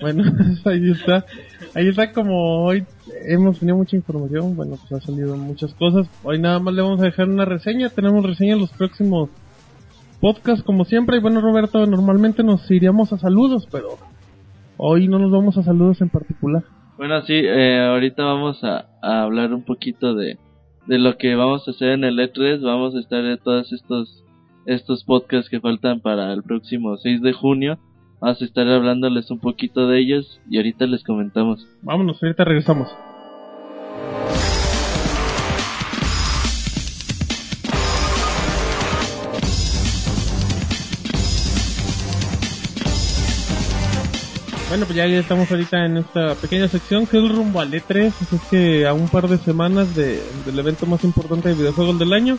[0.01, 0.25] Bueno,
[0.65, 1.27] ahí está.
[1.75, 2.85] Ahí está como hoy
[3.27, 6.09] hemos tenido mucha información, bueno, pues ha salido muchas cosas.
[6.25, 9.31] Hoy nada más le vamos a dejar una reseña, tenemos reseña en los próximos
[10.21, 11.19] podcasts como siempre.
[11.19, 13.99] Y bueno, Roberto, normalmente nos iríamos a saludos, pero
[14.79, 16.65] hoy no nos vamos a saludos en particular.
[16.97, 20.39] Bueno, sí, eh, ahorita vamos a, a hablar un poquito de,
[20.87, 22.63] de lo que vamos a hacer en el E3.
[22.63, 24.25] Vamos a estar en todos estos,
[24.67, 27.79] estos podcasts que faltan para el próximo 6 de junio.
[28.21, 31.67] Vamos a estar hablándoles un poquito de ellos y ahorita les comentamos.
[31.81, 32.89] Vámonos, ahorita regresamos.
[44.69, 48.37] Bueno, pues ya, estamos ahorita en esta pequeña sección que es rumbo al E3, así
[48.51, 52.39] que a un par de semanas de, del evento más importante de videojuegos del año.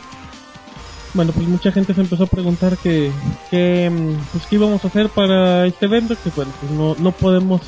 [1.14, 3.10] Bueno, pues mucha gente se empezó a preguntar que,
[3.50, 7.12] que mm, pues qué íbamos a hacer para este evento, que bueno, pues no, no
[7.12, 7.60] podemos,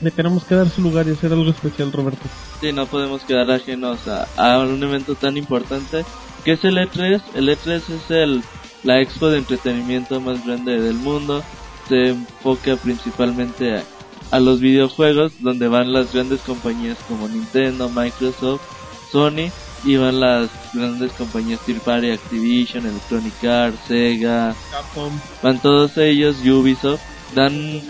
[0.00, 2.22] le tenemos que dar su lugar y hacer algo especial, Roberto.
[2.60, 6.04] Sí, no podemos quedar ajenos a, un evento tan importante
[6.44, 7.20] que es el E3.
[7.34, 8.42] El E3 es el,
[8.84, 11.42] la expo de entretenimiento más grande del mundo.
[11.88, 13.82] Se enfoca principalmente a,
[14.30, 18.62] a los videojuegos, donde van las grandes compañías como Nintendo, Microsoft,
[19.10, 19.50] Sony,
[19.84, 25.12] y van las grandes compañías Third Party, Activision, Electronic Arts, Sega, Capcom.
[25.42, 27.00] van todos ellos, Ubisoft,
[27.34, 27.80] dan,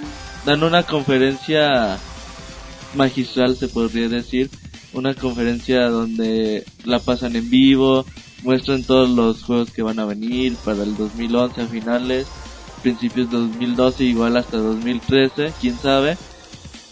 [0.44, 1.98] dan una conferencia
[2.94, 4.50] magistral, se podría decir,
[4.92, 8.04] una conferencia donde la pasan en vivo,
[8.42, 12.26] muestran todos los juegos que van a venir para el 2011 a finales,
[12.82, 16.16] principios de 2012, igual hasta 2013, quién sabe.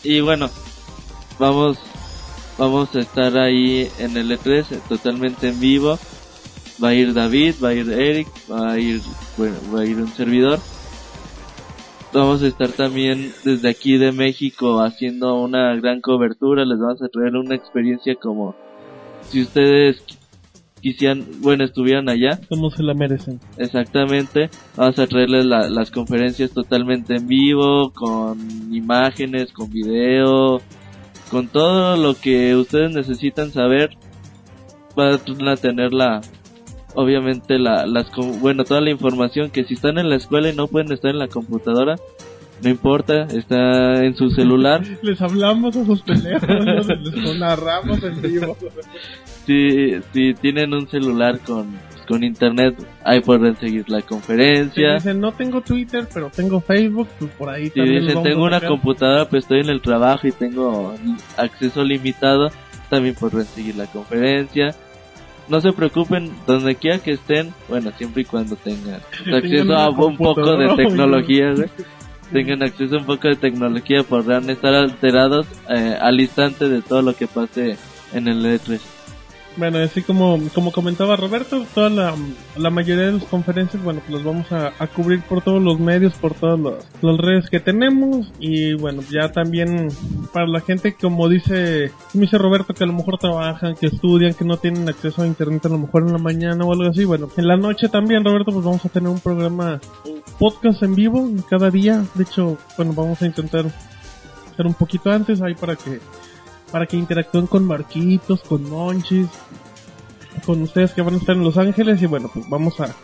[0.05, 0.51] Y bueno,
[1.39, 1.79] vamos
[2.59, 5.99] vamos a estar ahí en el E3 totalmente en vivo.
[6.83, 9.01] Va a ir David, va a ir Eric, va a ir,
[9.37, 10.61] bueno, va a ir un servidor.
[12.13, 16.65] Vamos a estar también desde aquí de México haciendo una gran cobertura.
[16.65, 18.55] Les vamos a traer una experiencia como
[19.29, 20.03] si ustedes
[20.81, 22.41] quisieran, bueno, estuvieran allá.
[22.49, 23.41] Como se la merecen.
[23.59, 24.49] Exactamente.
[24.77, 28.39] Vamos a traerles la- las conferencias totalmente en vivo, con
[28.73, 30.63] imágenes, con video,
[31.31, 33.91] con todo lo que ustedes necesitan saber.
[34.97, 36.21] Van a tener la,
[36.95, 38.11] obviamente la, las,
[38.41, 41.19] bueno, toda la información que si están en la escuela y no pueden estar en
[41.19, 41.97] la computadora,
[42.63, 44.83] no importa, está en su celular.
[45.03, 48.57] Les hablamos a sus teléfonos, les narramos en vivo.
[49.47, 51.79] si, si tienen un celular con,
[52.09, 52.75] con internet,
[53.05, 54.95] ahí pueden seguir la Si conferencia.
[54.95, 58.61] dicen, no tengo Twitter, pero tengo Facebook, pues por ahí Si también dicen tengo una
[58.61, 60.95] computadora, pues estoy en el trabajo y tengo
[61.37, 62.51] acceso limitado,
[62.89, 64.75] también podrán seguir la conferencia.
[65.49, 69.01] No se preocupen, donde quiera que estén, bueno, siempre y cuando tengan
[69.35, 71.53] acceso a un poco de tecnología,
[72.33, 77.03] tengan acceso a un poco de tecnología, podrán estar alterados eh, al instante de todo
[77.03, 77.77] lo que pase
[78.15, 78.98] en el E E3.
[79.57, 82.15] Bueno, así como, como comentaba Roberto, toda la,
[82.57, 85.81] la mayoría de las conferencias, bueno, pues las vamos a, a cubrir por todos los
[85.81, 88.31] medios, por todas las, las redes que tenemos.
[88.39, 89.89] Y bueno, ya también
[90.33, 94.45] para la gente, como dice, dice Roberto, que a lo mejor trabajan, que estudian, que
[94.45, 97.05] no tienen acceso a internet a lo mejor en la mañana o algo así.
[97.05, 100.95] Bueno, en la noche también, Roberto, pues vamos a tener un programa, un podcast en
[100.95, 102.05] vivo cada día.
[102.15, 103.65] De hecho, bueno, vamos a intentar
[104.53, 105.99] hacer un poquito antes ahí para que
[106.71, 109.29] para que interactúen con Marquitos, con Monchis,
[110.45, 112.95] con ustedes que van a estar en Los Ángeles y bueno, pues vamos a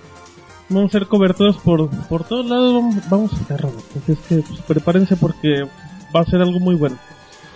[0.68, 3.66] vamos a hacer coberturas por por todos lados, vamos, vamos a estar.
[3.66, 5.66] Así es que pues, prepárense porque
[6.14, 6.96] va a ser algo muy bueno.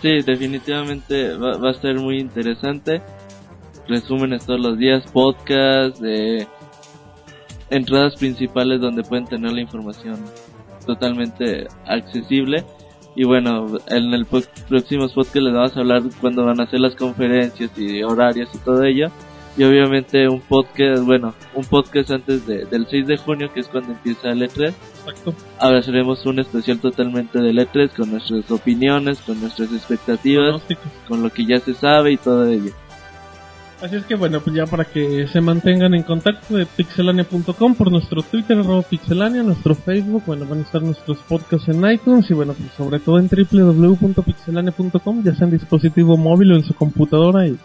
[0.03, 3.03] Sí, definitivamente va, a ser muy interesante.
[3.89, 6.47] Resúmenes todos los días, podcast, de
[7.71, 10.17] entradas principales donde pueden tener la información
[10.87, 12.65] totalmente accesible.
[13.19, 16.95] Y bueno, en el próximo podcast les vamos a hablar cuándo van a hacer las
[16.95, 19.09] conferencias y horarios y todo ello.
[19.57, 23.67] y obviamente un podcast, bueno, un podcast antes de, del 6 de junio, que es
[23.67, 24.73] cuando empieza el E3.
[25.01, 25.35] Exacto.
[25.59, 30.63] Ahora haremos un especial totalmente del E3 con nuestras opiniones, con nuestras expectativas,
[31.09, 32.71] con lo que ya se sabe y todo ello.
[33.81, 37.93] Así es que bueno, pues ya para que se mantengan en contacto de pixelania.com por
[37.93, 42.35] nuestro Twitter, arroba pixelania, nuestro Facebook, bueno, van a estar nuestros podcasts en iTunes y
[42.35, 47.47] bueno, pues sobre todo en www.pixelania.com, ya sea en dispositivo móvil o en su computadora
[47.47, 47.57] y,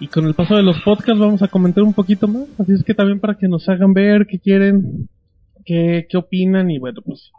[0.00, 2.82] y con el paso de los podcasts vamos a comentar un poquito más, así es
[2.82, 5.08] que también para que nos hagan ver qué quieren,
[5.64, 7.30] qué, qué opinan y bueno, pues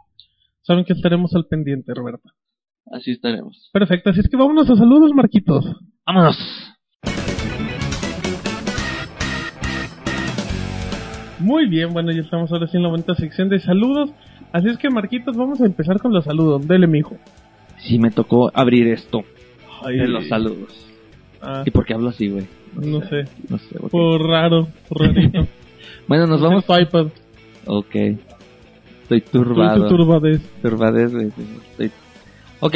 [0.62, 2.30] saben que estaremos al pendiente, Roberta.
[2.90, 3.68] Así estaremos.
[3.74, 5.66] Perfecto, así es que vámonos a saludos, Marquitos.
[6.06, 6.75] ¡Vámonos!
[11.38, 14.10] Muy bien, bueno, ya estamos ahora sí en la bonita sección de saludos.
[14.52, 16.66] Así es que, Marquitos, vamos a empezar con los saludos.
[16.66, 17.16] Dele, mijo.
[17.78, 19.22] Sí, me tocó abrir esto
[19.84, 20.72] Ay, de los saludos.
[21.42, 22.46] ah, ¿Y por qué hablo así, güey?
[22.74, 23.24] no sé.
[23.48, 23.78] No sé.
[23.90, 25.46] Por raro, por rarito.
[26.08, 26.64] Bueno, nos vamos.
[26.68, 27.06] IPad.
[27.66, 27.94] Ok.
[29.02, 29.88] Estoy Tu, turbado.
[29.88, 30.40] tu turbadez.
[30.62, 31.26] Turbadez, güey.
[31.70, 31.90] Estoy-
[32.60, 32.74] Ok,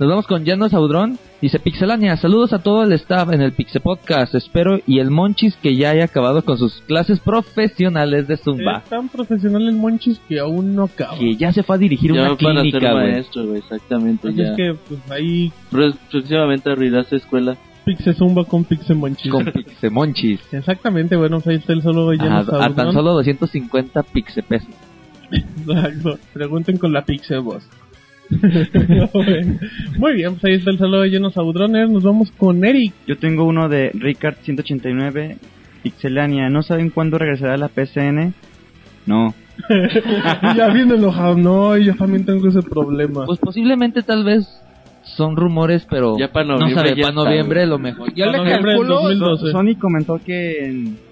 [0.00, 1.18] nos vamos con Llanos Audrón.
[1.42, 4.34] Dice Pixelania, saludos a todo el staff en el Pixe Podcast.
[4.34, 8.78] Espero y el Monchis que ya haya acabado con sus clases profesionales de Zumba.
[8.78, 11.16] Es tan profesional el Monchis que aún no acaba.
[11.18, 13.12] Que ya se fue a dirigir Ya una para ser clínica, güey.
[13.12, 14.28] maestro, güey, exactamente.
[14.28, 14.44] Así Ya.
[14.50, 17.56] es que, pues ahí, Pro- Próximamente abrirás escuela.
[17.84, 19.30] Pixe Zumba con Pixe Monchis.
[19.32, 20.40] Con Pixe Monchis.
[20.52, 24.42] Exactamente, bueno, pues ahí está el saludo de A, Llanos a tan solo 250 Pixe
[24.42, 24.68] pesos.
[25.30, 26.18] Exacto.
[26.32, 27.64] Pregunten con la Pixe Boss.
[29.98, 31.90] Muy bien, pues ahí está el saludo de Llenos Audrones.
[31.90, 32.92] Nos vamos con Eric.
[33.06, 35.36] Yo tengo uno de Ricard 189
[35.82, 36.48] Pixelania.
[36.48, 38.34] ¿No saben cuándo regresará la PCN?
[39.06, 39.34] No.
[40.56, 41.36] ya bien enojado.
[41.36, 43.26] No, yo también tengo ese problema.
[43.26, 44.46] Pues posiblemente tal vez
[45.02, 48.14] son rumores, pero Ya para no noviembre sabe, ya para noviembre lo mejor.
[48.14, 49.02] Yo le calculo.
[49.02, 49.50] 2012.
[49.52, 51.09] Sony comentó que en-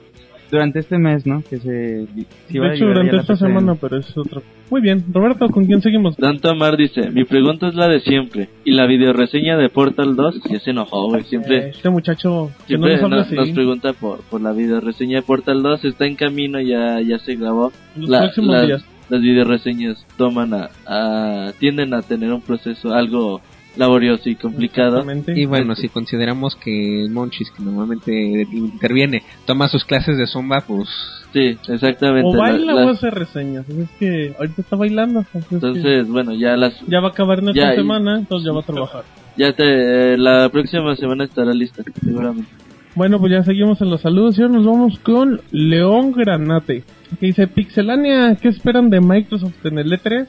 [0.51, 1.43] durante este mes, ¿no?
[1.43, 4.43] Que se, se iba de a hecho, durante esta semana, pero es otro.
[4.71, 6.17] Muy bien, Roberto, ¿con quién seguimos?
[6.17, 8.49] Danto Amar dice, mi pregunta es la de siempre.
[8.65, 10.41] ¿Y la videoreseña de Portal 2?
[10.51, 11.23] Ya se enojó, güey.
[11.23, 15.23] Eh, Siempre, este muchacho que no siempre nos nos, pregunta por, por la videoreseña de
[15.23, 15.85] Portal 2.
[15.87, 17.73] Está en camino, ya, ya se grabó.
[17.97, 18.85] Los La- próximos las, días.
[19.09, 23.41] las videoreseñas toman a, a- tienden a tener un proceso algo
[23.79, 24.99] laborioso y complicado.
[24.99, 25.41] Exactamente.
[25.41, 28.13] Y bueno, si consideramos que el Monchis, que normalmente
[28.53, 30.89] interviene, toma sus clases de Zumba, pues
[31.33, 32.27] Sí, exactamente.
[32.27, 33.67] O la- baila o hace reseñas.
[33.69, 35.25] Así Es que ahorita está bailando.
[35.31, 38.53] que entonces, bueno, ya las ya va a acabar en esta ya- semana, entonces ya
[38.53, 39.05] va a trabajar.
[39.37, 42.49] ya te la próxima semana estará lista, seguramente.
[42.95, 46.83] Bueno, pues ya seguimos en los saludos y ahora nos vamos con León Granate.
[47.21, 50.27] Que dice, Pixelania, ¿qué esperan de Microsoft en el E3?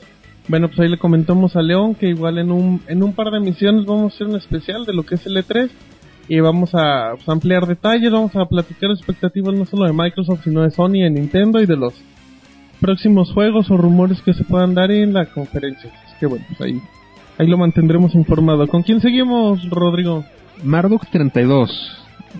[0.49, 3.39] Bueno, pues ahí le comentamos a León que igual en un, en un par de
[3.39, 5.69] misiones vamos a hacer un especial de lo que es el E3
[6.27, 10.63] y vamos a pues, ampliar detalles, vamos a platicar expectativas no solo de Microsoft, sino
[10.63, 11.93] de Sony, de Nintendo y de los
[12.81, 15.91] próximos juegos o rumores que se puedan dar en la conferencia.
[16.05, 16.81] Así que bueno, pues ahí,
[17.37, 18.67] ahí lo mantendremos informado.
[18.67, 20.25] ¿Con quién seguimos, Rodrigo?
[20.63, 21.69] Marduk32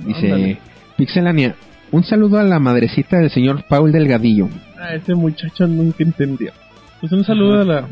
[0.06, 0.58] dice.
[0.98, 1.56] Pixelania,
[1.92, 4.50] un saludo a la madrecita del señor Paul Delgadillo.
[4.78, 6.52] Ah, ese muchacho nunca entendió.
[7.00, 7.88] Pues un saludo a la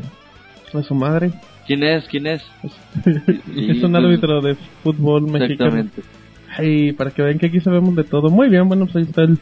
[0.74, 1.32] a su madre.
[1.66, 2.06] ¿Quién es?
[2.08, 2.42] ¿Quién es?
[3.56, 5.76] Es un árbitro de fútbol mexicano.
[5.76, 6.02] Exactamente.
[6.56, 8.30] Ay, para que vean que aquí sabemos de todo.
[8.30, 9.38] Muy bien, bueno, pues ahí está el,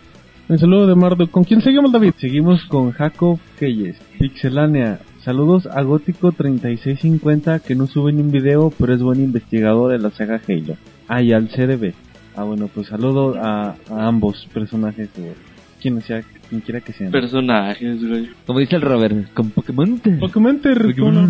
[0.49, 1.31] el saludo de Mardo.
[1.31, 2.15] ¿Con quién seguimos, David?
[2.19, 3.97] Seguimos con Jacob Keyes.
[4.19, 5.01] Pixelania.
[5.23, 9.99] Saludos a Gótico 3650 que no sube ni un video, pero es buen investigador de
[9.99, 10.77] la saga Halo.
[11.09, 11.95] Ah, y al CDB.
[12.37, 15.35] Ah, bueno, pues saludo a, a ambos personajes, o
[15.81, 17.11] quien sea, quien quiera que sean.
[17.13, 18.29] Personajes, güey.
[18.47, 20.01] Como dice el Robert, con Pokémon.
[20.21, 21.29] Pokémon Terremoto.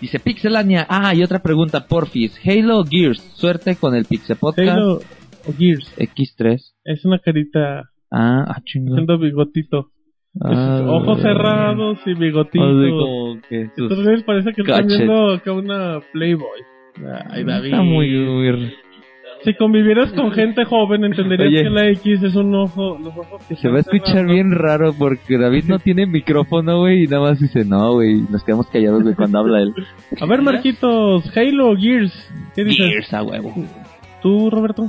[0.00, 0.86] Dice Pixelania.
[0.88, 2.36] Ah, y otra pregunta, Porfis.
[2.44, 3.20] Halo o Gears.
[3.36, 4.94] Suerte con el Pixe Podcast Halo
[5.46, 5.94] o Gears.
[5.96, 6.60] X3.
[6.84, 8.94] Es una carita Ah, ah, chingón.
[8.94, 9.90] haciendo bigotito.
[10.34, 12.64] Es Ah, ojos cerrados y bigotito.
[12.64, 14.86] así como que güeyes parece que Cachet.
[14.88, 16.60] viendo acá una Playboy.
[17.30, 17.66] Ay, David.
[17.70, 18.72] Está muy, muy-
[19.44, 21.62] Si convivieras con gente joven, entenderías Oye.
[21.64, 22.96] que la X es un ojo.
[22.98, 27.04] Los ojos que Se va a escuchar bien raro porque David no tiene micrófono, güey,
[27.04, 29.74] y nada más dice, no, güey, nos quedamos callados, güey, cuando habla él.
[30.20, 32.30] A ver, Marquitos, Halo Gears.
[32.54, 32.86] ¿Qué dices?
[32.86, 33.52] Gears, a huevo.
[34.22, 34.88] ¿Tú, Roberto?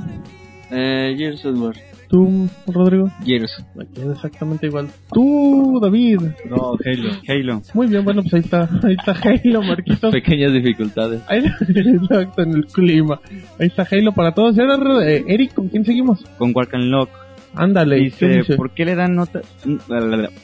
[0.70, 1.74] Eh, Gears of War.
[2.14, 3.10] ¿Tú, Rodrigo?
[3.24, 3.64] Gears.
[4.12, 4.88] Exactamente igual.
[5.12, 6.20] ¿Tú, David?
[6.48, 7.10] No, Halo.
[7.26, 7.62] Halo.
[7.74, 8.68] Muy bien, bueno, pues ahí está.
[8.84, 10.12] Ahí está Halo, Marquitos.
[10.12, 11.22] Pequeñas dificultades.
[11.26, 13.18] Ahí, exacto, en el clima.
[13.58, 14.56] Ahí está Halo para todos.
[14.56, 16.24] Y ahora, eh, Eric, ¿con quién seguimos?
[16.38, 17.10] Con Walk and Lock.
[17.56, 18.56] Ándale, ¿qué Dice, dice?
[18.56, 19.42] ¿por qué le dan notas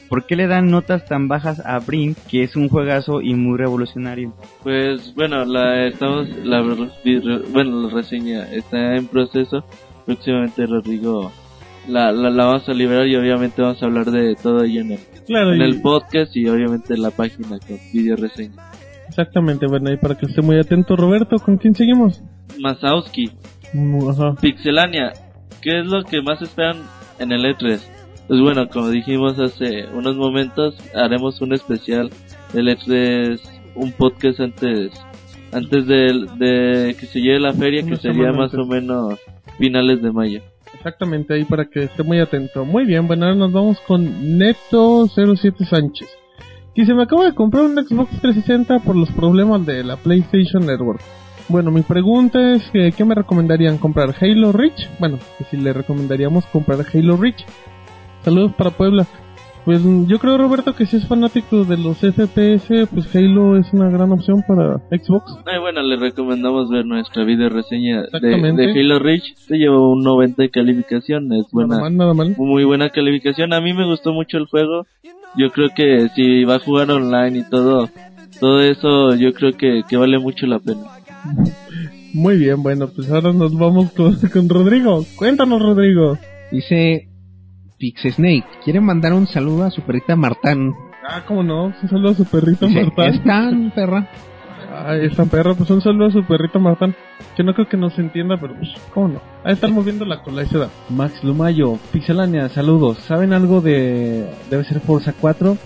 [0.09, 3.57] ¿Por qué le dan notas tan bajas a Brink, que es un juegazo y muy
[3.57, 4.33] revolucionario?
[4.61, 9.63] Pues bueno, la estamos la bueno, la reseña está en proceso.
[10.05, 11.31] Próximamente Rodrigo
[11.87, 14.91] la, la, la vamos a liberar y obviamente vamos a hablar de todo ello en
[14.93, 18.55] el, Claro, en y- el podcast y obviamente en la página con video reseña.
[19.07, 22.21] exactamente, bueno, y para que esté muy atento, Roberto, ¿con quién seguimos?
[22.59, 23.31] Masowski,
[23.73, 24.35] Mm, Ajá.
[24.41, 25.13] Pixelania,
[25.61, 26.77] ¿qué es lo que más esperan
[27.19, 27.79] en el E3?
[28.27, 32.09] Pues bueno, como dijimos hace unos momentos, haremos un especial
[32.53, 33.39] del E3,
[33.75, 34.91] un podcast antes
[35.53, 38.59] antes de, de que se lleve la feria, que Una sería más antes.
[38.59, 39.19] o menos
[39.57, 40.41] finales de mayo.
[40.81, 42.65] Exactamente, ahí para que esté muy atento.
[42.65, 44.03] Muy bien, bueno, ahora nos vamos con
[44.39, 46.09] Neto07 Sánchez.
[46.75, 50.99] Dice, me acabo de comprar un Xbox 360 por los problemas de la PlayStation Network.
[51.49, 53.77] Bueno, mi pregunta es, que, ¿qué me recomendarían?
[53.77, 54.89] ¿Comprar Halo Reach?
[54.99, 57.45] Bueno, que si le recomendaríamos comprar Halo Reach.
[58.23, 59.05] Saludos para Puebla.
[59.63, 63.89] Pues yo creo, Roberto, que si es fanático de los FPS, pues Halo es una
[63.91, 65.37] gran opción para Xbox.
[65.45, 69.35] Ay, bueno, le recomendamos ver nuestra video reseña de Halo Reach.
[69.35, 72.35] Se llevó un 90 de calificación, es buena, Nada mal, nada mal.
[72.39, 73.53] muy buena calificación.
[73.53, 74.87] A mí me gustó mucho el juego.
[75.37, 77.87] Yo creo que si va a jugar online y todo,
[78.39, 80.81] todo eso, yo creo que, que vale mucho la pena.
[82.15, 85.05] Muy bien, bueno, pues ahora nos vamos con, con Rodrigo.
[85.17, 86.17] Cuéntanos, Rodrigo.
[86.51, 87.07] Dice
[87.81, 90.71] Pixesnake, quiere mandar un saludo a su perrita Martán.
[91.03, 93.07] Ah, cómo no, un saludo a su perrito Dice, Martán.
[93.15, 94.07] ¿Están, perra?
[94.85, 96.95] Ay, esta perra, pues un saludo a su perrito Martán.
[97.35, 99.21] Que no creo que nos entienda, pero pues, cómo no.
[99.43, 100.69] Ahí estar moviendo la cola y se da.
[100.89, 102.99] Max Lumayo, Pixelania, saludos.
[102.99, 104.29] ¿Saben algo de.
[104.51, 105.57] debe ser Forza 4?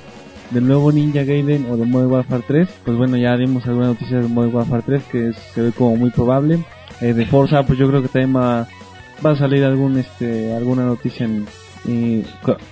[0.52, 2.70] Del nuevo Ninja Gaiden o de Modern Warfare 3?
[2.86, 5.98] Pues bueno, ya dimos alguna noticia de Modern Warfare 3 que es- se ve como
[5.98, 6.60] muy probable.
[7.02, 8.68] Eh, de Forza, pues yo creo que también va,
[9.26, 11.46] va a salir algún este alguna noticia en.
[11.88, 12.24] Y,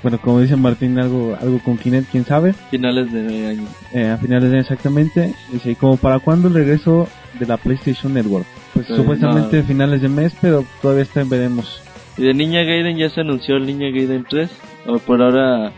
[0.02, 2.54] bueno, como dice Martín, algo algo con Kinect, quién sabe.
[2.72, 3.68] Finales de año.
[3.94, 5.34] Eh, a finales de año exactamente.
[5.52, 7.08] Dice, ¿y como para cuándo el regreso
[7.40, 8.46] de la PlayStation Network?
[8.74, 9.64] Pues Pues, supuestamente no.
[9.64, 11.82] finales de mes, pero todavía está en veremos.
[12.18, 14.50] Y de Niña Gaiden ya se anunció el Niña Gaiden 3.
[14.88, 15.72] O por ahora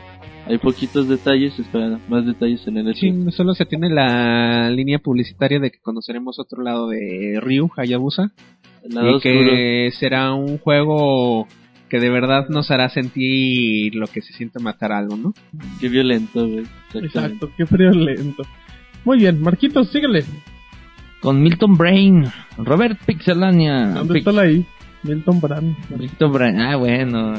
[0.48, 2.96] hay poquitos detalles, esperan más detalles en el E3.
[2.96, 8.32] Sí, solo se tiene la línea publicitaria de que conoceremos otro lado de Ryu Hayabusa
[8.84, 9.40] El lado y oscuro.
[9.50, 11.48] que será un juego
[11.90, 15.34] que de verdad nos hará sentir lo que se siente matar algo, ¿no?
[15.80, 16.66] Qué violento, güey.
[16.94, 18.44] Exacto, qué frío lento.
[19.04, 20.26] Muy bien, Marquitos, síguele.
[21.22, 22.26] Con Milton Brain,
[22.58, 23.88] Robert Pixelania.
[23.90, 24.66] ¿Dónde Pix- está la I?
[25.04, 25.76] Milton Brand.
[25.98, 27.34] Milton Brain, ah, bueno.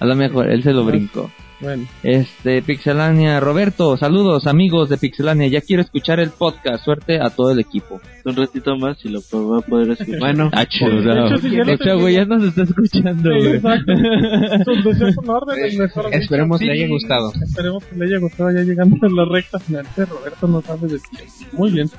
[0.00, 1.30] A lo mejor él se lo brincó.
[1.60, 7.28] Bueno, Este, Pixelania, Roberto, saludos amigos de Pixelania, ya quiero escuchar el podcast, suerte a
[7.28, 8.00] todo el equipo.
[8.24, 10.18] Un ratito más y lo va a poder escuchar.
[10.20, 13.92] Bueno, Ah, de hecho, si ya güey, ya nos está escuchando, sí, exacto.
[14.64, 16.18] Sus deseos son órdenes, mejor dicho.
[16.18, 17.32] esperemos Sí, le haya gustado.
[17.42, 19.86] Esperemos que le haya gustado ya llegando a la recta final.
[19.94, 21.18] que Roberto no sabe de ti.
[21.52, 21.90] Muy bien.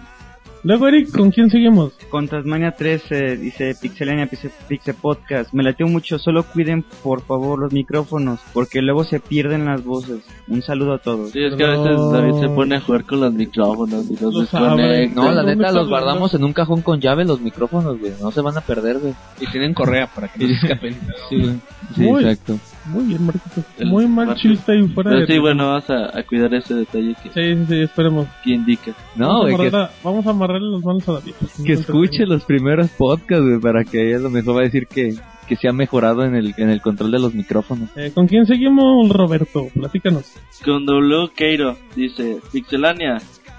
[0.63, 1.93] Luego, Eric, ¿con quién seguimos?
[2.09, 5.53] Con Tasmania 13 dice Pixelania Pixe, Pixe Podcast.
[5.53, 10.19] Me lateo mucho, solo cuiden por favor los micrófonos, porque luego se pierden las voces.
[10.47, 11.31] Un saludo a todos.
[11.31, 14.39] Sí, es que a veces David se pone a jugar con los micrófonos y los
[14.39, 15.15] desconecta.
[15.15, 18.29] No, la ¿Dónde neta los guardamos en un cajón con llave los micrófonos, güey, no
[18.31, 19.15] se van a perder, güey.
[19.39, 20.95] Y tienen correa para que no se escapen.
[21.29, 21.59] Sí,
[21.95, 22.57] sí, exacto.
[22.85, 23.65] Muy bien, Marquitos.
[23.85, 24.57] Muy mal Marquitos.
[24.57, 25.27] chiste ahí fuera Pero de...
[25.27, 28.27] sí, bueno, vamos a, a cuidar ese detalle que, Sí, sí, sí, esperemos.
[28.43, 28.93] que indica.
[29.15, 31.33] No, vamos, güey, a que, vamos a amarrarle las manos a David.
[31.65, 35.13] que escuche los primeros podcasts, güey, para que a lo mejor va a decir que,
[35.47, 37.89] que se ha mejorado en el, en el control de los micrófonos.
[37.95, 39.67] Eh, ¿Con quién seguimos, Roberto?
[39.73, 40.33] Platícanos.
[40.65, 41.29] Con W.
[41.35, 43.17] Keiro dice, Pixelania,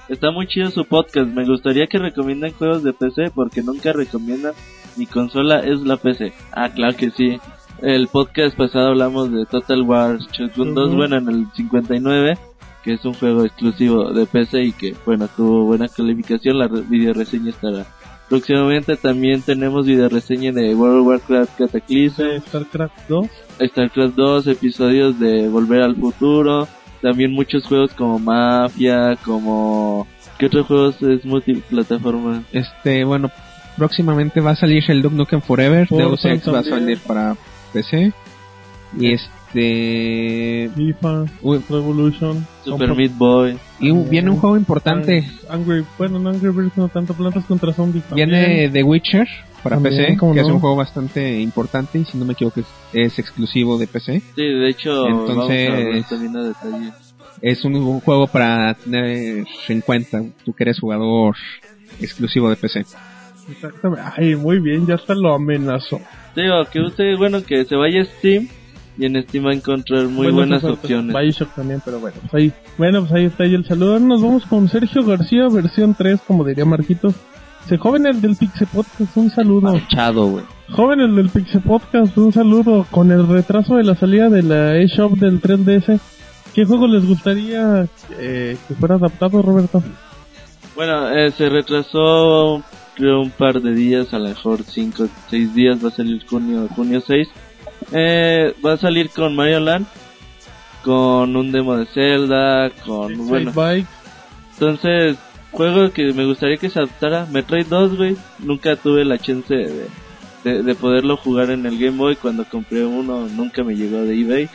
[0.08, 4.52] está muy chido su podcast, me gustaría que recomienden juegos de PC porque nunca recomiendan
[4.96, 6.32] mi consola es la PC.
[6.52, 7.38] Ah, claro que sí.
[7.82, 10.96] El podcast pasado hablamos de Total War Shogun 2, Ujú.
[10.96, 12.38] bueno, en el 59,
[12.84, 17.12] que es un juego exclusivo de PC y que, bueno, tuvo buena calificación, la video
[17.12, 17.84] reseña estará.
[18.28, 23.26] Próximamente también tenemos video reseña de World of Warcraft Cataclysm, StarCraft 2.
[23.66, 26.68] StarCraft 2, episodios de Volver al Futuro,
[27.00, 30.06] también muchos juegos como Mafia, como...
[30.38, 32.44] ¿Qué otros juegos es multiplataforma?
[32.52, 33.28] Este, bueno,
[33.76, 37.36] próximamente va a salir el Duke Nukem Forever, Deus Ex va a salir para
[37.72, 38.12] PC.
[38.98, 40.70] Y este...
[40.74, 41.24] FIFA,
[41.70, 42.46] Revolution.
[42.64, 43.58] Super Compro- Meat Boy.
[43.80, 48.04] y viene un juego importante, Angry, bueno, no Angry Birds, no tanto Plantas contra Zombies.
[48.14, 48.68] viene.
[48.70, 49.26] The Witcher
[49.62, 50.54] para También, PC, ¿cómo que es no?
[50.54, 54.20] un juego bastante importante y si no me equivoco es, es exclusivo de PC.
[54.34, 56.92] Sí, de hecho, Entonces- vamos a hablar también a detalle.
[57.40, 61.34] Es un, un juego para tener en cuenta, tú que eres jugador
[62.00, 62.84] exclusivo de PC.
[63.48, 64.04] Exactamente.
[64.16, 66.00] Ay, muy bien, ya hasta lo amenazó.
[66.36, 68.48] Digo, que usted, bueno, que se vaya a Steam
[68.98, 70.84] y en Steam va a encontrar muy buenas ofertas.
[70.84, 71.16] opciones.
[71.16, 73.94] Bioshock también, pero bueno, pues ahí, bueno, pues ahí está ahí el saludo.
[73.94, 77.14] Ahora Nos vamos con Sergio García, versión 3, como diría Marquitos.
[77.68, 79.80] Se jóvenes del Pixel Podcast, un saludo.
[79.88, 80.44] Chado, güey.
[80.70, 82.86] Jóvenes del Pixel Podcast, un saludo.
[82.90, 86.00] Con el retraso de la salida de la eShop del 3DS,
[86.54, 87.86] ¿qué juego les gustaría
[88.18, 89.82] eh, que fuera adaptado, Roberto?
[90.74, 92.62] Bueno, eh, se retrasó
[92.94, 96.68] creo un par de días, a lo mejor 5 6 días, va a salir junio,
[96.74, 97.28] junio 6.
[97.92, 99.86] Eh, va a salir con Mario Land,
[100.84, 103.28] con un demo de Zelda, con...
[103.28, 103.86] bueno, Bike.
[104.52, 105.16] entonces,
[105.50, 109.88] juego que me gustaría que se adaptara, Metroid 2, güey, nunca tuve la chance de,
[110.44, 114.20] de, de poderlo jugar en el Game Boy, cuando compré uno nunca me llegó de
[114.20, 114.48] eBay.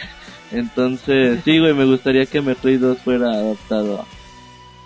[0.51, 4.05] Entonces, sí, güey, me gustaría que Metroid 2 fuera adaptado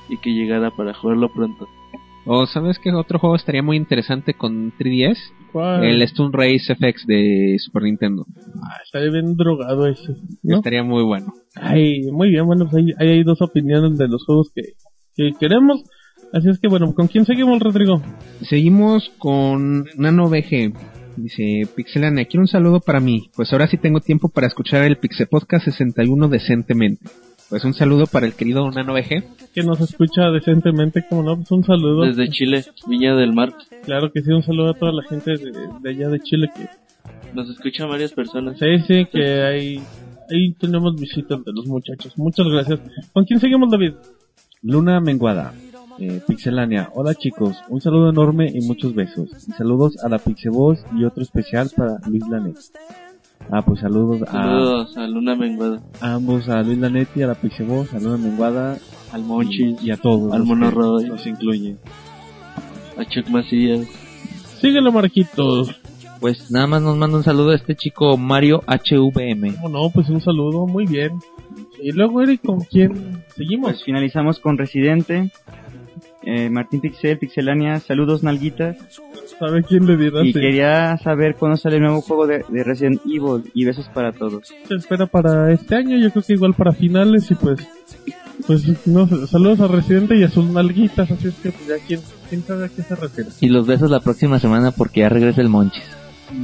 [0.09, 1.67] y que llegara para jugarlo pronto.
[2.25, 5.17] O sabes que otro juego estaría muy interesante con 3DS,
[5.51, 5.83] ¿Cuál?
[5.83, 8.25] el Stone Race FX de Super Nintendo.
[8.63, 10.15] Ah, estaría bien drogado ese.
[10.43, 10.57] ¿no?
[10.57, 11.33] Estaría muy bueno.
[11.55, 14.61] Ay, muy bien, bueno, pues ahí, ahí hay dos opiniones de los juegos que,
[15.15, 15.83] que queremos.
[16.33, 18.01] Así es que bueno, ¿con quién seguimos, Rodrigo?
[18.41, 20.73] Seguimos con Nano VG.
[21.17, 24.97] Dice Pixelania, quiero un saludo para mí, pues ahora sí tengo tiempo para escuchar el
[24.97, 27.05] Pixel Podcast 61 decentemente.
[27.51, 29.51] Pues un saludo para el querido Nano VG.
[29.53, 32.05] Que nos escucha decentemente, como no, pues un saludo.
[32.05, 33.53] Desde Chile, Viña del Mar,
[33.83, 35.51] Claro que sí, un saludo a toda la gente de,
[35.81, 36.69] de allá de Chile que
[37.33, 38.57] nos escuchan varias personas.
[38.57, 39.81] sí, sí, que ahí,
[40.29, 42.17] ahí tenemos visitas de los muchachos.
[42.17, 42.79] Muchas gracias.
[43.11, 43.95] ¿Con quién seguimos, David?
[44.61, 45.53] Luna Menguada,
[45.99, 46.89] eh, Pixelania.
[46.93, 49.29] Hola chicos, un saludo enorme y muchos besos.
[49.45, 52.55] Y saludos a la Pixeboss y otro especial para Luis Lanet.
[53.51, 57.27] Ah, pues saludos, a, Saludos a Luna Menguada, a ambos, a Luis Lanet y a
[57.27, 58.77] la Pixeboss, a Luna Menguada
[59.11, 60.31] al Monchis, y a todos.
[60.31, 61.05] al los Mono Roy.
[61.05, 61.77] Nos incluyen.
[62.97, 63.87] a Chuck Macías.
[64.59, 65.75] Síguelo, Marquitos.
[66.21, 69.55] Pues nada más nos manda un saludo a este chico Mario HVM.
[69.55, 69.89] ¿Cómo no?
[69.89, 71.19] Pues un saludo, muy bien.
[71.81, 73.71] Y luego, Eric, ¿con quién seguimos?
[73.71, 75.31] Pues finalizamos con Residente.
[76.23, 78.77] Eh, Martín Pixel, Pixelania, saludos nalguitas.
[79.39, 80.23] ¿Sabe quién le dirá?
[80.23, 80.39] Y sí?
[80.39, 84.53] quería saber cuándo sale el nuevo juego de, de Resident Evil y besos para todos.
[84.67, 87.67] se espera para este año, yo creo que igual para finales y pues
[88.45, 91.75] pues no sé, saludos a Residente y a sus nalguitas, así es que pues ya
[91.85, 93.29] quién, quién sabe a qué se refiere.
[93.39, 95.83] Y los besos la próxima semana porque ya regresa el Monchis.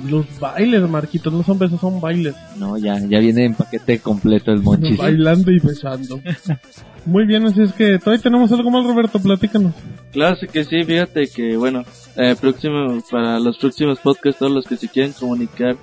[0.10, 2.36] Los bailes, Marquitos, no son besos, son bailes.
[2.58, 4.98] No, ya, ya viene en paquete completo el Monchis.
[4.98, 6.20] Bailando y besando.
[7.08, 9.74] Muy bien, así es que todavía tenemos algo más, Roberto, platícanos.
[10.12, 11.86] Claro que sí, fíjate que, bueno,
[12.18, 15.78] eh, próximo, para los próximos podcasts, todos los que se quieran comunicar,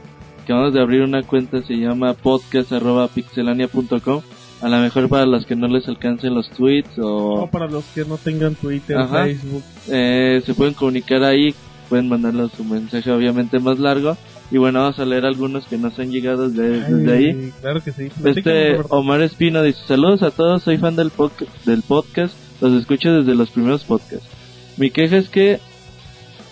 [0.47, 4.21] que vamos a abrir una cuenta, se llama podcast.pixelania.com.
[4.61, 7.85] A lo mejor para los que no les alcancen los tweets O o para los
[7.95, 9.25] que no tengan Twitter, Ajá.
[9.25, 9.63] Facebook.
[9.89, 11.55] eh, se pueden comunicar ahí,
[11.89, 14.17] pueden mandarles su mensaje obviamente más largo.
[14.51, 17.27] Y bueno, vamos a leer algunos que nos han llegado desde, desde ahí.
[17.31, 18.09] Ay, Claro que sí.
[18.25, 18.77] Este.
[18.91, 23.35] Omar Espino dice saludos a todos, soy fan del, podca- del podcast, los escucho desde
[23.35, 24.29] los primeros podcasts.
[24.77, 25.59] Mi queja es que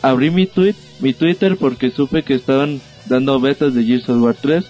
[0.01, 4.37] abrí mi tweet, mi Twitter porque supe que estaban dando betas de Gears of War
[4.41, 4.65] 3,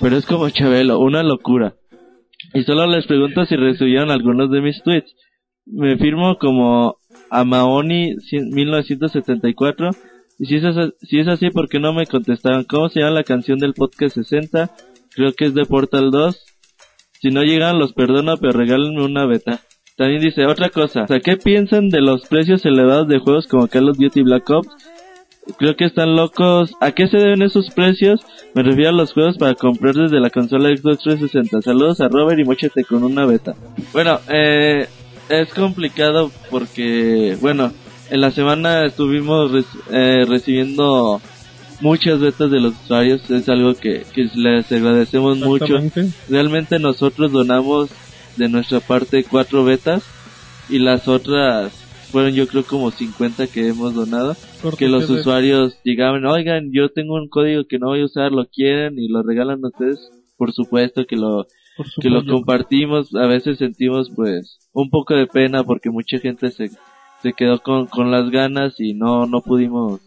[0.00, 1.74] pero es como Chabelo, una locura.
[2.54, 5.14] Y solo les pregunto si recibieron algunos de mis tweets.
[5.64, 6.96] Me firmo como
[7.30, 9.90] Amaoni 1974
[10.38, 12.64] y si es, así, si es así, ¿por qué no me contestaron?
[12.64, 14.70] ¿Cómo se llama la canción del podcast 60?
[15.14, 16.44] Creo que es de Portal 2.
[17.20, 19.60] Si no llegan, los perdono, pero regálenme una beta.
[19.96, 21.06] También dice otra cosa.
[21.22, 24.68] ¿qué piensan de los precios elevados de juegos como Call of Duty Black Ops?
[25.58, 26.74] Creo que están locos.
[26.80, 28.20] ¿A qué se deben esos precios?
[28.54, 31.62] Me refiero a los juegos para comprar desde la consola Xbox 360.
[31.62, 33.54] Saludos a Robert y mochete con una beta.
[33.92, 34.88] Bueno, eh,
[35.28, 37.72] es complicado porque, bueno,
[38.12, 39.50] en la semana estuvimos
[39.90, 41.20] eh, recibiendo
[41.80, 43.28] muchas betas de los usuarios.
[43.30, 45.78] Es algo que, que les agradecemos mucho.
[46.28, 47.90] Realmente nosotros donamos
[48.36, 50.04] de nuestra parte cuatro betas
[50.68, 51.72] y las otras
[52.10, 54.36] fueron yo creo como 50 que hemos donado.
[54.78, 58.30] Que los de- usuarios llegaban, oigan, yo tengo un código que no voy a usar,
[58.30, 59.98] lo quieren y lo regalan a ustedes.
[60.36, 61.46] Por supuesto que lo,
[62.00, 63.14] que lo compartimos.
[63.14, 66.70] A veces sentimos pues un poco de pena porque mucha gente se,
[67.22, 70.00] se quedó con, con las ganas y no, no pudimos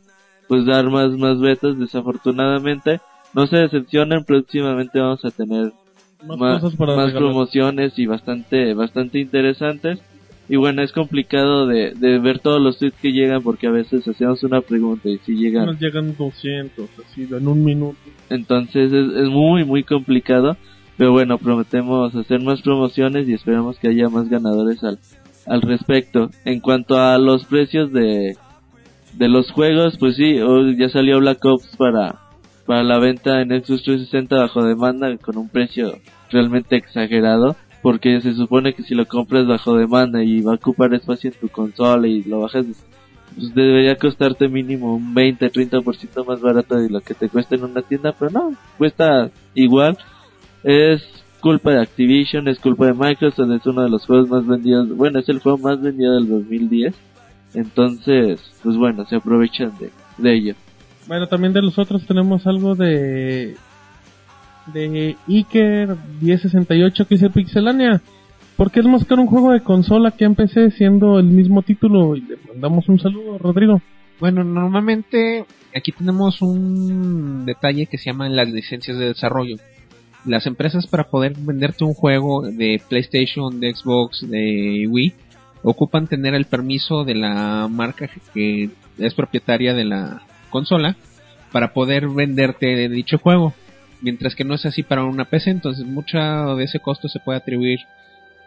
[0.47, 2.99] pues dar más, más betas desafortunadamente.
[3.33, 5.71] No se decepcionen, próximamente vamos a tener
[6.25, 9.99] Más, más, cosas para más promociones y bastante bastante interesantes
[10.47, 14.07] y bueno es complicado de, de ver todos los tweets que llegan porque a veces
[14.07, 17.97] hacemos una pregunta y si llegan Nos llegan 200, así, en un minuto.
[18.29, 20.55] entonces es, es muy muy complicado
[20.97, 24.99] pero bueno prometemos hacer más promociones y esperamos que haya más ganadores al
[25.45, 28.35] al respecto en cuanto a los precios de
[29.13, 30.37] de los juegos pues sí
[30.77, 32.15] ya salió Black Ops para
[32.65, 35.93] para la venta en Xbox 360 bajo demanda con un precio
[36.31, 40.93] realmente exagerado porque se supone que si lo compras bajo demanda y va a ocupar
[40.93, 42.65] espacio en tu consola y lo bajas
[43.35, 47.81] pues, debería costarte mínimo un 20-30% más barato de lo que te cuesta en una
[47.81, 49.97] tienda, pero no, cuesta igual.
[50.63, 51.03] Es
[51.45, 55.19] culpa de Activision, es culpa de Microsoft, es uno de los juegos más vendidos, bueno,
[55.19, 56.95] es el juego más vendido del 2010.
[57.53, 60.55] Entonces, pues bueno, se aprovechan de, de ello.
[61.07, 63.55] Bueno, también de los otros tenemos algo de
[64.73, 68.01] de Iker 1068 que dice Pixelania.
[68.57, 71.61] ¿Por qué es más caro un juego de consola que en PC siendo el mismo
[71.61, 72.15] título?
[72.15, 73.83] Y le mandamos un saludo, Rodrigo.
[74.19, 75.45] Bueno, normalmente
[75.75, 79.57] aquí tenemos un detalle que se llaman las licencias de desarrollo.
[80.25, 85.13] Las empresas para poder venderte un juego de PlayStation, de Xbox, de Wii,
[85.63, 90.95] ocupan tener el permiso de la marca que es propietaria de la consola
[91.51, 93.53] para poder venderte dicho juego.
[94.01, 97.39] Mientras que no es así para una PC, entonces mucho de ese costo se puede
[97.39, 97.79] atribuir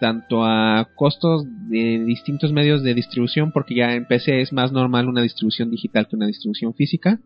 [0.01, 5.09] tanto a costos de distintos medios de distribución, porque ya en PC es más normal
[5.09, 7.19] una distribución digital que una distribución física,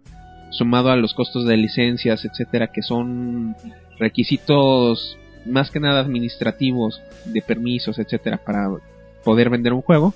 [0.51, 3.55] sumado a los costos de licencias, etcétera, que son
[4.03, 5.17] requisitos
[5.47, 8.69] más que nada administrativos, de permisos, etcétera, para
[9.25, 10.15] poder vender un juego,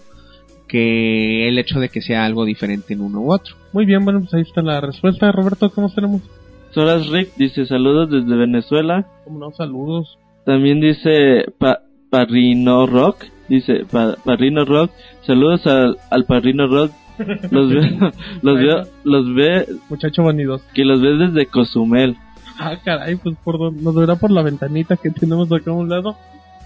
[0.69, 3.55] que el hecho de que sea algo diferente en uno u otro.
[3.73, 5.31] Muy bien, bueno, pues ahí está la respuesta.
[5.33, 6.23] Roberto, ¿cómo tenemos?
[6.71, 9.07] Soras Rick dice saludos desde Venezuela.
[9.25, 10.19] Como no, saludos.
[10.45, 11.81] También dice pa
[12.11, 13.25] Parrino Rock.
[13.49, 14.91] Dice pa Parrino Rock.
[15.23, 16.93] Saludos al, al Parrino Rock.
[17.51, 19.67] Los veo, los veo, los ve.
[19.89, 20.63] Muchacho vanidoso.
[20.75, 22.15] Que los ves desde Cozumel.
[22.59, 25.89] Ah, caray, pues por donde, nos verá por la ventanita que tenemos acá a un
[25.89, 26.17] lado.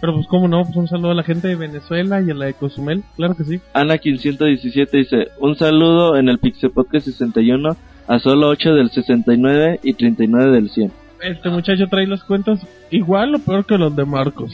[0.00, 2.46] Pero pues cómo no, pues un saludo a la gente de Venezuela y a la
[2.46, 3.60] de Cozumel, claro que sí.
[3.74, 7.76] Anakin 117 dice, un saludo en el Pixel Podcast 61
[8.08, 10.92] a solo 8 del 69 y 39 del 100.
[11.22, 14.52] Este muchacho trae las cuentas igual o peor que los de Marcos.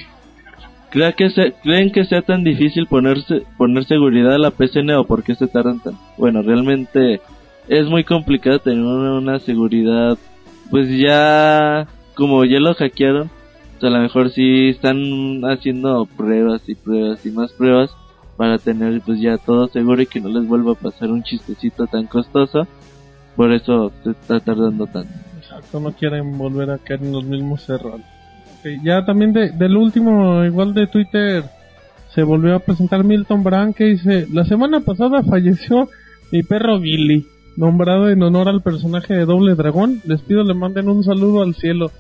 [0.91, 5.05] ¿Creen que, se, ¿Creen que sea tan difícil ponerse, poner seguridad a la PCN o
[5.05, 5.95] por qué se tardan tan?
[6.17, 7.21] Bueno, realmente
[7.69, 10.19] es muy complicado tener una seguridad,
[10.71, 13.31] pues ya, como ya lo hackearon,
[13.81, 17.91] sea, a lo mejor sí están haciendo pruebas y pruebas y más pruebas
[18.37, 21.87] para tener pues ya todo seguro y que no les vuelva a pasar un chistecito
[21.87, 22.67] tan costoso.
[23.35, 25.13] Por eso se está tardando tanto.
[25.39, 28.07] Exacto, no quieren volver a caer en los mismos errores.
[28.83, 31.45] Ya también de, del último, igual de Twitter,
[32.09, 35.89] se volvió a presentar Milton Brand que dice, la semana pasada falleció
[36.33, 37.27] mi perro Billy,
[37.57, 40.01] nombrado en honor al personaje de Doble Dragón.
[40.05, 41.91] Les pido le manden un saludo al cielo.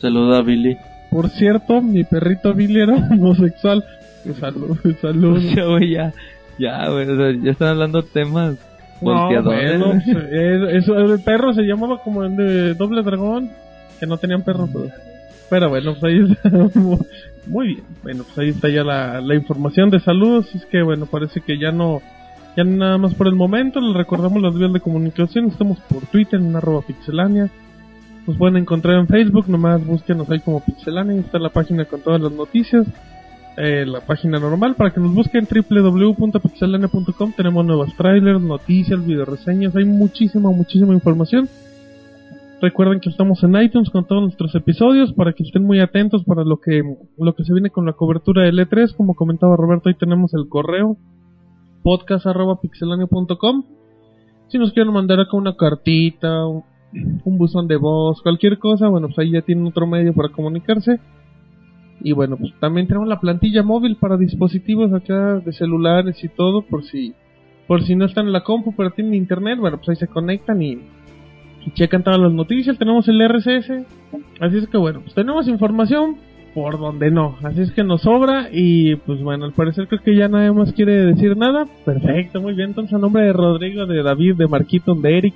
[0.00, 0.76] Saluda a Billy.
[1.10, 3.84] Por cierto, mi perrito Billy era homosexual.
[4.40, 5.40] Salud, salud.
[5.54, 6.12] Ya, güey, ya,
[6.58, 8.56] ya, güey, o sea, ya están hablando temas
[9.00, 9.78] No, volteadores.
[9.78, 10.16] bueno, pues,
[10.74, 13.50] es- el perro se llamaba como el de Doble Dragón,
[14.00, 14.88] que no tenían perro, pero,
[15.48, 16.50] pero bueno, pues ahí está.
[17.46, 20.52] Muy bien, bueno, pues ahí está ya la, la información de saludos.
[20.54, 22.02] Es que bueno, parece que ya no,
[22.56, 23.80] ya nada más por el momento.
[23.80, 25.46] Les recordamos las vías de comunicación.
[25.46, 27.50] Estamos por Twitter en arroba pixelania.
[28.26, 31.20] Nos pueden encontrar en Facebook, nomás búsquenos ahí como pixelania.
[31.20, 32.86] Está la página con todas las noticias.
[33.58, 39.86] Eh, la página normal para que nos busquen www.pixelania.com tenemos nuevos trailers, noticias, videoreseñas, hay
[39.86, 41.48] muchísima, muchísima información.
[42.60, 46.44] Recuerden que estamos en iTunes con todos nuestros episodios para que estén muy atentos para
[46.44, 46.82] lo que
[47.16, 50.50] lo que se viene con la cobertura del E3, como comentaba Roberto, ahí tenemos el
[50.50, 50.98] correo
[51.86, 53.62] podcast@pixelania.com.
[54.48, 56.64] Si nos quieren mandar acá una cartita, un,
[57.38, 60.98] buzón de voz, cualquier cosa, bueno, pues ahí ya tienen otro medio para comunicarse.
[62.00, 66.62] Y bueno, pues también tenemos la plantilla móvil para dispositivos acá de celulares y todo,
[66.62, 67.14] por si
[67.68, 70.62] por si no están en la compu pero tienen internet, bueno, pues ahí se conectan
[70.62, 72.78] y, y checan todas las noticias.
[72.78, 73.70] Tenemos el RSS,
[74.40, 76.16] así es que bueno, pues tenemos información
[76.56, 80.16] por donde no, así es que nos sobra y pues bueno, al parecer creo que
[80.16, 81.66] ya nadie más quiere decir nada.
[81.84, 85.34] Perfecto, muy bien, entonces a nombre de Rodrigo, de David, de Marquito, de Eric,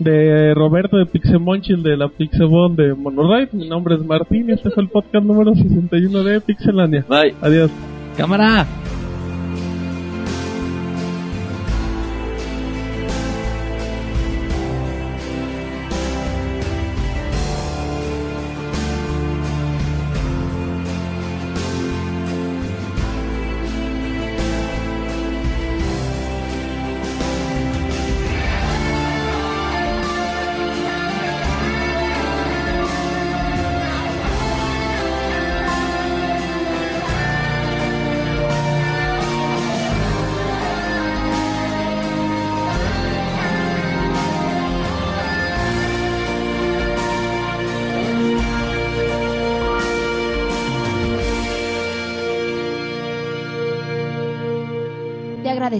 [0.00, 3.50] de Roberto de Pixemonchil de la Pixebon de Monoride.
[3.52, 7.04] Mi nombre es Martín y este fue el podcast número 61 de Pixelania.
[7.08, 7.36] Bye.
[7.40, 7.70] Adiós.
[8.16, 8.66] ¡Cámara!